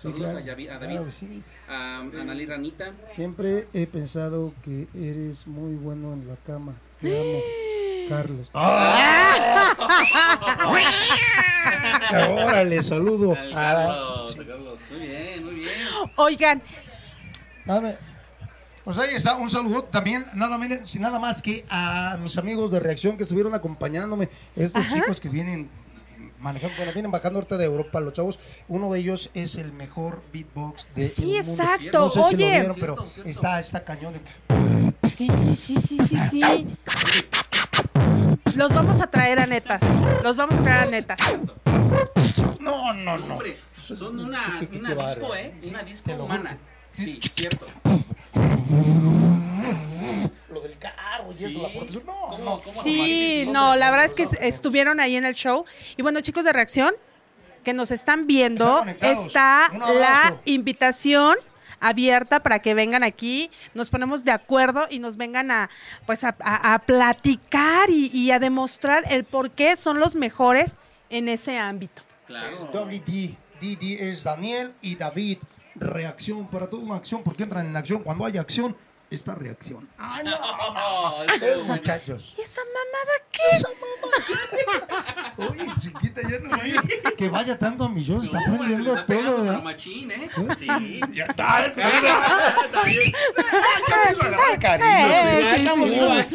Sí, 0.03 0.09
Saludos 0.11 0.31
claro, 0.31 0.37
a, 0.37 0.41
Yavi- 0.41 0.69
a 0.69 0.79
David, 0.79 0.95
claro 0.97 1.11
sí. 1.11 1.41
a 1.69 1.99
Analí 1.99 2.45
Ranita. 2.45 2.91
Siempre 3.09 3.67
he 3.73 3.87
pensado 3.87 4.53
que 4.63 4.87
eres 4.93 5.47
muy 5.47 5.75
bueno 5.75 6.11
en 6.11 6.27
la 6.27 6.35
cama. 6.45 6.73
Te 6.99 7.17
amo, 7.17 7.39
Carlos. 8.09 8.49
¡Ah! 8.53 9.73
Órale, 12.45 12.83
saludo. 12.83 13.31
Al 13.33 13.53
a- 13.53 13.55
Carlos, 13.55 14.31
a 14.33 14.35
Carlos. 14.45 14.79
Muy 14.91 14.99
bien, 15.07 15.45
muy 15.45 15.55
bien. 15.55 15.71
Oigan, 16.17 16.61
Dame. 17.65 17.95
Pues 18.83 18.97
ahí 18.97 19.15
está, 19.15 19.37
un 19.37 19.49
saludo 19.49 19.85
también, 19.85 20.25
nada, 20.33 20.57
menos- 20.57 20.93
nada 20.99 21.17
más 21.17 21.41
que 21.41 21.63
a 21.69 22.17
mis 22.21 22.37
amigos 22.37 22.69
de 22.71 22.81
reacción 22.81 23.15
que 23.15 23.23
estuvieron 23.23 23.53
acompañándome, 23.53 24.27
estos 24.57 24.85
chicos 24.89 25.21
que 25.21 25.29
vienen 25.29 25.69
manejando, 26.43 26.75
bueno, 26.77 26.91
vienen 26.93 27.11
bajando 27.11 27.39
ahorita 27.39 27.57
de 27.57 27.65
Europa, 27.65 27.99
los 28.01 28.13
chavos, 28.13 28.37
uno 28.67 28.91
de 28.91 28.99
ellos 28.99 29.29
es 29.33 29.55
el 29.55 29.71
mejor 29.71 30.21
beatbox 30.33 30.87
de 30.95 31.07
Sí, 31.07 31.37
el 31.37 31.45
mundo. 31.45 31.63
exacto, 31.63 31.99
No 31.99 32.09
sé 32.09 32.13
si 32.13 32.19
lo 32.19 32.25
oye. 32.27 32.35
vieron, 32.37 32.75
pero 32.79 32.95
Cierto, 32.95 33.11
cierto. 33.13 33.29
está, 33.31 33.59
está 33.61 33.83
cañón. 33.85 34.13
sí, 35.09 35.29
sí, 35.29 35.55
sí, 35.55 35.77
sí, 35.81 35.97
sí, 36.05 36.17
sí. 36.29 36.77
Los 38.55 38.73
vamos 38.73 38.99
a 39.01 39.07
traer 39.07 39.39
a 39.39 39.47
netas. 39.47 39.81
Los 40.21 40.35
vamos 40.37 40.55
a 40.55 40.61
traer 40.63 40.87
a 40.87 40.91
netas. 40.91 41.17
No, 42.59 42.93
no, 42.93 43.17
no. 43.17 43.33
Hombre, 43.35 43.57
son 43.81 44.19
una, 44.19 44.57
Qué- 44.59 44.67
qué- 44.67 44.73
qué 44.73 44.79
una 44.79 44.95
disco. 44.95 45.35
¿eh? 45.35 45.53
Sí, 45.61 45.69
Una 45.69 45.83
disco 45.83 46.11
humana. 46.13 46.57
Sí, 46.91 47.19
cierto. 47.35 47.65
Lo 50.53 50.61
del 50.61 50.77
carro 50.77 51.31
y 51.33 51.37
Sí. 51.37 51.45
esto, 51.45 51.61
la 51.61 51.69
protección. 51.73 52.05
No, 52.05 52.13
¿Cómo- 52.29 52.37
no. 52.37 52.59
cómo 52.59 52.83
Sí, 52.83 53.45
no, 53.51 53.75
la 53.75 53.89
verdad 53.91 54.05
es 54.05 54.13
que 54.13 54.27
estuvieron 54.41 54.99
ahí 54.99 55.15
en 55.15 55.25
el 55.25 55.35
show. 55.35 55.65
Y 55.97 56.01
bueno, 56.01 56.21
chicos 56.21 56.45
de 56.45 56.53
reacción, 56.53 56.93
que 57.63 57.73
nos 57.73 57.91
están 57.91 58.27
viendo, 58.27 58.83
está 59.01 59.69
la 59.73 60.37
invitación 60.45 61.37
abierta 61.79 62.41
para 62.41 62.59
que 62.59 62.73
vengan 62.73 63.03
aquí, 63.03 63.49
nos 63.73 63.89
ponemos 63.89 64.23
de 64.23 64.31
acuerdo 64.31 64.87
y 64.89 64.99
nos 64.99 65.17
vengan 65.17 65.51
a 65.51 65.69
pues 66.05 66.23
a, 66.23 66.35
a- 66.39 66.73
a 66.75 66.79
platicar 66.79 67.89
y, 67.89 68.07
y 68.13 68.31
a 68.31 68.39
demostrar 68.39 69.03
el 69.09 69.23
por 69.25 69.51
qué 69.51 69.75
son 69.75 69.99
los 69.99 70.15
mejores 70.15 70.77
en 71.09 71.27
ese 71.27 71.57
ámbito. 71.57 72.01
Claro. 72.27 72.53
Es 72.55 72.61
WD. 72.71 73.35
DD 73.61 74.09
es 74.09 74.23
Daniel 74.23 74.73
y 74.81 74.95
David. 74.95 75.37
Reacción 75.75 76.47
para 76.47 76.67
toda 76.69 76.83
una 76.83 76.95
acción, 76.95 77.23
porque 77.23 77.43
entran 77.43 77.65
en 77.65 77.75
acción. 77.75 78.03
Cuando 78.03 78.25
hay 78.25 78.37
acción, 78.37 78.75
está 79.15 79.35
reacción. 79.35 79.87
¡Ah, 79.97 80.21
no! 80.23 80.33
Qué 81.39 81.55
muchachos. 81.63 82.33
¿Y 82.37 82.41
esa 82.41 82.61
mamada 82.61 83.13
qué? 83.31 83.41
Oye, 85.37 85.65
chiquita, 85.79 86.21
ya 86.21 86.39
no 86.39 86.49
vayas. 86.51 86.83
Que 87.17 87.29
vaya 87.29 87.57
tanto 87.57 87.83
a 87.85 87.89
millón, 87.89 88.23
está 88.23 88.39
No, 88.39 88.47
le 88.47 88.53
aprendiendo 88.55 88.93
está 88.93 89.05
pegando, 89.05 89.35
todo, 89.37 89.61
machín, 89.61 90.11
¿eh? 90.11 90.29
Sí. 90.55 90.67
Ya 91.13 91.25
está, 91.25 91.65
Está 91.65 91.89
bien. 91.89 93.11
ya 93.87 94.03
me 94.05 94.11
hizo 94.11 94.21
agarrar 94.23 94.59
cariño. 94.59 94.89
Eh, 94.89 95.41
Ya 95.43 95.55
sí, 95.55 95.61
estamos 95.61 95.89
sí. 95.89 95.95
igual. 95.95 96.27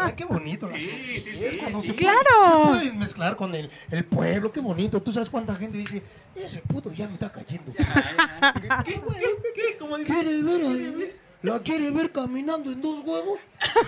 Ay, 0.00 0.12
qué 0.16 0.24
bonito. 0.24 0.68
Sí, 0.68 0.78
sí, 1.04 1.20
sí, 1.20 1.44
Es 1.44 1.56
cuando 1.56 1.80
sí. 1.80 1.88
se 1.88 1.94
Claro. 1.94 2.18
puede- 2.20 2.62
Se 2.62 2.68
pueden 2.80 2.98
mezclar 2.98 3.36
con 3.36 3.54
el, 3.54 3.70
el 3.90 4.04
pueblo, 4.04 4.52
qué 4.52 4.60
bonito. 4.60 5.02
Tú 5.02 5.12
sabes 5.12 5.28
cuánta 5.30 5.54
gente 5.54 5.78
dice, 5.78 6.02
ese 6.34 6.58
puto 6.60 6.92
ya 6.92 7.06
me 7.08 7.14
está 7.14 7.30
cayendo. 7.30 7.72
¿Qué, 8.84 8.94
güey? 8.98 9.20
¿Qué? 9.54 9.76
¿La 11.42 11.60
quiere 11.60 11.90
ver 11.90 12.10
caminando 12.10 12.72
en 12.72 12.82
dos 12.82 13.04
huevos? 13.04 13.40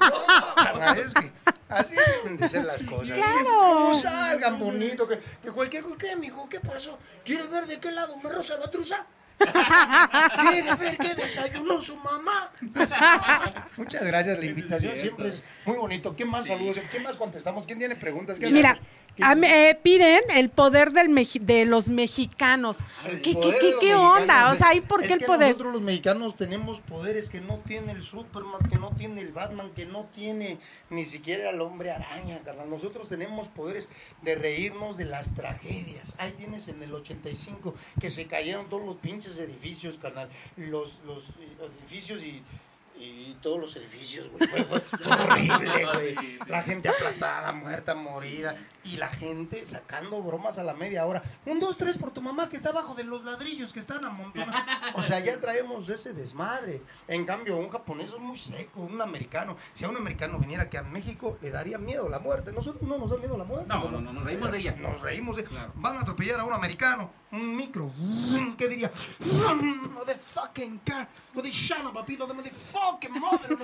No, 0.00 0.54
carnal, 0.56 0.98
es 0.98 1.14
que 1.14 1.30
así 1.68 1.94
deben 1.94 2.36
de 2.36 2.48
ser 2.48 2.64
las 2.64 2.82
cosas. 2.82 3.10
Claro. 3.10 3.44
Como 3.44 3.94
salgan 3.94 4.58
bonito, 4.58 5.06
que, 5.06 5.20
que 5.40 5.52
cualquier 5.52 5.84
cosa. 5.84 5.96
¿Qué, 5.96 6.16
mijo? 6.16 6.48
¿Qué 6.48 6.58
pasó? 6.58 6.98
¿Quiere 7.24 7.46
ver 7.46 7.66
de 7.66 7.78
qué 7.78 7.92
lado 7.92 8.16
me 8.16 8.28
roza 8.28 8.56
la 8.58 8.68
truza? 8.68 9.06
¿Quiere 9.38 10.74
ver 10.74 10.96
qué 10.98 11.14
desayunó 11.14 11.80
su 11.80 11.96
mamá? 11.98 12.50
Muchas 13.76 14.04
gracias, 14.04 14.38
la 14.38 14.44
invitación 14.44 14.96
siempre 14.96 15.28
es 15.28 15.44
muy 15.64 15.76
bonito. 15.76 16.14
¿Quién 16.14 16.28
más 16.28 16.46
saludos? 16.46 16.76
¿Quién 16.90 17.02
más 17.02 17.16
contestamos? 17.16 17.66
¿Quién 17.66 17.78
tiene 17.78 17.96
preguntas? 17.96 18.38
¿Qué 18.38 18.50
Mira, 18.50 18.70
hacemos? 18.70 18.88
A 19.20 19.32
eh, 19.34 19.78
piden 19.82 20.22
el 20.34 20.50
poder 20.50 20.92
del 20.92 21.08
Meji- 21.08 21.40
de 21.40 21.66
los 21.66 21.88
mexicanos. 21.88 22.78
El 23.06 23.22
¿Qué, 23.22 23.34
qué, 23.34 23.38
poder 23.38 23.58
qué, 23.60 23.66
de 23.66 23.70
los 23.72 23.80
qué 23.80 23.86
mexicanos 23.94 24.20
onda? 24.22 24.52
O 24.52 24.56
sea, 24.56 24.74
¿y 24.74 24.80
por 24.80 25.02
es 25.02 25.06
qué 25.08 25.12
el 25.14 25.18
que 25.20 25.26
poder? 25.26 25.48
Nosotros 25.48 25.72
los 25.74 25.82
mexicanos 25.82 26.36
tenemos 26.36 26.80
poderes 26.80 27.28
que 27.28 27.40
no 27.40 27.58
tiene 27.66 27.92
el 27.92 28.02
Superman, 28.02 28.60
que 28.70 28.78
no 28.78 28.90
tiene 28.96 29.20
el 29.20 29.32
Batman, 29.32 29.70
que 29.74 29.86
no 29.86 30.04
tiene 30.14 30.58
ni 30.90 31.04
siquiera 31.04 31.50
el 31.50 31.60
hombre 31.60 31.90
araña, 31.92 32.40
carnal. 32.40 32.68
Nosotros 32.68 33.08
tenemos 33.08 33.48
poderes 33.48 33.88
de 34.22 34.34
reírnos 34.34 34.96
de 34.96 35.04
las 35.04 35.34
tragedias. 35.34 36.14
Ahí 36.18 36.32
tienes 36.32 36.66
en 36.68 36.82
el 36.82 36.92
85 36.92 37.74
que 38.00 38.10
se 38.10 38.26
cayeron 38.26 38.68
todos 38.68 38.84
los 38.84 38.96
pinches 38.96 39.38
edificios, 39.38 39.96
carnal. 40.00 40.28
Los, 40.56 40.98
los 41.06 41.24
edificios 41.80 42.22
y, 42.22 42.42
y 42.96 43.36
todos 43.42 43.60
los 43.60 43.76
edificios, 43.76 44.28
güey. 44.30 44.48
Fue, 44.48 44.62
horrible, 45.10 45.86
güey. 45.94 46.16
Sí, 46.16 46.38
sí, 46.44 46.50
La 46.50 46.62
gente 46.62 46.88
aplastada, 46.88 47.52
muerta, 47.52 47.94
morida. 47.94 48.56
Y 48.84 48.96
la 48.96 49.08
gente 49.08 49.66
sacando 49.66 50.22
bromas 50.22 50.58
a 50.58 50.62
la 50.62 50.74
media 50.74 51.06
hora. 51.06 51.22
Un, 51.46 51.58
dos, 51.58 51.76
tres 51.76 51.96
por 51.96 52.10
tu 52.10 52.20
mamá 52.20 52.48
que 52.48 52.56
está 52.56 52.70
abajo 52.70 52.94
de 52.94 53.04
los 53.04 53.24
ladrillos 53.24 53.72
que 53.72 53.80
están 53.80 54.04
amontonados. 54.04 54.62
O 54.94 55.02
sea, 55.02 55.20
ya 55.20 55.40
traemos 55.40 55.88
ese 55.88 56.12
desmadre. 56.12 56.82
En 57.08 57.24
cambio, 57.24 57.56
un 57.56 57.70
japonés 57.70 58.10
es 58.10 58.18
muy 58.18 58.38
seco, 58.38 58.80
un 58.80 59.00
americano. 59.00 59.56
Si 59.72 59.84
a 59.84 59.88
un 59.88 59.96
americano 59.96 60.38
viniera 60.38 60.64
aquí 60.64 60.76
a 60.76 60.82
México, 60.82 61.38
le 61.40 61.50
daría 61.50 61.78
miedo 61.78 62.08
la 62.08 62.18
muerte. 62.18 62.52
Nosotros 62.52 62.82
no 62.82 62.98
nos 62.98 63.10
da 63.10 63.16
miedo 63.16 63.36
la 63.38 63.44
muerte. 63.44 63.66
No, 63.68 63.90
no, 63.90 64.00
no, 64.00 64.12
nos 64.12 64.24
reímos 64.24 64.52
de 64.52 64.58
ella. 64.58 64.76
Nos 64.76 65.00
reímos 65.00 65.36
de... 65.36 65.44
Claro. 65.44 65.72
Van 65.76 65.96
a 65.96 66.00
atropellar 66.00 66.40
a 66.40 66.44
un 66.44 66.52
americano, 66.52 67.10
un 67.34 67.56
micro. 67.56 67.90
¿Qué 68.56 68.68
diría? 68.68 68.90
No 69.94 70.04
de 70.04 70.14
fucking 70.14 70.78
car. 70.78 71.08
No 71.34 71.42
de 71.42 71.50
shana, 71.50 71.92
papito, 71.92 72.26
de 72.26 72.50
fucking 72.50 73.12
mother 73.12 73.56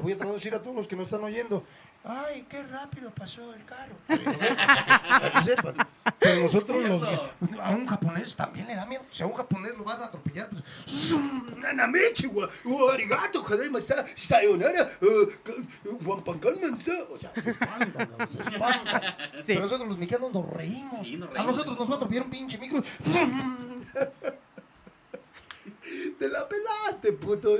Voy 0.00 0.12
a 0.12 0.18
traducir 0.18 0.54
a 0.54 0.62
todos 0.62 0.76
los 0.76 0.88
que 0.88 0.96
nos 0.96 1.06
están 1.06 1.22
oyendo. 1.22 1.64
Ay, 2.02 2.46
qué 2.48 2.62
rápido 2.62 3.10
pasó 3.10 3.52
el 3.52 3.62
carro. 3.66 3.94
Para 4.06 5.32
que 5.32 5.42
sepan. 5.44 5.74
Pero 6.18 6.42
nosotros 6.44 6.82
los, 6.84 7.02
a 7.60 7.70
un 7.70 7.86
japonés 7.86 8.34
también 8.34 8.66
le 8.66 8.74
da 8.74 8.86
miedo. 8.86 9.02
Si 9.10 9.22
a 9.22 9.26
un 9.26 9.34
japonés 9.34 9.76
lo 9.76 9.84
van 9.84 10.00
a 10.00 10.06
atropellar, 10.06 10.48
pues. 10.48 10.62
Wa, 12.64 12.94
arigato, 12.94 13.42
jadaimasa, 13.42 14.06
sayonara, 14.16 14.88
eh, 15.00 15.28
ka- 15.44 15.52
wampankalmansta". 16.02 16.92
O 17.12 17.18
sea, 17.18 17.32
se 17.42 17.50
espantan, 17.50 18.08
¿no? 18.18 18.26
se 18.30 18.38
espantan. 18.50 19.02
Pero 19.46 19.60
nosotros 19.60 19.88
los 19.88 19.98
mexicanos 19.98 20.32
nos 20.32 20.48
reímos. 20.50 21.06
A 21.36 21.42
nosotros 21.42 21.78
nos 21.78 21.88
va 21.90 21.94
a 21.94 21.96
atropellar 21.96 22.24
un 22.24 22.30
pinche 22.30 22.56
micro. 22.58 22.82
Te 26.18 26.28
la 26.28 26.48
pelaste, 26.48 27.12
puto. 27.12 27.56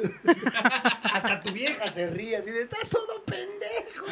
Hasta 1.12 1.40
tu 1.42 1.52
vieja 1.52 1.90
se 1.90 2.08
ríe 2.08 2.36
así 2.36 2.50
de, 2.50 2.62
estás 2.62 2.88
todo 2.88 3.22
pendejo. 3.24 4.06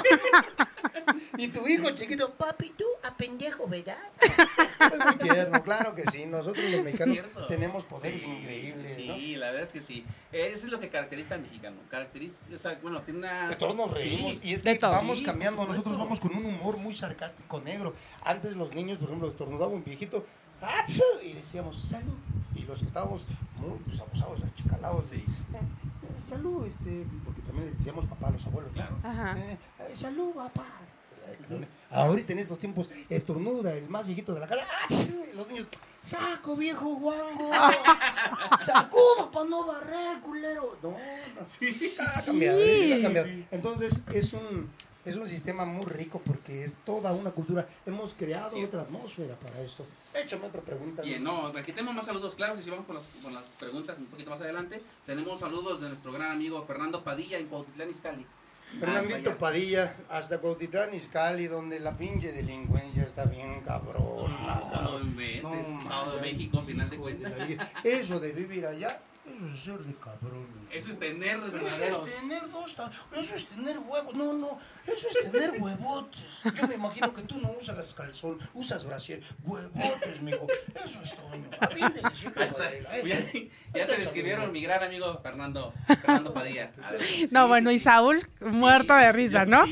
y 1.38 1.48
tu 1.48 1.66
hijo 1.68 1.90
chiquito, 1.90 2.32
papi, 2.34 2.70
tú 2.70 2.84
a 3.02 3.16
pendejo, 3.16 3.68
¿verdad? 3.68 3.98
es 4.20 5.04
muy 5.04 5.16
tierno, 5.28 5.62
claro 5.62 5.94
que 5.94 6.04
sí. 6.10 6.26
Nosotros 6.26 6.64
los 6.70 6.82
mexicanos 6.82 7.20
tenemos 7.48 7.84
poderes 7.84 8.20
Sí, 8.20 8.26
increíbles, 8.26 8.96
Sí, 8.96 9.36
la 9.36 9.46
verdad 9.46 9.62
es 9.64 9.72
que 9.72 9.80
sí. 9.80 10.04
Eso 10.32 10.66
es 10.66 10.72
lo 10.72 10.80
que 10.80 10.88
caracteriza 10.88 11.34
al 11.34 11.42
mexicano. 11.42 11.76
Caracteriza, 11.90 12.42
o 12.54 12.58
sea, 12.58 12.76
bueno, 12.82 13.02
tiene 13.02 13.20
una... 13.20 13.48
De 13.48 13.56
todos 13.56 13.74
nos 13.74 13.90
reímos 13.90 14.32
Sí. 14.32 14.40
y 14.42 14.54
es 14.54 14.62
que 14.62 14.78
vamos 14.80 15.18
Sí, 15.18 15.24
cambiando. 15.24 15.66
Nosotros 15.66 15.96
vamos 15.96 16.20
con 16.20 16.34
un 16.34 16.44
humor 16.44 16.76
muy 16.76 16.94
sarcástico 16.94 17.60
negro. 17.60 17.94
Antes 18.24 18.56
los 18.56 18.74
niños, 18.74 18.98
por 18.98 19.08
ejemplo, 19.08 19.28
estornudaba 19.28 19.72
un 19.72 19.84
viejito 19.84 20.24
¡Achú! 20.60 21.02
y 21.22 21.34
decíamos 21.34 21.80
salud. 21.88 22.14
Los 22.68 22.78
que 22.80 22.84
estábamos 22.84 23.26
muy 23.60 23.78
pues, 23.84 23.98
abusados, 24.00 24.40
achicalados, 24.44 25.06
Sí. 25.06 25.16
eh, 25.16 25.24
eh, 25.56 26.20
salud, 26.22 26.66
este, 26.66 27.06
porque 27.24 27.40
también 27.42 27.66
les 27.66 27.78
decíamos 27.78 28.04
papá 28.06 28.28
a 28.28 28.30
los 28.32 28.46
abuelos. 28.46 28.70
Claro. 28.74 28.94
Ajá. 29.02 29.38
Eh, 29.38 29.58
eh, 29.80 29.96
salud, 29.96 30.32
papá. 30.34 30.66
Ahorita 31.90 32.32
en 32.32 32.38
estos 32.40 32.58
tiempos 32.58 32.88
estornuda 33.08 33.72
el 33.74 33.88
más 33.88 34.06
viejito 34.06 34.34
de 34.34 34.40
la 34.40 34.46
cara. 34.46 34.64
¡Achú! 34.84 35.24
Y 35.32 35.36
los 35.36 35.46
niños, 35.48 35.66
saco 36.02 36.56
viejo 36.56 36.94
guango. 36.96 37.50
Sacudo 38.66 39.30
para 39.30 39.48
no 39.48 39.66
barrer, 39.66 40.20
culero. 40.20 40.76
No, 40.82 40.90
no. 40.90 40.96
Ha 42.16 42.22
cambiado, 42.22 42.58
Sí. 42.58 42.92
ha 42.92 43.02
cambiado. 43.02 43.28
Entonces 43.50 44.02
es 44.12 44.32
un, 44.32 44.70
es 45.08 45.16
un 45.16 45.28
sistema 45.28 45.64
muy 45.64 45.84
rico 45.86 46.20
porque 46.24 46.64
es 46.64 46.76
toda 46.84 47.12
una 47.12 47.30
cultura. 47.30 47.66
Hemos 47.86 48.14
creado 48.14 48.50
Sí. 48.50 48.64
otra 48.64 48.82
atmósfera 48.82 49.34
para 49.36 49.60
esto. 49.60 49.84
Échame 50.14 50.46
otra 50.46 50.60
pregunta. 50.62 51.02
Bien, 51.02 51.22
no, 51.22 51.46
aquí 51.48 51.72
tenemos 51.72 51.94
más 51.94 52.06
saludos, 52.06 52.34
claro 52.34 52.54
que 52.56 52.62
si 52.62 52.70
vamos 52.70 52.86
con 52.86 52.96
las, 52.96 53.04
con 53.22 53.34
las 53.34 53.44
preguntas 53.58 53.98
un 53.98 54.06
poquito 54.06 54.30
más 54.30 54.40
adelante. 54.40 54.80
Tenemos 55.06 55.40
saludos 55.40 55.80
de 55.80 55.88
nuestro 55.88 56.12
gran 56.12 56.32
amigo 56.32 56.64
Fernando 56.66 57.02
Padilla 57.04 57.38
en 57.38 57.46
Cuautitlán 57.46 57.90
Izcalli. 57.90 58.26
Fernandito 58.80 59.30
Hasta. 59.30 59.38
Padilla, 59.38 59.96
hasta 60.10 60.38
Cuautitlán 60.40 60.92
Izcalli, 60.94 61.46
donde 61.46 61.80
la 61.80 61.96
pinche 61.96 62.32
delincuencia 62.32 63.02
está 63.04 63.24
bien 63.24 63.60
cabrona. 63.62 64.62
No 64.72 64.98
No, 65.00 65.06
de 65.22 65.40
mames. 65.42 66.20
México, 66.20 66.62
final 66.66 66.90
de 66.90 66.96
cuentas. 66.98 67.32
Eso 67.82 68.20
de 68.20 68.32
vivir 68.32 68.66
allá, 68.66 69.00
eso 69.34 69.46
es 69.46 69.60
ser 69.60 69.78
de 69.80 69.94
cabrón. 69.94 70.46
Eso 70.70 70.90
es 70.92 70.98
tener 70.98 71.38
Eso 71.38 72.06
es 72.06 72.20
tener 72.20 72.50
dos, 72.50 72.76
eso 73.12 73.34
es 73.34 73.46
tener 73.48 73.78
huevos, 73.78 74.14
no, 74.14 74.32
no, 74.32 74.58
eso 74.86 75.08
es 75.08 75.30
tener 75.30 75.60
huevotes. 75.60 76.20
Yo 76.54 76.68
me 76.68 76.74
imagino 76.74 77.14
que 77.14 77.22
tú 77.22 77.40
no 77.40 77.52
usas 77.52 77.94
calzón, 77.94 78.38
usas 78.54 78.84
brasier, 78.84 79.22
huevotes, 79.44 80.22
mijo. 80.22 80.46
Eso 80.84 81.02
es 81.02 81.14
Toño. 81.14 81.48
Ya, 83.04 83.20
ya 83.74 83.86
te 83.86 83.96
describieron 83.96 84.52
mi 84.52 84.62
gran 84.62 84.82
amigo 84.82 85.18
Fernando, 85.22 85.72
Fernando 85.86 86.32
Padilla. 86.32 86.72
No, 87.30 87.42
sí, 87.44 87.48
bueno, 87.48 87.70
sí. 87.70 87.76
y 87.76 87.78
Saúl, 87.78 88.28
muerto 88.40 88.94
Sí, 88.94 89.00
de 89.00 89.12
risa, 89.12 89.44
¿no? 89.44 89.64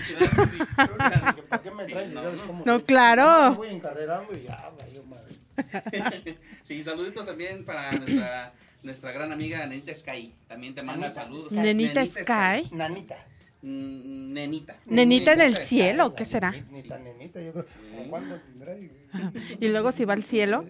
No, 2.65 2.83
claro. 2.85 3.55
Voy 3.55 3.69
encarrerando 3.69 4.37
y 4.37 4.43
ya, 4.43 4.71
madre. 5.09 5.37
Sí, 6.63 6.83
saluditos 6.83 7.25
también 7.25 7.65
para 7.65 7.93
nuestra, 7.93 8.53
nuestra 8.83 9.13
gran 9.13 9.33
amiga 9.33 9.67
Nenita 9.67 9.95
Sky. 9.95 10.35
También 10.49 10.75
te 10.75 10.83
manda 10.83 11.07
Nenita 11.09 11.23
saludos. 11.23 11.47
Sky. 11.47 11.55
Nenita 11.57 12.07
Sky. 12.07 12.69
Nanita. 12.73 13.17
Mm, 13.63 14.33
Nenita. 14.33 14.77
Nenita 14.87 15.33
en 15.33 15.41
el 15.41 15.57
cielo, 15.57 16.15
¿qué 16.15 16.25
será? 16.25 16.51
Nenita, 16.53 16.99
nenita, 16.99 17.41
yo 17.41 17.53
creo. 17.53 17.67
¿Cómo 17.97 18.11
¿Cuándo 18.11 18.37
tendrá? 18.41 18.77
Y 19.61 19.69
luego 19.69 19.93
si 19.93 20.05
va 20.05 20.15
al 20.15 20.23
cielo. 20.23 20.65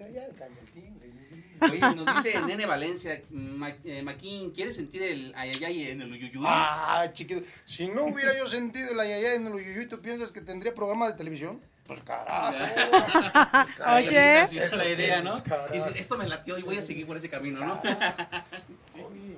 Oye, 1.59 1.81
nos 1.81 2.23
dice 2.23 2.39
Nene 2.43 2.67
Valencia, 2.67 3.23
Ma- 3.31 3.75
eh, 3.85 4.03
Maquín, 4.03 4.51
¿quieres 4.51 4.77
sentir 4.77 5.03
el 5.03 5.33
ayayay 5.35 5.85
en 5.89 6.03
el 6.03 6.13
uyuyuy? 6.13 6.45
Ah, 6.47 7.09
chiquito. 7.15 7.43
Si 7.65 7.89
no 7.89 8.05
hubiera 8.05 8.37
yo 8.37 8.47
sentido 8.47 8.91
el 8.93 9.01
ayayay 9.01 9.37
en 9.37 9.47
el 9.47 9.55
uyuyuy, 9.55 9.87
¿tú 9.89 10.01
piensas 10.01 10.33
que 10.33 10.43
tendría 10.43 10.75
programa 10.75 11.09
de 11.11 11.15
televisión? 11.17 11.61
Pues 11.87 12.01
carajo. 12.03 12.57
Oye. 13.97 14.39
Así 14.39 14.59
es 14.59 14.73
la 14.73 14.89
idea, 14.89 15.23
¿no? 15.23 15.37
Dice, 15.73 15.93
esto 15.97 16.17
me 16.19 16.27
latió 16.27 16.59
y 16.59 16.63
voy 16.63 16.77
a 16.79 16.83
seguir 16.83 17.07
por 17.07 17.17
ese 17.17 17.29
camino, 17.29 17.61
¿no? 17.65 17.81
Oye, 17.85 19.37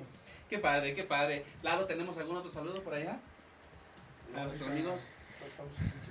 Qué 0.49 0.57
padre, 0.57 0.95
qué 0.95 1.03
padre. 1.03 1.45
Lalo, 1.61 1.85
¿tenemos 1.85 2.17
algún 2.17 2.37
otro 2.37 2.49
saludo 2.49 2.81
por 2.83 2.95
allá? 2.95 3.19
A 4.35 4.45
nuestros 4.45 4.69
amigos. 4.69 4.99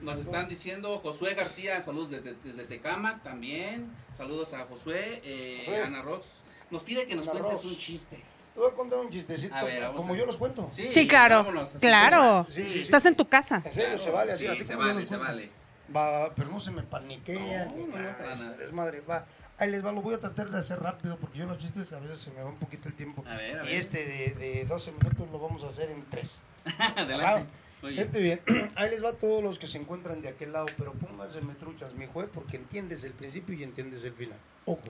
Nos 0.02 0.18
están 0.20 0.48
diciendo 0.48 0.98
Josué 1.00 1.34
García, 1.34 1.80
saludos 1.80 2.10
desde, 2.10 2.34
desde 2.44 2.64
Tecama 2.64 3.20
también. 3.24 3.90
Saludos 4.12 4.54
a 4.54 4.64
Josué, 4.66 5.20
eh. 5.24 5.82
Ana 5.84 6.02
Rox. 6.02 6.26
Nos 6.70 6.84
pide 6.84 7.06
que 7.06 7.16
nos 7.16 7.26
Ana 7.26 7.40
cuentes 7.40 7.62
Rox. 7.62 7.64
un 7.64 7.78
chiste. 7.78 8.16
te 8.54 8.60
voy 8.60 8.70
a 8.70 8.74
contar 8.74 8.98
un 9.00 9.10
chistecito, 9.10 9.54
A 9.56 9.64
ver, 9.64 9.82
vamos 9.82 9.96
como 9.96 10.10
a 10.10 10.12
ver. 10.12 10.20
yo 10.20 10.26
los 10.26 10.36
cuento. 10.36 10.70
Sí, 10.72 11.08
claro. 11.08 11.36
vámonos, 11.38 11.70
Claro. 11.80 12.44
Sí, 12.44 12.62
sí, 12.62 12.72
sí. 12.74 12.78
Estás 12.82 13.06
en 13.06 13.16
tu 13.16 13.28
casa. 13.28 13.62
En 13.64 13.72
serio, 13.72 13.98
se 13.98 14.10
vale 14.10 14.32
así, 14.32 14.44
Sí, 14.44 14.50
así 14.52 14.64
se 14.64 14.76
vale, 14.76 15.04
se 15.04 15.16
vale. 15.16 15.50
Va, 15.94 16.34
pero 16.34 16.50
no 16.50 16.60
se 16.60 16.70
me 16.70 16.82
paniquean. 16.82 17.68
No, 17.68 17.76
ni 17.76 17.84
no, 17.84 18.62
es- 18.62 18.72
madre, 18.72 19.00
va. 19.00 19.24
Ahí 19.56 19.70
les 19.70 19.84
va, 19.84 19.90
lo 19.90 20.02
voy 20.02 20.14
a 20.14 20.18
tratar 20.18 20.50
de 20.50 20.58
hacer 20.58 20.78
rápido 20.80 21.16
porque 21.16 21.38
yo 21.38 21.44
en 21.44 21.50
los 21.50 21.58
chistes 21.58 21.92
a 21.92 21.98
veces 21.98 22.20
se 22.20 22.30
me 22.30 22.40
va 22.42 22.48
un 22.50 22.58
poquito 22.58 22.88
el 22.88 22.94
tiempo. 22.94 23.24
A 23.26 23.36
ver, 23.36 23.58
a 23.58 23.64
y 23.64 23.66
ver. 23.68 23.74
este 23.76 24.04
de, 24.06 24.30
de 24.34 24.64
12 24.66 24.92
minutos 24.92 25.28
lo 25.32 25.38
vamos 25.40 25.64
a 25.64 25.68
hacer 25.68 25.90
en 25.90 26.04
3. 26.08 26.42
Adelante. 26.96 27.48
Muy 27.82 27.94
bien. 27.94 28.40
Ahí 28.76 28.90
les 28.90 29.02
va 29.02 29.10
a 29.10 29.12
todos 29.14 29.42
los 29.42 29.58
que 29.58 29.66
se 29.66 29.78
encuentran 29.78 30.20
de 30.22 30.28
aquel 30.28 30.52
lado, 30.52 30.66
pero 30.76 30.92
pónganse 30.92 31.40
metruchas, 31.40 31.92
mi 31.94 32.06
juez, 32.06 32.28
porque 32.32 32.56
entiendes 32.56 33.02
el 33.04 33.12
principio 33.12 33.54
y 33.56 33.64
entiendes 33.64 34.04
el 34.04 34.12
final. 34.12 34.38
Ojo. 34.66 34.80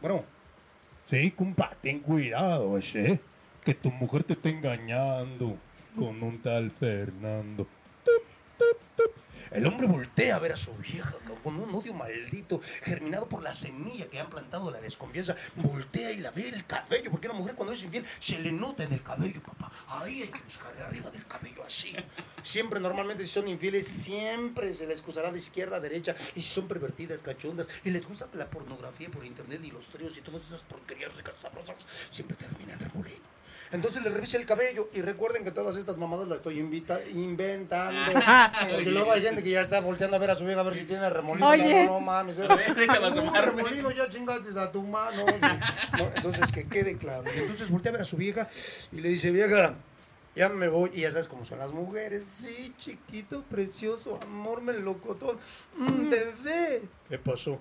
Bueno. 0.00 0.24
Sí, 1.08 1.30
compa, 1.30 1.70
ten 1.82 2.00
cuidado, 2.00 2.76
ese. 2.78 3.20
Que 3.64 3.74
tu 3.74 3.90
mujer 3.92 4.24
te 4.24 4.32
está 4.32 4.48
engañando 4.48 5.56
con 5.96 6.20
un 6.22 6.40
tal 6.42 6.70
Fernando. 6.72 7.66
El 9.56 9.66
hombre 9.66 9.86
voltea 9.86 10.36
a 10.36 10.38
ver 10.38 10.52
a 10.52 10.56
su 10.58 10.70
vieja 10.74 11.14
con 11.42 11.56
un 11.58 11.74
odio 11.74 11.94
maldito, 11.94 12.60
germinado 12.82 13.26
por 13.26 13.42
la 13.42 13.54
semilla 13.54 14.06
que 14.06 14.20
han 14.20 14.28
plantado 14.28 14.70
la 14.70 14.82
desconfianza. 14.82 15.34
Voltea 15.54 16.10
y 16.10 16.18
la 16.18 16.30
ve 16.30 16.50
el 16.50 16.66
cabello, 16.66 17.10
porque 17.10 17.28
a 17.28 17.32
la 17.32 17.38
mujer 17.38 17.54
cuando 17.54 17.72
es 17.72 17.82
infiel 17.82 18.04
se 18.20 18.38
le 18.38 18.52
nota 18.52 18.84
en 18.84 18.92
el 18.92 19.02
cabello, 19.02 19.40
papá. 19.42 19.72
Ahí 19.88 20.20
hay 20.20 20.28
que 20.28 20.42
buscarle 20.44 20.82
arriba 20.82 21.10
del 21.10 21.26
cabello, 21.26 21.64
así. 21.64 21.96
Siempre, 22.42 22.80
normalmente, 22.80 23.24
si 23.24 23.32
son 23.32 23.48
infieles, 23.48 23.88
siempre 23.88 24.74
se 24.74 24.86
les 24.86 25.00
acusará 25.00 25.32
de 25.32 25.38
izquierda 25.38 25.78
a 25.78 25.80
derecha. 25.80 26.14
Y 26.34 26.42
si 26.42 26.52
son 26.52 26.68
pervertidas, 26.68 27.22
cachondas, 27.22 27.66
y 27.82 27.88
les 27.88 28.06
gusta 28.06 28.28
la 28.34 28.50
pornografía 28.50 29.08
por 29.08 29.24
internet 29.24 29.62
y 29.64 29.70
los 29.70 29.86
tríos 29.86 30.18
y 30.18 30.20
todas 30.20 30.42
esas 30.42 30.60
porquerías 30.64 31.16
ricas 31.16 31.34
sabrosas, 31.40 31.76
siempre 32.10 32.36
terminan 32.36 32.78
remolino. 32.78 33.35
Entonces 33.72 34.02
le 34.02 34.10
revisa 34.10 34.36
el 34.36 34.46
cabello 34.46 34.88
y 34.94 35.02
recuerden 35.02 35.42
que 35.44 35.50
todas 35.50 35.76
estas 35.76 35.96
mamadas 35.96 36.28
las 36.28 36.38
estoy 36.38 36.58
invita- 36.60 37.00
inventando. 37.12 37.98
Porque 38.70 38.90
luego 38.90 39.12
hay 39.12 39.22
gente 39.22 39.42
que 39.42 39.50
ya 39.50 39.60
está 39.62 39.80
volteando 39.80 40.16
a 40.16 40.20
ver 40.20 40.30
a 40.30 40.36
su 40.36 40.44
vieja 40.44 40.60
a 40.60 40.64
ver 40.64 40.74
si 40.76 40.84
tiene 40.84 41.08
remolino. 41.10 41.48
Oye. 41.48 41.84
No, 41.84 41.94
no 41.94 42.00
mames. 42.00 42.36
remolino 43.44 43.90
ya 43.90 44.08
chingaste 44.08 44.58
a 44.58 44.70
tu 44.70 44.82
mano. 44.82 45.24
No, 45.26 46.10
entonces 46.14 46.52
que 46.52 46.64
quede 46.68 46.96
claro. 46.96 47.24
Y 47.34 47.38
entonces 47.40 47.70
voltea 47.70 47.90
a 47.90 47.92
ver 47.94 48.02
a 48.02 48.04
su 48.04 48.16
vieja 48.16 48.48
y 48.92 49.00
le 49.00 49.08
dice, 49.08 49.30
vieja, 49.30 49.74
ya 50.34 50.48
me 50.48 50.68
voy. 50.68 50.90
Y 50.94 51.00
ya 51.02 51.10
sabes 51.10 51.26
cómo 51.28 51.44
son 51.44 51.58
las 51.58 51.72
mujeres. 51.72 52.24
Sí, 52.24 52.72
chiquito, 52.78 53.42
precioso, 53.50 54.20
amor, 54.22 54.60
melocotón. 54.62 55.38
Mm, 55.76 56.08
bebé. 56.10 56.82
¿Qué 57.08 57.18
pasó? 57.18 57.58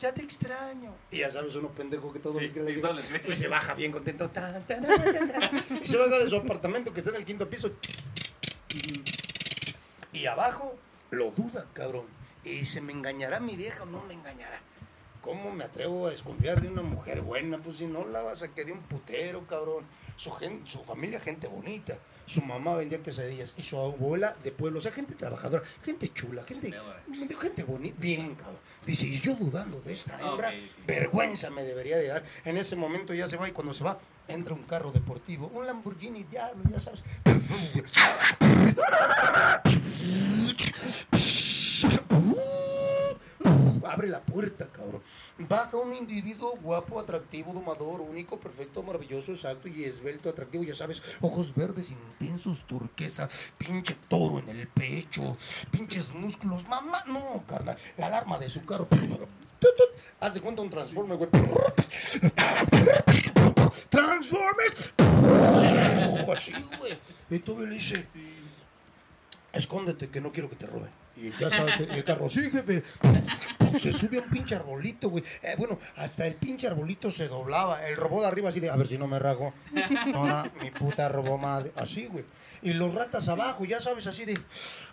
Ya 0.00 0.12
te 0.12 0.22
extraño. 0.22 0.92
Y 1.10 1.18
ya 1.18 1.30
sabes, 1.30 1.54
uno 1.54 1.68
pendejo 1.70 2.12
que 2.12 2.18
todo 2.18 2.38
Sí, 2.38 2.48
les 2.54 2.76
y 2.76 2.80
todo 2.80 2.92
les. 2.94 3.08
Pues 3.24 3.38
se 3.38 3.48
baja 3.48 3.74
bien 3.74 3.92
contento. 3.92 4.28
tan, 4.30 4.62
tan, 4.66 4.82
tan, 4.84 5.12
tan, 5.30 5.80
y 5.82 5.86
se 5.86 5.96
baja 5.96 6.18
de 6.18 6.28
su 6.28 6.36
apartamento 6.36 6.92
que 6.92 7.00
está 7.00 7.10
en 7.10 7.16
el 7.16 7.24
quinto 7.24 7.48
piso. 7.48 7.70
Y 10.12 10.26
abajo 10.26 10.76
lo 11.10 11.30
duda, 11.30 11.66
cabrón. 11.72 12.06
Y 12.44 12.50
dice, 12.50 12.80
¿me 12.80 12.92
engañará 12.92 13.40
mi 13.40 13.56
vieja 13.56 13.82
o 13.82 13.86
no 13.86 14.02
me 14.04 14.14
engañará? 14.14 14.60
¿Cómo 15.20 15.50
me 15.52 15.64
atrevo 15.64 16.06
a 16.06 16.10
desconfiar 16.10 16.60
de 16.60 16.68
una 16.68 16.82
mujer 16.82 17.20
buena? 17.20 17.58
Pues 17.58 17.78
si 17.78 17.86
no 17.86 18.06
la 18.06 18.22
vas 18.22 18.42
a 18.42 18.54
que 18.54 18.64
de 18.64 18.72
un 18.72 18.80
putero, 18.82 19.44
cabrón. 19.46 19.84
Su, 20.16 20.30
gen- 20.30 20.66
su 20.66 20.84
familia, 20.84 21.18
gente 21.20 21.48
bonita. 21.48 21.98
Su 22.26 22.42
mamá 22.42 22.76
vendía 22.76 23.02
quesadillas 23.02 23.54
y 23.56 23.62
su 23.62 23.78
abuela 23.78 24.36
de 24.42 24.52
pueblo. 24.52 24.78
O 24.80 24.82
sea, 24.82 24.92
gente 24.92 25.14
trabajadora, 25.14 25.62
gente 25.84 26.12
chula, 26.12 26.44
gente, 26.44 26.74
gente 27.40 27.62
bonita. 27.62 27.96
Bien, 27.98 28.34
cabrón. 28.34 28.58
Dice, 28.84 29.06
y 29.06 29.18
yo 29.20 29.34
dudando 29.34 29.80
de 29.80 29.92
esta 29.92 30.20
hembra, 30.20 30.50
sí. 30.50 30.70
vergüenza 30.86 31.50
me 31.50 31.64
debería 31.64 31.96
de 31.96 32.06
dar. 32.06 32.24
En 32.44 32.56
ese 32.56 32.76
momento 32.76 33.14
ya 33.14 33.26
se 33.26 33.36
va 33.36 33.48
y 33.48 33.52
cuando 33.52 33.74
se 33.74 33.82
va, 33.82 33.98
entra 34.28 34.54
un 34.54 34.62
carro 34.62 34.92
deportivo, 34.92 35.50
un 35.54 35.66
Lamborghini 35.66 36.24
Diablo, 36.24 36.62
ya 36.70 36.80
sabes. 36.80 37.04
La 44.06 44.20
puerta, 44.20 44.68
cabrón. 44.68 45.02
Baja 45.38 45.76
un 45.76 45.94
individuo 45.94 46.56
guapo, 46.62 47.00
atractivo, 47.00 47.52
domador, 47.52 48.00
único, 48.00 48.38
perfecto, 48.38 48.82
maravilloso, 48.82 49.32
exacto 49.32 49.68
y 49.68 49.84
esbelto, 49.84 50.28
atractivo, 50.28 50.62
ya 50.62 50.74
sabes, 50.74 51.02
ojos 51.20 51.54
verdes 51.54 51.90
intensos, 51.90 52.66
turquesa, 52.66 53.28
pinche 53.58 53.96
toro 54.08 54.38
en 54.38 54.48
el 54.50 54.68
pecho, 54.68 55.36
pinches 55.70 56.12
músculos, 56.14 56.66
mamá, 56.68 57.02
no, 57.06 57.42
carnal, 57.46 57.76
la 57.96 58.06
alarma 58.06 58.38
de 58.38 58.48
su 58.48 58.64
carro. 58.64 58.86
De 60.34 60.40
cuenta 60.40 60.62
un 60.62 60.70
transforme, 60.70 61.14
güey. 61.14 61.30
Transformers. 63.90 64.92
Así, 66.32 66.52
güey. 66.78 66.98
Y 67.30 67.38
tú 67.38 67.60
le 67.60 67.74
dice, 67.74 68.04
escóndete 69.52 70.08
que 70.08 70.20
no 70.20 70.32
quiero 70.32 70.50
que 70.50 70.56
te 70.56 70.66
roben. 70.66 70.90
Y 71.16 71.32
ya 71.40 71.50
sabes, 71.50 71.80
el 71.80 72.04
carro, 72.04 72.28
sí, 72.28 72.50
jefe. 72.50 72.82
Se 73.80 73.92
sube 73.92 74.18
a 74.18 74.22
un 74.22 74.30
pinche 74.30 74.54
arbolito, 74.54 75.08
güey. 75.10 75.24
Eh, 75.42 75.54
bueno, 75.56 75.78
hasta 75.96 76.26
el 76.26 76.34
pinche 76.34 76.66
arbolito 76.66 77.10
se 77.10 77.28
doblaba. 77.28 77.86
El 77.86 77.96
robot 77.96 78.22
de 78.22 78.26
arriba 78.26 78.50
así 78.50 78.60
de, 78.60 78.70
a 78.70 78.76
ver 78.76 78.86
si 78.86 78.98
no 78.98 79.06
me 79.06 79.18
rajo. 79.18 79.52
Toda 80.12 80.50
mi 80.62 80.70
puta 80.70 81.08
robó 81.08 81.38
madre. 81.38 81.72
Así, 81.76 82.06
güey. 82.06 82.24
Y 82.62 82.72
los 82.72 82.94
ratas 82.94 83.28
abajo, 83.28 83.64
ya 83.64 83.80
sabes, 83.80 84.06
así 84.06 84.24
de, 84.24 84.38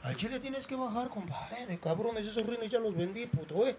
al 0.03 0.15
chile 0.15 0.39
tienes 0.39 0.67
que 0.67 0.75
bajar, 0.75 1.09
compa. 1.09 1.49
Eh, 1.59 1.65
de 1.65 1.79
cabrones, 1.79 2.25
esos 2.25 2.45
rines 2.45 2.69
ya 2.69 2.79
los 2.79 2.95
vendí, 2.95 3.25
puto, 3.25 3.67
eh. 3.67 3.75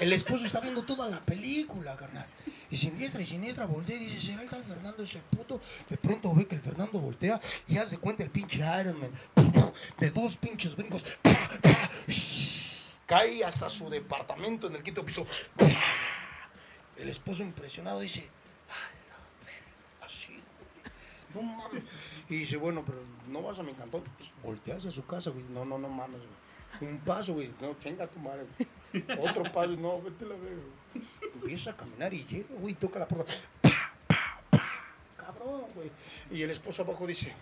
El 0.00 0.12
esposo 0.12 0.46
está 0.46 0.60
viendo 0.60 0.84
toda 0.84 1.08
la 1.08 1.20
película, 1.20 1.96
carnal. 1.96 2.24
Y 2.70 2.76
siniestra 2.76 3.20
y 3.20 3.26
siniestra 3.26 3.66
voltea 3.66 3.96
y 3.96 4.06
dice, 4.06 4.20
¿será 4.20 4.42
el 4.42 4.48
tal 4.48 4.62
Fernando 4.62 5.02
ese 5.02 5.18
puto? 5.30 5.60
De 5.88 5.96
pronto 5.96 6.32
ve 6.34 6.46
que 6.46 6.54
el 6.54 6.60
Fernando 6.60 7.00
voltea 7.00 7.40
y 7.66 7.78
hace 7.78 7.98
cuenta 7.98 8.22
el 8.22 8.30
pinche 8.30 8.58
Iron 8.58 9.00
Man. 9.00 9.10
De 9.98 10.10
dos 10.10 10.36
pinches 10.36 10.76
brincos. 10.76 11.04
Cae 13.06 13.42
hasta 13.44 13.70
su 13.70 13.88
departamento 13.88 14.66
en 14.66 14.76
el 14.76 14.82
quinto 14.82 15.04
piso. 15.04 15.26
El 16.96 17.08
esposo 17.08 17.42
impresionado 17.42 18.00
dice, 18.00 18.28
"A 18.68 18.74
la 19.08 19.46
verga, 19.46 20.06
así. 20.06 20.38
No 21.34 21.42
mames. 21.42 21.82
Y 22.28 22.36
dice, 22.36 22.56
bueno, 22.56 22.84
pero 22.84 23.02
no 23.28 23.42
vas 23.42 23.58
a 23.58 23.62
mi 23.62 23.72
cantón. 23.74 24.02
Pues, 24.16 24.30
volteas 24.42 24.84
a 24.86 24.90
su 24.90 25.04
casa, 25.06 25.30
güey. 25.30 25.44
No, 25.50 25.64
no, 25.64 25.78
no 25.78 25.88
mames, 25.88 26.20
güey. 26.20 26.92
Un 26.92 26.98
paso, 26.98 27.34
güey. 27.34 27.50
No, 27.60 27.74
chinga 27.82 28.06
tu 28.06 28.18
madre, 28.18 28.44
güey. 28.56 28.68
Otro 29.20 29.44
paso, 29.52 29.76
no, 29.76 30.00
vete 30.02 30.24
la 30.24 30.34
güey. 30.34 30.52
Empieza 31.34 31.70
a 31.70 31.76
caminar 31.76 32.12
y 32.14 32.24
llega, 32.24 32.48
güey, 32.58 32.74
toca 32.74 32.98
la 32.98 33.06
puerta. 33.06 33.32
Pa, 33.60 33.70
pa, 34.06 34.40
pa. 34.50 34.64
Cabrón, 35.16 35.64
güey. 35.74 35.90
Y 36.30 36.42
el 36.42 36.50
esposo 36.50 36.82
abajo 36.82 37.06
dice, 37.06 37.34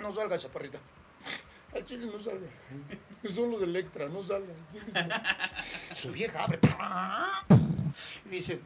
no 0.00 0.14
salga, 0.14 0.38
chaparrita. 0.38 0.78
Al 1.74 1.84
chile 1.84 2.06
no 2.06 2.18
salga. 2.18 2.46
Son 3.34 3.50
los 3.50 3.60
de 3.60 3.66
Electra, 3.66 4.08
no 4.08 4.22
salgan. 4.22 4.56
Su 5.94 6.12
vieja 6.12 6.44
abre. 6.44 6.58
Y 8.24 8.28
dice, 8.28 8.60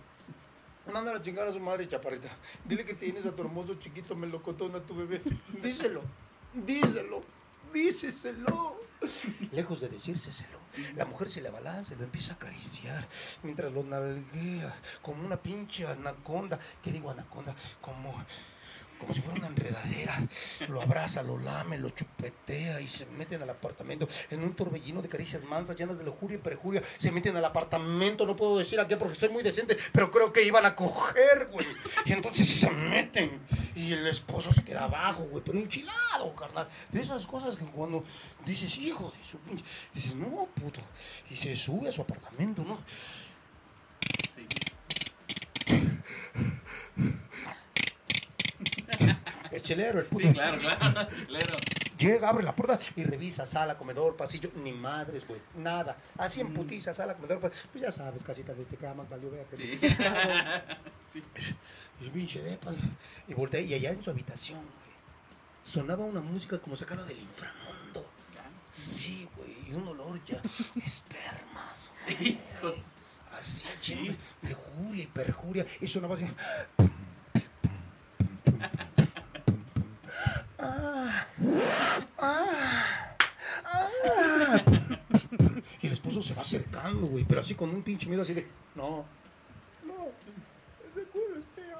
manda 0.93 1.15
a 1.15 1.23
chingar 1.23 1.47
a 1.49 1.53
su 1.53 1.61
madre, 1.61 1.89
chaparrita. 1.89 2.29
Dile 2.65 2.85
que 2.85 2.95
tienes 2.95 3.27
a 3.27 3.35
tu 3.35 3.43
hermoso 3.43 3.75
chiquito 3.75 4.15
melocotón, 4.15 4.77
a 4.77 4.81
tu 4.81 4.95
bebé. 4.95 5.21
Díselo, 5.61 6.03
díselo, 6.55 7.23
díceselo. 7.73 8.80
Lejos 9.53 9.81
de 9.81 9.89
decírselo, 9.89 10.59
la 10.95 11.05
mujer 11.05 11.31
se 11.31 11.41
le 11.41 11.49
abalanza, 11.49 11.95
lo 11.95 12.05
empieza 12.05 12.33
a 12.33 12.37
acariciar, 12.37 13.07
mientras 13.43 13.73
lo 13.73 13.83
nalguea, 13.83 14.75
como 15.03 15.25
una 15.25 15.37
pinche 15.37 15.87
anaconda. 15.87 16.59
¿Qué 16.83 16.93
digo 16.93 17.11
anaconda? 17.11 17.55
Como, 17.81 18.15
como 19.01 19.15
si 19.15 19.21
fuera 19.21 19.39
una 19.39 19.49
enredadera. 19.49 20.23
Lo 20.69 20.83
abraza, 20.83 21.23
lo 21.23 21.39
lame, 21.39 21.79
lo 21.79 21.91
chupetea 21.91 22.81
y 22.81 22.89
se 22.89 23.07
meten 23.07 23.43
al 23.43 23.51
apartamento 23.51 24.07
en 24.31 24.43
un 24.43 24.55
torbellino 24.55 25.03
de 25.03 25.09
caricias 25.09 25.45
mansas 25.45 25.77
llenas 25.77 25.99
de 25.99 26.05
lujuria 26.05 26.37
y 26.37 26.41
perjuria. 26.41 26.83
Se 26.99 27.11
meten 27.11 27.37
al 27.37 27.45
apartamento, 27.45 28.27
no 28.27 28.37
puedo 28.37 28.59
decir 28.59 28.79
a 28.79 28.87
qué 28.87 28.97
porque 28.97 29.15
soy 29.15 29.31
muy 29.31 29.43
decente, 29.43 29.77
pero 29.93 30.11
creo 30.11 30.33
que 30.33 30.43
iban 30.43 30.67
a 30.67 30.75
coger, 30.75 31.49
güey. 31.51 31.67
Y 32.05 32.13
entonces 32.13 32.47
se 32.47 32.71
meten 32.71 33.41
y 33.75 33.93
el 33.93 34.07
esposo 34.07 34.53
se 34.53 34.63
queda 34.63 34.85
abajo, 34.85 35.25
güey, 35.25 35.43
pero 35.45 35.59
enchilado, 35.59 36.35
carnal. 36.35 36.69
De 36.93 37.01
esas 37.01 37.27
cosas 37.27 37.57
que 37.57 37.65
cuando 37.65 38.05
dices, 38.45 38.77
hijo 38.79 39.13
de 39.17 39.25
su 39.25 39.39
pinche, 39.39 39.65
dices, 39.95 40.15
no, 40.15 40.47
puto. 40.55 40.81
Y 41.31 41.37
se 41.37 41.57
sube 41.57 41.89
a 41.89 41.93
su 41.93 42.03
apartamento, 42.03 42.65
¿no? 42.65 42.79
Sí. 44.35 44.47
Es 49.51 49.63
chelero 49.63 50.01
el 50.01 50.07
puto. 50.07 50.27
Sí, 50.27 50.33
claro, 50.33 50.59
claro, 50.59 51.09
claro. 51.27 51.57
Llega, 51.99 52.29
abre 52.29 52.45
la 52.45 52.57
puerta 52.57 52.79
y 52.97 53.05
revisa 53.05 53.45
sala, 53.45 53.77
comedor, 53.77 54.17
pasillo, 54.17 54.51
ni 54.57 54.73
madres, 54.73 55.27
güey, 55.27 55.41
nada. 55.57 55.99
Así 56.17 56.41
en 56.41 56.55
putiza, 56.55 56.95
sala, 56.95 57.15
comedor, 57.15 57.41
pasillo. 57.41 57.69
Pues 57.73 57.85
ya 57.85 57.93
sabes, 57.93 58.25
casita 58.25 58.55
de 58.55 58.65
te 58.65 58.77
cama, 58.77 59.05
valió 59.11 59.31
ver. 59.31 59.47
Sí. 59.57 59.79
Sí. 61.07 61.23
Y 62.01 62.09
pinche 62.09 62.43
depa. 62.43 62.73
Y 63.29 63.35
volteé 63.35 63.63
y 63.63 63.75
allá 63.75 63.91
en 63.91 64.03
su 64.03 64.11
habitación, 64.11 64.61
güey, 64.61 64.95
sonaba 65.63 66.05
una 66.05 66.21
música 66.21 66.59
como 66.59 66.77
sacada 66.77 67.05
del 67.05 67.19
inframundo. 67.19 68.07
Sí, 68.71 69.29
güey, 69.37 69.55
y 69.69 69.75
un 69.75 69.87
olor 69.89 70.25
ya, 70.25 70.37
espermas. 70.87 71.91
Hijos. 72.21 72.95
Así, 73.37 73.65
de 74.43 74.51
lujuria 74.51 75.05
y 75.05 75.07
perjuria. 75.07 75.67
Y 75.81 75.87
sonaba 75.87 76.15
así. 76.15 76.27
Y 85.83 85.87
el 85.87 85.93
esposo 85.95 86.21
se 86.21 86.35
va 86.35 86.43
acercando, 86.43 87.07
güey, 87.07 87.25
pero 87.25 87.41
así 87.41 87.55
con 87.55 87.71
un 87.71 87.83
pinche 87.83 88.07
miedo 88.07 88.23
así 88.23 88.35
de, 88.35 88.47
no, 88.75 89.05
no, 89.87 90.09
ese 90.91 91.07
culo 91.09 91.37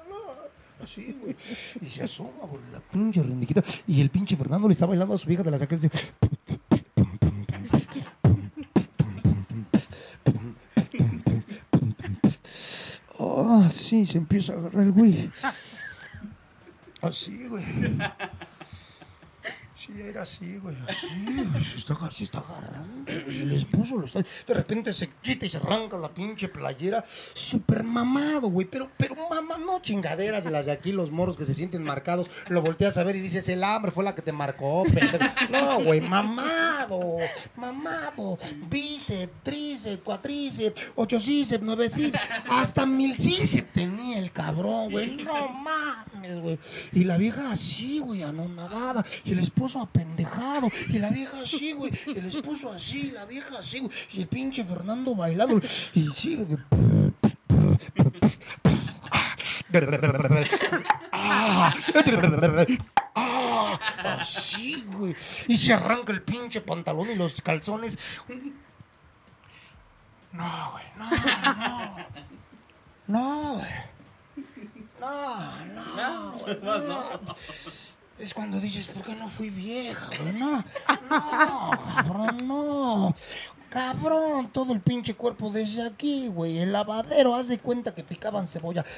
no. 0.09 0.83
Así, 0.83 1.15
güey. 1.21 1.35
Y 1.81 1.85
se 1.85 2.03
asoma 2.03 2.47
por 2.49 2.59
la 2.71 2.79
pinche 2.79 3.21
rendiquita. 3.21 3.63
Y 3.87 4.01
el 4.01 4.09
pinche 4.09 4.35
Fernando 4.35 4.67
le 4.67 4.73
está 4.73 4.87
bailando 4.87 5.13
a 5.13 5.19
su 5.19 5.27
vieja 5.27 5.43
de 5.43 5.51
la 5.51 5.59
saca 5.59 5.77
de... 5.77 5.91
Ah, 13.19 13.69
sí, 13.69 14.05
se 14.07 14.17
empieza 14.17 14.53
a 14.53 14.57
agarrar 14.57 14.83
el 14.83 14.91
güey. 14.91 15.29
Así, 17.01 17.47
güey. 17.47 17.63
Sí, 19.93 20.01
era 20.01 20.21
así, 20.21 20.57
güey. 20.57 20.75
Así, 20.87 21.07
se 21.69 21.77
está, 21.77 22.11
se 22.11 22.23
está 22.23 22.39
agarrando. 22.39 23.11
El 23.11 23.51
esposo 23.51 23.97
lo 23.97 24.05
está. 24.05 24.21
De 24.21 24.53
repente 24.53 24.93
se 24.93 25.09
quita 25.09 25.45
y 25.45 25.49
se 25.49 25.57
arranca 25.57 25.97
la 25.97 26.09
pinche 26.09 26.47
playera. 26.47 27.03
Súper 27.33 27.83
mamado, 27.83 28.49
güey. 28.49 28.67
Pero, 28.67 28.89
pero 28.95 29.15
mamá, 29.29 29.57
no 29.57 29.81
chingaderas 29.81 30.43
de 30.43 30.51
las 30.51 30.65
de 30.65 30.71
aquí, 30.71 30.91
los 30.93 31.11
moros 31.11 31.35
que 31.35 31.45
se 31.45 31.53
sienten 31.53 31.83
marcados. 31.83 32.29
Lo 32.47 32.61
volteas 32.61 32.97
a 32.97 33.03
ver 33.03 33.17
y 33.17 33.19
dices, 33.21 33.49
el 33.49 33.63
hambre 33.63 33.91
fue 33.91 34.03
la 34.03 34.15
que 34.15 34.21
te 34.21 34.31
marcó. 34.31 34.83
No, 35.49 35.83
güey, 35.83 35.99
mamado. 35.99 37.17
Mamado. 37.57 38.37
Bíceps, 38.69 39.43
tríceps, 39.43 40.03
cuatríceps, 40.03 40.81
ochocíceps, 40.95 41.63
nuevecíceps. 41.63 42.19
Hasta 42.49 42.85
milcíceps 42.85 43.73
tenía 43.73 44.19
el 44.19 44.31
cabrón, 44.31 44.89
güey. 44.91 45.17
No 45.23 45.49
mames, 45.49 46.41
güey. 46.41 46.59
Y 46.93 47.03
la 47.03 47.17
vieja 47.17 47.51
así, 47.51 47.99
güey, 47.99 48.23
anonadada. 48.23 49.03
Y 49.25 49.33
el 49.33 49.39
esposo 49.39 49.80
apendejado. 49.81 50.69
Y 50.89 50.99
la 50.99 51.09
vieja 51.09 51.41
así, 51.41 51.73
güey. 51.73 51.91
Y 52.07 52.17
el 52.17 52.25
esposo 52.25 52.71
así, 52.71 53.11
la 53.11 53.25
vieja 53.25 53.59
así, 53.59 53.79
güey. 53.79 53.91
Y 54.13 54.21
el 54.21 54.27
pinche 54.27 54.63
Fernando 54.63 55.15
bailando. 55.15 55.59
Y 55.93 56.07
sigue. 56.09 56.57
Ah, 61.11 61.73
ah, 63.15 64.17
así, 64.19 64.83
güey. 64.87 65.15
Y 65.47 65.57
se 65.57 65.73
arranca 65.73 66.11
el 66.11 66.21
pinche 66.21 66.61
pantalón 66.61 67.09
y 67.09 67.15
los 67.15 67.41
calzones. 67.41 67.97
No, 70.33 70.71
güey, 70.71 70.85
no, 70.97 71.09
no. 71.09 71.97
No, 73.07 73.53
güey. 73.55 73.91
No, 74.99 75.65
no. 75.65 76.31
güey, 76.37 76.59
no. 76.61 77.19
Es 78.21 78.35
cuando 78.35 78.59
dices, 78.59 78.87
¿por 78.87 79.03
qué 79.03 79.15
no 79.15 79.27
fui 79.27 79.49
vieja? 79.49 80.07
No, 80.37 80.63
no, 81.09 81.71
cabrón, 81.95 82.37
no. 82.47 83.15
Cabrón, 83.67 84.51
todo 84.51 84.73
el 84.73 84.79
pinche 84.79 85.15
cuerpo 85.15 85.49
desde 85.49 85.87
aquí, 85.87 86.27
güey. 86.27 86.59
El 86.59 86.71
lavadero, 86.71 87.33
haz 87.33 87.47
de 87.47 87.57
cuenta 87.57 87.95
que 87.95 88.03
picaban 88.03 88.47
cebolla. 88.47 88.85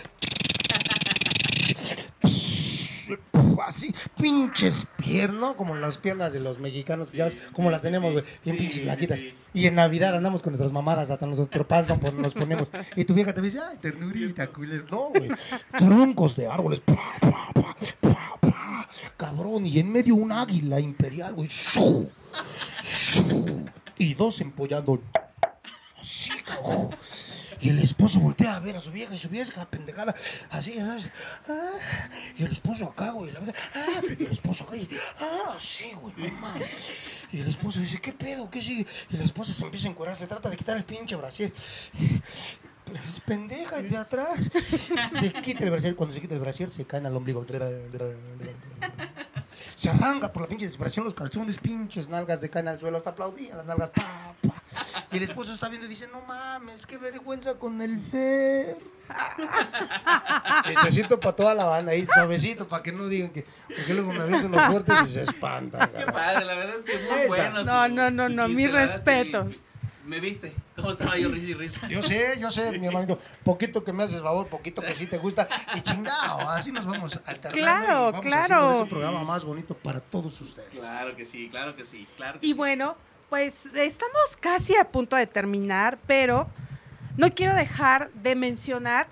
Así, 3.65 3.95
pinches 4.17 4.88
piernas, 4.97 5.55
como 5.55 5.74
las 5.74 5.97
piernas 5.97 6.34
de 6.34 6.41
los 6.41 6.59
mexicanos, 6.59 7.09
que 7.09 7.17
ya 7.19 7.26
ves, 7.26 7.38
como 7.53 7.71
las 7.71 7.82
tenemos, 7.82 8.11
güey, 8.11 8.26
bien 8.43 8.57
pinches 8.57 8.82
flaquitas. 8.82 9.19
Y 9.53 9.67
en 9.67 9.76
Navidad 9.76 10.17
andamos 10.17 10.41
con 10.41 10.51
nuestras 10.51 10.74
mamadas, 10.74 11.09
hasta 11.09 11.26
nosotros 11.26 11.65
pasan, 11.65 11.97
pues 11.97 12.13
nos 12.13 12.34
ponemos. 12.34 12.67
Y 12.97 13.05
tu 13.05 13.13
vieja 13.13 13.34
te 13.34 13.39
dice, 13.39 13.61
ay, 13.65 13.78
ternurita, 13.78 14.47
culero. 14.47 14.86
No, 14.91 15.11
güey, 15.11 15.30
troncos 15.78 16.36
de 16.36 16.47
árboles, 16.47 16.82
pa, 16.82 16.97
pa, 17.21 17.53
pa, 18.01 18.33
cabrón, 19.18 19.66
y 19.66 19.80
en 19.80 19.91
medio 19.91 20.16
un 20.16 20.32
águila 20.32 20.80
imperial, 20.80 21.34
güey, 21.34 21.48
¡shuu! 21.48 22.10
¡shuu! 22.82 23.66
y 23.98 24.14
dos 24.14 24.41
empollando, 24.41 25.02
así, 26.00 26.32
cabrón. 26.44 26.96
Y 27.64 27.70
el 27.70 27.80
esposo 27.80 28.20
voltea 28.20 28.58
a 28.58 28.60
ver 28.60 28.76
a 28.76 28.82
su 28.82 28.91
vieja 28.91 29.16
y 29.16 29.18
su 29.18 29.30
vieja 29.30 29.66
pendejada, 29.70 30.14
así. 30.50 30.76
Ah, 30.78 30.98
y 32.38 32.44
el 32.44 32.52
esposo 32.52 32.86
acá, 32.86 33.12
güey, 33.12 33.32
la 33.32 33.39
ah, 33.39 34.02
y 34.20 34.24
el 34.26 34.32
esposo 34.32 34.66
acá, 34.66 34.76
y, 34.76 34.86
ah, 35.22 35.56
sí, 35.62 35.94
güey, 36.02 36.30
mames. 36.32 37.26
Y 37.32 37.39
el 37.39 37.48
esposo 37.48 37.80
dice, 37.80 38.02
¿qué 38.02 38.12
pedo? 38.12 38.50
¿Qué 38.50 38.62
sigue? 38.62 38.86
Y 39.12 39.16
la 39.16 39.24
esposa 39.24 39.54
se 39.54 39.64
empieza 39.64 39.88
a 39.88 39.91
encuerar, 39.91 40.18
se 40.18 40.28
trata 40.28 40.50
de 40.50 40.58
quitar 40.58 40.76
el 40.76 40.84
pinche 40.84 41.16
brasier. 41.16 41.54
Es 42.94 43.22
pendeja 43.22 43.82
de 43.82 43.98
atrás. 43.98 44.39
Se 45.20 45.34
quita 45.34 45.64
el 45.64 45.72
brasier, 45.72 45.96
cuando 45.96 46.14
se 46.14 46.22
quita 46.22 46.34
el 46.34 46.39
brasier 46.39 46.70
se 46.70 46.86
caen 46.86 47.06
al 47.06 47.16
ombligo. 47.16 47.46
Se 49.76 49.89
arranca 49.89 50.32
por 50.32 50.44
la 50.44 50.48
pinche 50.48 50.66
desesperación 50.66 51.06
los 51.06 51.14
calzones, 51.14 51.58
pinches 51.58 52.08
nalgas 52.08 52.39
de 52.41 52.50
caen 52.50 52.68
al 52.70 52.80
suelo, 52.80 52.98
hasta 52.98 53.10
aplaudían 53.12 53.58
las 53.58 53.66
nalgas. 53.66 53.89
Pa, 53.89 54.34
pa. 54.41 54.64
Y 55.12 55.18
el 55.18 55.24
esposo 55.24 55.54
está 55.54 55.70
viendo 55.70 55.86
y 55.86 55.89
dice, 55.89 56.08
no 56.12 56.22
mames, 56.22 56.88
qué 56.88 56.98
vergüenza 56.98 57.56
con 57.56 57.82
el 57.82 58.00
Fer. 58.00 58.78
Chistecito 60.66 61.20
para 61.20 61.36
toda 61.36 61.54
la 61.54 61.66
banda 61.66 61.91
ahí, 61.91 62.08
suavecito, 62.12 62.68
para 62.68 62.82
que 62.82 62.91
no 62.91 63.08
digan 63.08 63.30
que, 63.32 63.46
porque 63.68 63.94
luego 63.94 64.14
me 64.14 64.22
avientan 64.22 64.52
los 64.52 64.66
fuertes 64.66 64.96
y 65.06 65.10
se 65.10 65.24
espantan. 65.24 65.91
Qué 65.91 66.06
padre, 66.06 66.46
la 66.46 66.56
verdad 66.56 66.76
es 66.78 66.84
que 66.84 66.98
muy 66.98 67.20
Esa. 67.20 67.28
bueno. 67.28 67.64
No, 67.64 67.88
no, 67.89 68.10
no, 68.12 68.30
no, 68.30 68.48
mis 68.48 68.68
es 68.68 68.74
respetos. 68.74 69.54
Me 70.06 70.20
viste, 70.20 70.54
cómo 70.76 70.91
estaba 70.91 71.18
yo 71.18 71.30
risa 71.30 71.49
y 71.49 71.54
risa. 71.54 71.88
Yo 71.88 72.04
sé, 72.04 72.38
yo 72.39 72.51
sé, 72.51 72.78
mi 72.78 72.88
hermanito, 72.88 73.18
poquito 73.43 73.84
que 73.84 73.93
me 73.93 74.04
haces 74.04 74.22
favor, 74.22 74.47
poquito 74.47 74.82
que 74.82 74.93
sí 74.95 75.08
te 75.08 75.18
gusta, 75.18 75.47
y 75.76 75.82
chingado, 75.82 76.49
así 76.49 76.72
nos 76.74 76.86
vamos 76.86 77.20
alternando 77.26 77.58
Claro, 77.58 78.10
y 78.10 78.12
vamos 78.12 78.26
claro. 78.26 78.70
de 78.70 78.78
este 78.80 78.89
programa 78.89 79.24
más 79.24 79.45
bonito 79.45 79.74
para 79.76 80.01
todos 80.01 80.39
ustedes. 80.41 80.70
Claro 80.70 81.16
que 81.16 81.24
sí, 81.26 81.47
claro 81.49 81.76
que 81.76 81.86
sí, 81.86 82.06
claro 82.18 82.39
que 82.39 82.45
Y 82.45 82.51
sí. 82.51 82.58
bueno, 82.58 82.97
pues 83.30 83.68
estamos 83.76 84.36
casi 84.39 84.76
a 84.76 84.91
punto 84.91 85.16
de 85.16 85.26
terminar, 85.26 85.97
pero 86.06 86.47
no 87.16 87.34
quiero 87.34 87.56
dejar 87.56 88.12
de 88.12 88.36
mencionar 88.36 89.08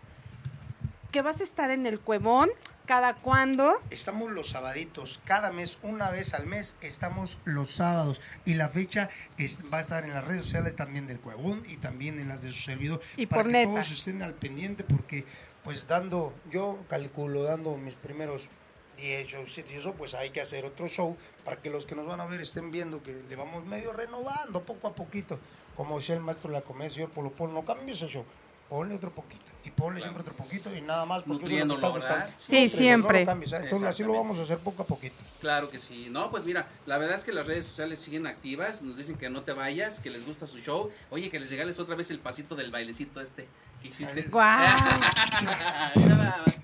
que 1.11 1.21
vas 1.21 1.39
a 1.39 1.43
estar 1.43 1.71
en 1.71 1.85
el 1.85 1.99
Cuevón 1.99 2.49
cada 2.91 3.13
cuándo. 3.13 3.75
Estamos 3.89 4.33
los 4.33 4.49
sabaditos, 4.49 5.21
cada 5.23 5.49
mes, 5.53 5.77
una 5.81 6.09
vez 6.11 6.33
al 6.33 6.45
mes, 6.45 6.75
estamos 6.81 7.39
los 7.45 7.71
sábados. 7.71 8.19
Y 8.43 8.55
la 8.55 8.67
fecha 8.67 9.09
es- 9.37 9.59
va 9.73 9.77
a 9.77 9.79
estar 9.79 10.03
en 10.03 10.13
las 10.13 10.25
redes 10.25 10.43
sociales 10.43 10.75
también 10.75 11.07
del 11.07 11.21
Cuevón 11.21 11.63
y 11.69 11.77
también 11.77 12.19
en 12.19 12.27
las 12.27 12.41
de 12.41 12.51
su 12.51 12.59
servidor. 12.59 12.99
Y 13.15 13.27
para 13.27 13.43
por 13.43 13.51
que 13.53 13.63
todos 13.63 13.89
estén 13.91 14.21
al 14.21 14.33
pendiente 14.33 14.83
porque, 14.83 15.23
pues 15.63 15.87
dando, 15.87 16.33
yo 16.51 16.79
calculo, 16.89 17.43
dando 17.43 17.77
mis 17.77 17.95
primeros 17.95 18.49
10 18.97 19.25
shows, 19.25 19.57
y 19.57 19.61
eso, 19.73 19.93
pues 19.93 20.13
hay 20.13 20.31
que 20.31 20.41
hacer 20.41 20.65
otro 20.65 20.89
show 20.89 21.15
para 21.45 21.61
que 21.61 21.69
los 21.69 21.85
que 21.85 21.95
nos 21.95 22.05
van 22.05 22.19
a 22.19 22.25
ver 22.25 22.41
estén 22.41 22.71
viendo 22.71 23.01
que 23.01 23.23
le 23.29 23.35
vamos 23.37 23.63
medio 23.65 23.93
renovando 23.93 24.63
poco 24.65 24.89
a 24.89 24.95
poquito. 24.95 25.39
Como 25.77 25.97
decía 25.99 26.15
el 26.15 26.21
maestro 26.21 26.49
de 26.49 26.55
la 26.59 26.61
comedia, 26.65 26.91
señor 26.91 27.11
Polo 27.11 27.31
Polo, 27.31 27.53
no 27.53 27.63
cambies 27.63 27.99
ese 28.01 28.09
show. 28.09 28.25
Ponle 28.71 28.95
otro 28.95 29.11
poquito. 29.11 29.43
Y 29.65 29.69
ponle 29.69 29.99
siempre 29.99 30.21
otro 30.21 30.33
poquito 30.33 30.73
y 30.73 30.79
nada 30.79 31.05
más 31.05 31.23
porque 31.23 31.45
eso 31.45 31.55
es 31.55 31.67
lo 31.67 31.67
que 31.67 31.73
está 31.73 31.89
gustando. 31.89 32.33
Sí, 32.39 32.69
siempre. 32.69 33.19
No 33.19 33.25
lo 33.25 33.31
cambies, 33.31 33.51
¿eh? 33.51 33.57
Entonces 33.63 33.89
así 33.89 34.01
lo 34.01 34.13
vamos 34.13 34.39
a 34.39 34.43
hacer 34.43 34.59
poco 34.59 34.83
a 34.83 34.85
poquito. 34.85 35.15
Claro 35.41 35.69
que 35.69 35.77
sí. 35.77 36.07
No, 36.09 36.31
pues 36.31 36.45
mira, 36.45 36.69
la 36.85 36.97
verdad 36.97 37.17
es 37.17 37.25
que 37.25 37.33
las 37.33 37.47
redes 37.47 37.65
sociales 37.65 37.99
siguen 37.99 38.27
activas. 38.27 38.81
Nos 38.81 38.95
dicen 38.95 39.17
que 39.17 39.29
no 39.29 39.41
te 39.41 39.51
vayas, 39.51 39.99
que 39.99 40.09
les 40.09 40.25
gusta 40.25 40.47
su 40.47 40.59
show. 40.59 40.89
Oye, 41.09 41.29
que 41.29 41.37
les 41.37 41.49
regales 41.49 41.79
otra 41.79 41.95
vez 41.95 42.11
el 42.11 42.19
pasito 42.19 42.55
del 42.55 42.71
bailecito 42.71 43.19
este 43.19 43.45
que 43.81 43.89
hiciste. 43.89 44.21
¡Guau! 44.29 44.57
Mira 45.97 46.15
nada 46.15 46.37
más. 46.45 46.61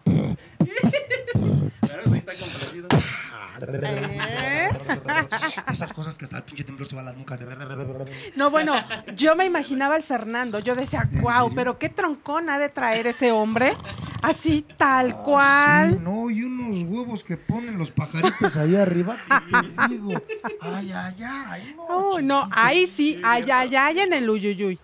Claro, 1.82 2.04
ahí 2.10 2.20
está 2.20 2.34
complacido. 2.36 2.88
¿Eh? 3.62 4.70
Esas 5.72 5.94
cosas 5.94 6.18
que 6.18 6.26
hasta 6.26 6.38
el 6.38 6.44
pinche 6.44 6.64
temblor 6.64 6.88
se 6.88 6.96
va 6.96 7.02
a 7.02 7.06
la 7.06 7.14
nuca. 7.14 7.38
No, 8.36 8.50
bueno, 8.50 8.74
yo 9.16 9.36
me 9.36 9.46
imaginaba 9.46 9.96
al 9.96 10.04
Fernando. 10.04 10.60
Yo 10.60 10.76
decía, 10.76 11.08
wow, 11.22 11.54
pero 11.54 11.78
qué 11.78 11.90
troncón 11.90 12.50
ha 12.50 12.60
de 12.60 12.70
traer 12.70 13.08
ese 13.08 13.32
hombre. 13.32 13.74
Así, 14.22 14.66
tal 14.78 15.10
Sí, 15.12 15.16
cual. 15.24 16.04
no, 16.04 16.30
y 16.30 16.44
unos 16.44 16.84
huevos 16.84 17.24
que 17.24 17.38
ponen 17.38 17.78
los 17.78 17.92
pajaritos 17.92 18.56
ahí 18.58 18.76
arriba. 18.76 19.16
te 19.88 19.88
digo, 19.90 20.12
ay, 20.62 20.92
ay, 20.92 21.16
ay. 21.24 21.74
No, 21.76 21.84
Oh, 21.90 22.22
no, 22.22 22.48
ahí 22.52 22.86
sí, 22.88 23.22
ay, 23.24 23.50
ay, 23.52 23.76
ay, 23.76 24.00
en 24.00 24.14
el 24.14 24.30
uyuyuy. 24.30 24.80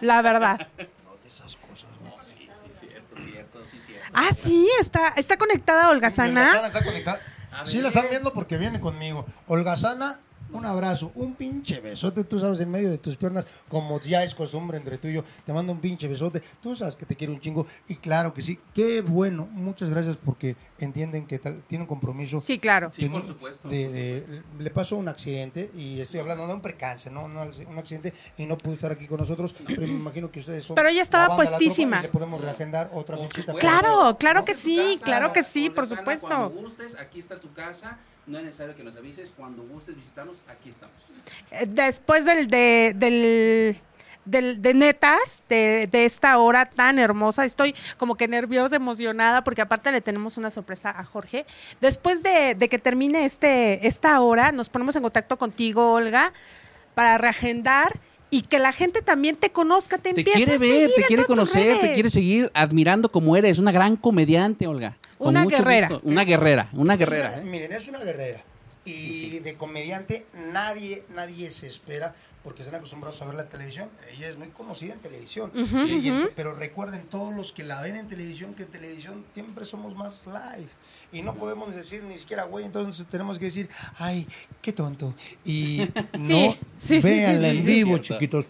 La 0.00 0.22
verdad. 0.22 0.68
No, 0.78 1.16
de 1.16 1.28
esas 1.28 1.56
cosas, 1.56 1.90
no. 2.02 2.10
Sí, 2.22 2.32
sí, 2.38 2.86
cierto, 2.86 3.16
cierto, 3.22 3.58
sí, 3.70 3.78
cierto. 3.84 4.08
Ah, 4.14 4.32
sí, 4.32 4.68
está, 4.80 5.08
está 5.16 5.36
conectada 5.36 5.84
Mi 5.86 5.90
Holgazana. 5.92 6.40
Holgazana 6.42 6.66
está 6.68 6.84
conectada. 6.84 7.20
Sí, 7.66 7.80
la 7.80 7.88
están 7.88 8.06
viendo 8.10 8.32
porque 8.32 8.56
viene 8.56 8.80
conmigo. 8.80 9.26
Holgazana, 9.48 10.20
un 10.52 10.64
abrazo, 10.66 11.12
un 11.14 11.34
pinche 11.34 11.80
besote, 11.80 12.24
tú 12.24 12.38
sabes, 12.38 12.60
en 12.60 12.70
medio 12.70 12.90
de 12.90 12.98
tus 12.98 13.16
piernas, 13.16 13.46
como 13.68 14.00
ya 14.00 14.24
es 14.24 14.34
costumbre 14.34 14.78
entre 14.78 14.98
tú 14.98 15.08
y 15.08 15.14
yo, 15.14 15.24
te 15.46 15.52
mando 15.52 15.72
un 15.72 15.80
pinche 15.80 16.08
besote, 16.08 16.42
tú 16.62 16.74
sabes 16.76 16.96
que 16.96 17.06
te 17.06 17.16
quiero 17.16 17.32
un 17.32 17.40
chingo, 17.40 17.66
y 17.88 17.96
claro 17.96 18.32
que 18.34 18.42
sí, 18.42 18.58
qué 18.74 19.00
bueno, 19.00 19.46
muchas 19.52 19.90
gracias 19.90 20.16
porque 20.16 20.56
entienden 20.78 21.26
que 21.26 21.38
tal- 21.38 21.62
tienen 21.68 21.86
compromiso. 21.86 22.38
Sí, 22.38 22.58
claro. 22.58 22.90
Sí, 22.92 23.06
por 23.08 23.20
Tiene- 23.20 23.26
supuesto, 23.34 23.68
de- 23.68 23.84
por 24.24 24.56
de- 24.58 24.64
le 24.64 24.70
pasó 24.70 24.96
un 24.96 25.08
accidente 25.08 25.70
y 25.76 26.00
estoy 26.00 26.20
hablando 26.20 26.46
de 26.46 26.54
un 26.54 26.60
percance, 26.62 27.10
no, 27.10 27.28
no 27.28 27.42
un 27.68 27.78
accidente 27.78 28.12
y 28.38 28.46
no 28.46 28.56
pudo 28.58 28.74
estar 28.74 28.90
aquí 28.92 29.06
con 29.06 29.18
nosotros. 29.18 29.54
Pero 29.66 29.82
me 29.82 29.88
imagino 29.88 30.30
que 30.30 30.40
ustedes 30.40 30.64
son. 30.64 30.74
Pero 30.76 30.88
ella 30.88 31.02
estaba 31.02 31.36
puestísima. 31.36 32.02
le 32.02 32.08
podemos 32.08 32.40
reagendar 32.40 32.90
otra 32.92 33.16
visita. 33.16 33.52
Claro, 33.54 34.16
claro 34.18 34.44
que 34.44 34.54
sí, 34.54 34.76
casa, 34.94 35.04
claro 35.04 35.32
que 35.32 35.42
sí, 35.42 35.70
por 35.70 35.86
supuesto. 35.86 36.26
Cuando 36.28 36.50
gustes, 36.50 36.94
aquí 36.98 37.18
está 37.18 37.38
tu 37.40 37.52
casa. 37.52 37.98
No 38.26 38.38
es 38.38 38.44
necesario 38.44 38.76
que 38.76 38.82
nos 38.84 38.96
avises. 38.96 39.30
Cuando 39.36 39.62
gustes 39.62 39.96
visitarnos, 39.96 40.36
aquí 40.48 40.68
estamos. 40.70 40.94
Eh, 41.50 41.66
Después 41.68 42.24
del, 42.24 42.46
de, 42.48 42.92
del, 42.96 43.76
del- 44.24 44.62
de 44.62 44.74
netas, 44.74 45.42
de, 45.48 45.88
de 45.90 46.04
esta 46.04 46.38
hora 46.38 46.66
tan 46.66 46.98
hermosa, 46.98 47.44
estoy 47.44 47.74
como 47.96 48.14
que 48.14 48.28
nerviosa, 48.28 48.76
emocionada, 48.76 49.42
porque 49.42 49.62
aparte 49.62 49.90
le 49.90 50.00
tenemos 50.00 50.36
una 50.36 50.50
sorpresa 50.50 50.90
a 50.90 51.04
Jorge. 51.04 51.44
Después 51.80 52.22
de, 52.22 52.54
de 52.54 52.68
que 52.68 52.78
termine 52.78 53.24
este, 53.24 53.86
esta 53.86 54.20
hora, 54.20 54.52
nos 54.52 54.68
ponemos 54.68 54.94
en 54.96 55.02
contacto 55.02 55.36
contigo, 55.38 55.92
Olga, 55.92 56.32
para 56.94 57.18
reagendar 57.18 57.98
y 58.30 58.42
que 58.42 58.60
la 58.60 58.70
gente 58.72 59.02
también 59.02 59.34
te 59.34 59.50
conozca, 59.50 59.96
te, 59.98 60.12
Te 60.14 60.20
empiece 60.20 60.36
quiere 60.38 60.54
a 60.54 60.58
ver, 60.58 60.70
seguir 60.70 60.94
te 60.94 61.02
quiere 61.02 61.24
conocer, 61.24 61.80
te 61.80 61.92
quiere 61.94 62.10
seguir 62.10 62.50
admirando 62.54 63.08
como 63.08 63.36
eres. 63.36 63.58
Una 63.58 63.72
gran 63.72 63.96
comediante, 63.96 64.68
Olga. 64.68 64.96
Una 65.28 65.44
guerrera. 65.44 65.88
gusto. 65.88 66.08
Una 66.08 66.24
guerrera, 66.24 66.68
una 66.72 66.96
guerrera. 66.96 67.30
Es 67.30 67.36
una- 67.38 67.42
¿eh? 67.42 67.50
miren, 67.50 67.72
es 67.72 67.88
una 67.88 67.98
guerrera. 68.00 68.42
Y 68.84 69.38
de 69.40 69.54
comediante 69.54 70.26
nadie, 70.52 71.04
nadie 71.14 71.50
se 71.50 71.66
espera 71.68 72.14
porque 72.42 72.62
están 72.62 72.76
acostumbrados 72.76 73.20
a 73.20 73.26
ver 73.26 73.34
la 73.34 73.48
televisión. 73.48 73.90
Ella 74.16 74.28
es 74.30 74.38
muy 74.38 74.48
conocida 74.48 74.94
en 74.94 75.00
televisión. 75.00 75.52
Sí, 75.70 76.10
pero 76.34 76.54
recuerden 76.54 77.02
todos 77.10 77.34
los 77.34 77.52
que 77.52 77.62
la 77.62 77.82
ven 77.82 77.96
en 77.96 78.08
televisión 78.08 78.54
que 78.54 78.62
en 78.62 78.70
televisión 78.70 79.24
siempre 79.34 79.66
somos 79.66 79.94
más 79.94 80.26
live. 80.26 80.68
Y 81.12 81.20
no 81.22 81.34
podemos 81.34 81.74
decir 81.74 82.02
ni 82.04 82.16
siquiera, 82.18 82.44
güey, 82.44 82.64
entonces 82.64 83.04
tenemos 83.06 83.38
que 83.38 83.46
decir, 83.46 83.68
ay, 83.98 84.26
qué 84.62 84.72
tonto. 84.72 85.12
Y 85.44 85.82
Sí, 86.18 86.46
no, 86.48 86.56
sí, 86.78 86.98
véanla 87.00 87.50
sí, 87.50 87.56
en 87.58 87.64
sí. 87.64 87.72
vivo, 87.74 87.98
chiquitos. 87.98 88.48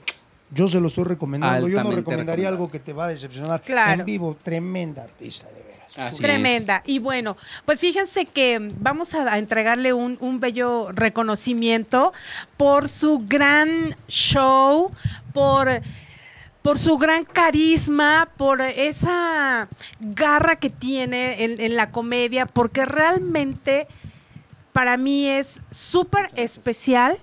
Yo 0.52 0.68
se 0.68 0.80
lo 0.80 0.86
estoy 0.88 1.04
recomendando. 1.04 1.66
Yo 1.68 1.82
no 1.82 1.90
recomendaría 1.90 2.48
algo 2.48 2.70
que 2.70 2.78
te 2.78 2.92
va 2.92 3.06
a 3.06 3.08
decepcionar. 3.08 3.62
Claro. 3.62 4.00
En 4.00 4.06
vivo, 4.06 4.36
tremenda 4.42 5.02
artista, 5.04 5.46
de 5.48 5.54
veras. 5.54 5.69
Así 5.96 6.22
Tremenda. 6.22 6.82
Y 6.86 6.98
bueno, 6.98 7.36
pues 7.64 7.80
fíjense 7.80 8.24
que 8.26 8.58
vamos 8.78 9.14
a, 9.14 9.32
a 9.32 9.38
entregarle 9.38 9.92
un, 9.92 10.16
un 10.20 10.40
bello 10.40 10.92
reconocimiento 10.92 12.12
por 12.56 12.88
su 12.88 13.24
gran 13.26 13.96
show, 14.08 14.92
por, 15.32 15.82
por 16.62 16.78
su 16.78 16.96
gran 16.96 17.24
carisma, 17.24 18.28
por 18.36 18.60
esa 18.60 19.68
garra 20.00 20.56
que 20.56 20.70
tiene 20.70 21.44
en, 21.44 21.60
en 21.60 21.76
la 21.76 21.90
comedia, 21.90 22.46
porque 22.46 22.84
realmente 22.84 23.88
para 24.72 24.96
mí 24.96 25.26
es 25.26 25.62
súper 25.70 26.30
especial 26.36 27.18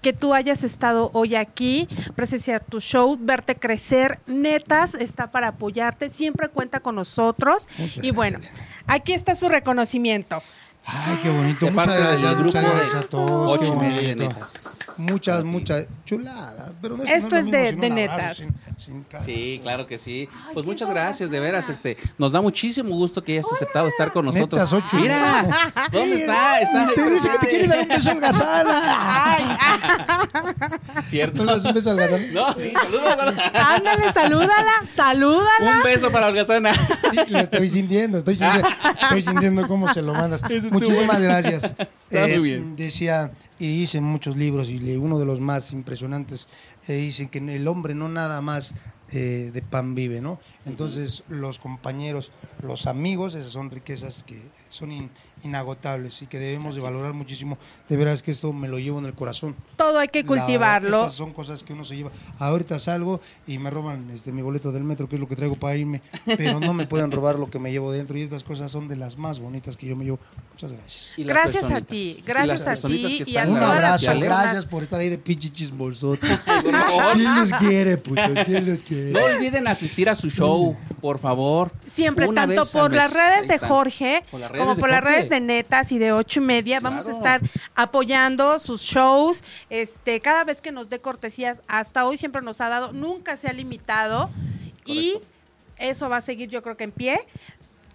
que 0.00 0.12
tú 0.12 0.34
hayas 0.34 0.64
estado 0.64 1.10
hoy 1.12 1.34
aquí, 1.34 1.88
presenciar 2.14 2.64
tu 2.64 2.80
show, 2.80 3.16
verte 3.20 3.56
crecer, 3.56 4.18
netas, 4.26 4.94
está 4.94 5.30
para 5.30 5.48
apoyarte, 5.48 6.08
siempre 6.08 6.48
cuenta 6.48 6.80
con 6.80 6.94
nosotros. 6.94 7.68
Muchas 7.78 8.04
y 8.04 8.10
bueno, 8.10 8.40
aquí 8.86 9.12
está 9.12 9.34
su 9.34 9.48
reconocimiento. 9.48 10.42
Ay, 10.84 11.18
qué 11.22 11.30
bonito. 11.30 11.64
De 11.66 11.70
Muchas 11.70 11.86
parte 11.86 12.00
gracias. 12.02 12.22
del 12.22 12.34
grupo 12.34 12.46
muchas 12.58 12.64
gracias 12.64 12.92
de 12.92 12.98
a 12.98 13.02
todos. 13.02 13.52
Ocho 13.60 13.72
qué 13.72 13.76
y 13.76 13.80
media 13.88 14.08
de 14.08 14.16
netas. 14.16 14.78
Muchas, 14.98 15.44
muchas. 15.44 15.84
Chulada. 16.04 16.72
Pero 16.82 16.96
no 16.96 17.04
Esto 17.04 17.36
no 17.36 17.40
es 17.40 17.50
de- 17.50 17.72
de 17.72 17.90
netas. 17.90 18.36
sin- 18.38 18.54
sin 18.76 19.02
cara. 19.04 19.22
Sí, 19.24 19.60
claro 19.62 19.86
que 19.86 19.98
sí. 19.98 20.28
Ay, 20.46 20.50
Pues 20.54 20.66
muchas 20.66 20.90
gracias, 20.90 21.30
de 21.30 21.38
veras, 21.38 21.68
este, 21.68 21.96
nos 22.18 22.32
da 22.32 22.40
muchísimo 22.40 22.94
gusto 22.96 23.22
que 23.22 23.32
hayas 23.32 23.50
aceptado 23.52 23.86
estar 23.88 24.10
con 24.10 24.24
nosotros. 24.26 24.52
Netas, 24.60 24.72
ocho 24.72 24.96
Mira. 24.96 25.46
¿dónde 25.92 26.16
está? 26.16 26.60
Está 26.60 26.88
Te 26.94 27.10
dice 27.10 27.28
que 27.30 27.38
te 27.38 27.48
quiere 27.48 27.66
dar 27.68 27.78
un 27.80 27.88
beso 27.88 28.10
al 28.10 28.20
gazana. 28.20 28.82
Ay, 29.36 29.44
cierto. 31.06 31.44
¿No 31.44 31.52
le 31.52 31.56
das 31.58 31.66
un 31.66 31.74
beso 31.74 31.90
al 31.90 31.96
gazana? 31.96 32.24
No, 32.32 32.52
sí, 32.54 32.72
saludos. 32.72 33.34
ándale, 33.54 34.12
salúdala, 34.12 34.72
salúdala. 34.92 35.70
Un 35.76 35.82
beso 35.82 36.10
para 36.10 36.26
Holgazana. 36.28 36.74
Sí, 36.74 37.18
lo 37.28 37.38
estoy 37.38 37.68
sintiendo, 37.70 38.18
estoy 38.18 38.36
sintiendo, 38.36 38.68
estoy 39.00 39.22
sintiendo 39.22 39.68
cómo 39.68 39.92
se 39.92 40.02
lo 40.02 40.12
mandas. 40.14 40.42
Eso 40.48 40.68
Muchísimas 40.72 41.20
gracias. 41.20 41.64
Eh, 41.64 41.74
Está 41.92 42.26
muy 42.28 42.38
bien. 42.38 42.76
Decía, 42.76 43.32
y 43.58 43.82
hice 43.82 44.00
muchos 44.00 44.36
libros, 44.36 44.68
y 44.68 44.96
uno 44.96 45.18
de 45.18 45.26
los 45.26 45.40
más 45.40 45.72
impresionantes, 45.72 46.48
eh, 46.88 46.94
dice 46.94 47.28
que 47.28 47.38
el 47.38 47.68
hombre 47.68 47.94
no 47.94 48.08
nada 48.08 48.40
más 48.40 48.74
eh, 49.12 49.50
de 49.52 49.62
pan 49.62 49.94
vive, 49.94 50.20
¿no? 50.20 50.38
Entonces, 50.66 51.24
los 51.28 51.58
compañeros, 51.58 52.30
los 52.62 52.86
amigos, 52.86 53.34
esas 53.34 53.52
son 53.52 53.70
riquezas 53.70 54.22
que 54.22 54.40
son 54.68 54.92
in- 54.92 55.10
inagotables 55.42 56.20
y 56.20 56.26
que 56.26 56.38
debemos 56.38 56.74
de 56.74 56.82
valorar 56.82 57.14
muchísimo. 57.14 57.56
De 57.88 57.96
veras 57.96 58.22
que 58.22 58.30
esto 58.30 58.52
me 58.52 58.68
lo 58.68 58.78
llevo 58.78 58.98
en 58.98 59.06
el 59.06 59.14
corazón. 59.14 59.56
Todo 59.76 59.98
hay 59.98 60.08
que 60.08 60.20
La 60.22 60.26
cultivarlo. 60.28 61.00
estas 61.00 61.14
son 61.14 61.32
cosas 61.32 61.62
que 61.62 61.72
uno 61.72 61.84
se 61.86 61.96
lleva. 61.96 62.10
Ahorita 62.38 62.78
salgo 62.78 63.20
y 63.46 63.56
me 63.58 63.70
roban 63.70 64.10
este 64.10 64.32
mi 64.32 64.42
boleto 64.42 64.70
del 64.70 64.84
metro, 64.84 65.08
que 65.08 65.14
es 65.16 65.20
lo 65.20 65.26
que 65.26 65.34
traigo 65.34 65.56
para 65.56 65.76
irme, 65.76 66.02
pero 66.36 66.60
no 66.60 66.74
me 66.74 66.86
pueden 66.86 67.10
robar 67.10 67.38
lo 67.38 67.48
que 67.50 67.58
me 67.58 67.72
llevo 67.72 67.90
dentro 67.90 68.16
y 68.18 68.22
estas 68.22 68.44
cosas 68.44 68.70
son 68.70 68.86
de 68.86 68.96
las 68.96 69.16
más 69.16 69.40
bonitas 69.40 69.76
que 69.78 69.86
yo 69.86 69.96
me 69.96 70.04
llevo. 70.04 70.18
Muchas 70.52 70.72
gracias. 70.72 71.12
Y 71.16 71.24
Gracias 71.24 71.70
a 71.70 71.80
ti, 71.80 72.22
gracias 72.24 72.84
a 72.84 72.88
ti 72.88 73.22
y 73.26 73.36
a 73.38 73.46
Un 73.48 73.56
abrazo, 73.56 74.12
gracias 74.20 74.66
por 74.66 74.82
estar 74.82 75.00
ahí 75.00 75.08
de 75.08 75.16
pinche 75.18 75.50
favor. 75.70 76.18
¿Quién 77.14 77.34
los 77.34 77.50
quiere, 77.58 77.96
puto? 77.96 78.20
¿Quién 78.44 78.66
los 78.70 78.80
quiere? 78.80 78.99
No 79.12 79.24
olviden 79.24 79.66
asistir 79.68 80.08
a 80.10 80.14
su 80.14 80.30
show, 80.30 80.76
por 81.00 81.18
favor. 81.18 81.70
Siempre, 81.86 82.28
Una 82.28 82.42
tanto 82.46 82.62
vez 82.62 82.74
al 82.74 82.80
por 82.82 82.90
mes. 82.90 82.96
las 82.98 83.12
redes 83.12 83.42
Ahí 83.42 83.48
de 83.48 83.54
está. 83.54 83.66
Jorge 83.68 84.24
Por 84.30 84.40
las 84.40 84.50
redes 84.50 84.62
como 84.64 84.74
de 84.74 84.80
por 84.80 84.90
las 84.90 85.00
Jorge. 85.00 85.14
redes 85.16 85.30
de 85.30 85.40
Netas 85.40 85.92
y 85.92 85.98
de 85.98 86.12
ocho 86.12 86.40
y 86.40 86.44
media. 86.44 86.78
Vamos 86.80 87.06
a 87.08 87.10
Claro. 87.12 87.16
estar 87.44 87.60
apoyando 87.74 88.58
sus 88.58 88.80
shows. 88.82 89.42
Este, 89.70 90.20
cada 90.20 90.44
vez 90.44 90.60
que 90.60 90.72
nos 90.72 90.88
dé 90.88 91.00
cortesías, 91.00 91.62
hasta 91.68 92.04
hoy 92.06 92.16
siempre 92.16 92.42
nos 92.42 92.60
ha 92.60 92.68
dado, 92.68 92.92
nunca 92.92 93.36
se 93.36 93.48
ha 93.48 93.52
limitado. 93.52 94.30
Y 94.84 95.14
eso 95.78 96.08
va 96.08 96.18
a 96.18 96.20
seguir, 96.20 96.48
yo 96.48 96.62
creo 96.62 96.76
que 96.76 96.84
en 96.84 96.92
pie. 96.92 97.20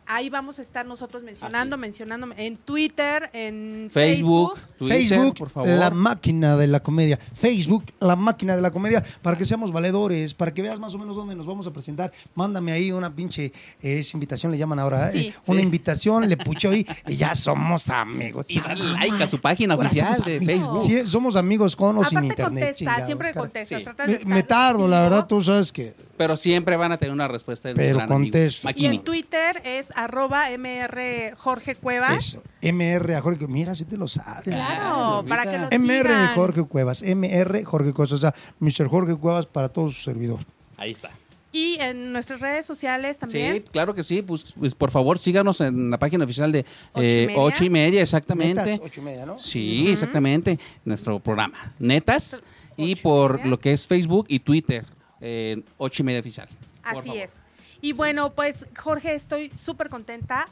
Ahí 0.07 0.29
vamos 0.29 0.59
a 0.59 0.61
estar 0.61 0.85
nosotros 0.85 1.23
mencionando, 1.23 1.77
mencionando 1.77 2.27
en 2.37 2.57
Twitter, 2.57 3.29
en 3.33 3.89
Facebook, 3.91 4.55
Facebook. 4.57 4.77
Twitter, 4.77 5.07
Facebook, 5.09 5.37
por 5.37 5.49
favor. 5.49 5.69
la 5.69 5.89
máquina 5.89 6.55
de 6.57 6.67
la 6.67 6.79
comedia. 6.81 7.17
Facebook, 7.33 7.85
la 7.99 8.15
máquina 8.15 8.55
de 8.55 8.61
la 8.61 8.69
comedia, 8.71 9.03
para 9.21 9.35
que 9.37 9.45
seamos 9.45 9.71
valedores, 9.71 10.33
para 10.33 10.53
que 10.53 10.61
veas 10.61 10.79
más 10.79 10.93
o 10.93 10.99
menos 10.99 11.15
dónde 11.15 11.35
nos 11.35 11.45
vamos 11.45 11.65
a 11.65 11.73
presentar. 11.73 12.11
Mándame 12.35 12.71
ahí 12.71 12.91
una 12.91 13.13
pinche, 13.13 13.45
eh, 13.81 13.99
esa 13.99 14.15
invitación 14.15 14.51
le 14.51 14.57
llaman 14.57 14.79
ahora, 14.79 15.09
Sí. 15.11 15.27
eh, 15.29 15.33
una 15.47 15.61
invitación, 15.61 16.29
le 16.29 16.37
pucho 16.37 16.69
ahí 16.69 16.85
y 17.07 17.15
ya 17.15 17.33
somos 17.33 17.89
amigos. 17.89 18.45
Y 18.49 18.59
darle 18.59 18.83
like 18.93 19.23
a 19.23 19.27
su 19.27 19.41
página 19.41 19.73
Ahora 19.73 19.87
oficial 19.87 20.13
somos 20.17 20.25
de 20.27 20.37
amigos. 20.37 20.55
Facebook. 20.55 20.81
Sí, 20.83 21.07
somos 21.07 21.35
amigos 21.35 21.75
con 21.75 21.97
o 21.97 22.03
sin 22.03 22.17
Aparte 22.19 22.27
internet. 22.41 22.75
contesta, 22.75 23.05
siempre 23.05 23.33
contestas. 23.33 24.25
Me, 24.25 24.43
tardo, 24.43 24.87
la 24.87 25.01
verdad, 25.01 25.25
tú 25.25 25.41
sabes 25.41 25.71
que... 25.71 25.95
Pero 26.17 26.37
siempre 26.37 26.77
van 26.77 26.91
a 26.91 26.97
tener 26.97 27.11
una 27.11 27.27
respuesta 27.27 27.67
de 27.69 27.75
Pero 27.75 27.97
gran 27.97 28.11
amigo, 28.11 28.31
contesto. 28.31 28.61
Y 28.61 28.65
Maquini. 28.65 28.95
en 28.95 29.03
Twitter 29.03 29.61
es 29.65 29.91
arroba 29.95 30.45
mr 30.57 31.35
Jorge 31.37 31.75
Cuevas. 31.75 32.27
Eso, 32.27 32.43
MR 32.61 33.15
a 33.15 33.21
Jorge, 33.21 33.47
mira, 33.47 33.75
si 33.75 33.85
te 33.85 33.97
lo 33.97 34.07
sabes. 34.07 34.43
Claro, 34.43 35.23
Claro, 35.23 35.25
para 35.27 35.43
que 35.43 35.57
lo 35.57 35.67
MR 35.79 36.09
sigan. 36.09 36.35
Jorge 36.35 36.63
Cuevas, 36.63 37.01
MR 37.03 37.63
Jorge 37.65 37.91
Cuevas, 37.93 38.11
o 38.13 38.17
sea, 38.17 38.33
Mr. 38.59 38.87
Jorge 38.87 39.15
Cuevas 39.15 39.45
para 39.45 39.69
todo 39.69 39.89
su 39.91 40.01
servidor. 40.01 40.39
Ahí 40.77 40.91
está. 40.91 41.11
Y 41.51 41.77
en 41.79 42.11
nuestras 42.11 42.41
redes 42.41 42.65
sociales 42.65 43.17
también. 43.17 43.53
Sí, 43.53 43.61
claro 43.71 43.93
que 43.95 44.03
sí. 44.03 44.21
Pues, 44.21 44.53
pues, 44.59 44.75
por 44.75 44.91
favor, 44.91 45.17
síganos 45.17 45.61
en 45.61 45.89
la 45.89 45.97
página 45.97 46.25
oficial 46.25 46.51
de 46.51 46.65
Ocho 46.93 47.01
y 47.01 47.05
eh, 47.05 47.27
media. 47.27 47.39
ocho 47.41 47.63
y 47.63 47.69
media, 47.69 48.01
exactamente. 48.01 48.63
Netas, 48.71 48.79
ocho 48.83 48.99
y 48.99 49.03
media, 49.05 49.25
¿no? 49.25 49.39
Sí, 49.39 49.89
exactamente. 49.89 50.59
Nuestro 50.83 51.19
programa. 51.19 51.73
Netas. 51.79 52.43
Y 52.77 52.83
Ocho 52.83 52.91
y 52.91 52.95
por 52.97 53.33
media. 53.37 53.45
lo 53.51 53.59
que 53.59 53.71
es 53.71 53.87
Facebook 53.87 54.25
y 54.27 54.39
Twitter. 54.39 54.85
En 55.21 55.63
ocho 55.77 56.03
y 56.03 56.05
media 56.05 56.19
oficial. 56.19 56.47
Así 56.83 57.17
es. 57.17 57.41
Y 57.81 57.93
bueno, 57.93 58.31
pues 58.33 58.65
Jorge, 58.77 59.13
estoy 59.15 59.49
súper 59.51 59.89
contenta 59.89 60.47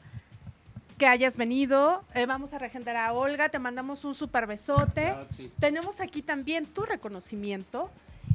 que 0.98 1.08
hayas 1.08 1.36
venido. 1.36 2.04
Eh, 2.14 2.26
vamos 2.26 2.54
a 2.54 2.60
regendar 2.60 2.96
a 2.96 3.14
Olga, 3.14 3.50
te 3.50 3.60
mandamos 3.60 4.06
un 4.06 4.14
súper 4.16 4.46
besote. 4.48 5.04
Claro 5.06 5.28
que 5.28 5.34
sí. 5.34 5.52
Tenemos 5.60 6.00
aquí 6.00 6.22
también 6.22 6.66
tu 6.66 6.84
reconocimiento. 6.84 7.90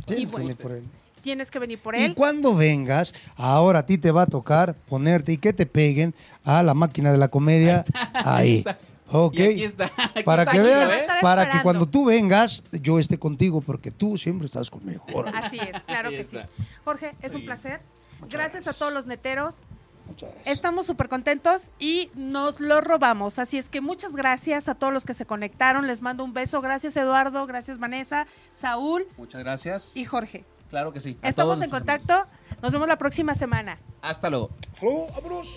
Tienes 0.06 0.22
y 0.22 0.26
que 0.26 0.32
bueno, 0.32 0.46
venir 0.48 0.56
por 0.62 0.72
él. 0.72 0.84
tienes 1.22 1.50
que 1.50 1.58
venir 1.58 1.78
por 1.80 1.96
Y 1.96 2.02
él. 2.02 2.14
cuando 2.14 2.54
vengas, 2.54 3.14
ahora 3.36 3.80
a 3.80 3.86
ti 3.86 3.98
te 3.98 4.10
va 4.10 4.22
a 4.22 4.26
tocar 4.26 4.74
ponerte 4.88 5.32
y 5.32 5.38
que 5.38 5.52
te 5.52 5.66
peguen 5.66 6.14
a 6.44 6.62
la 6.62 6.74
máquina 6.74 7.12
de 7.12 7.18
la 7.18 7.28
comedia 7.28 7.84
ahí. 8.14 8.58
está. 8.58 8.78
Ok. 9.10 9.34
Y 9.38 9.42
aquí 9.42 9.64
está. 9.64 9.86
Aquí 10.14 10.22
Para 10.24 10.42
está, 10.42 10.52
que 10.52 10.58
aquí, 10.60 10.68
vean, 10.68 10.90
para 11.22 11.50
que 11.50 11.62
cuando 11.62 11.86
tú 11.86 12.06
vengas, 12.06 12.62
yo 12.72 12.98
esté 12.98 13.18
contigo, 13.18 13.60
porque 13.60 13.90
tú 13.90 14.18
siempre 14.18 14.46
estás 14.46 14.70
conmigo. 14.70 15.04
Órale. 15.12 15.38
Así 15.42 15.58
es, 15.58 15.82
claro 15.84 16.10
que 16.10 16.24
sí. 16.24 16.38
Jorge, 16.84 17.12
es 17.22 17.34
un 17.34 17.44
placer. 17.44 17.80
Gracias 18.28 18.66
a 18.66 18.72
todos 18.72 18.92
los 18.92 19.06
neteros. 19.06 19.62
Muchas 20.06 20.30
gracias. 20.30 20.56
Estamos 20.56 20.86
súper 20.86 21.08
contentos 21.08 21.68
y 21.78 22.10
nos 22.14 22.60
lo 22.60 22.80
robamos. 22.80 23.38
Así 23.38 23.58
es 23.58 23.68
que 23.68 23.80
muchas 23.80 24.16
gracias 24.16 24.68
a 24.68 24.74
todos 24.74 24.92
los 24.92 25.04
que 25.04 25.14
se 25.14 25.26
conectaron. 25.26 25.86
Les 25.86 26.00
mando 26.00 26.24
un 26.24 26.32
beso. 26.32 26.60
Gracias 26.60 26.96
Eduardo, 26.96 27.46
gracias 27.46 27.78
Vanessa, 27.78 28.26
Saúl 28.52 29.06
Muchas 29.18 29.42
gracias. 29.42 29.92
y 29.94 30.04
Jorge. 30.06 30.44
Claro 30.70 30.92
que 30.92 31.00
sí. 31.00 31.18
A 31.22 31.28
Estamos 31.28 31.56
todos 31.56 31.64
en 31.64 31.70
contacto. 31.70 32.26
Nos 32.62 32.72
vemos 32.72 32.88
la 32.88 32.96
próxima 32.98 33.34
semana. 33.34 33.78
Hasta 34.02 34.28
luego. 34.30 34.50
Salud, 34.74 35.04
vámonos. 35.14 35.56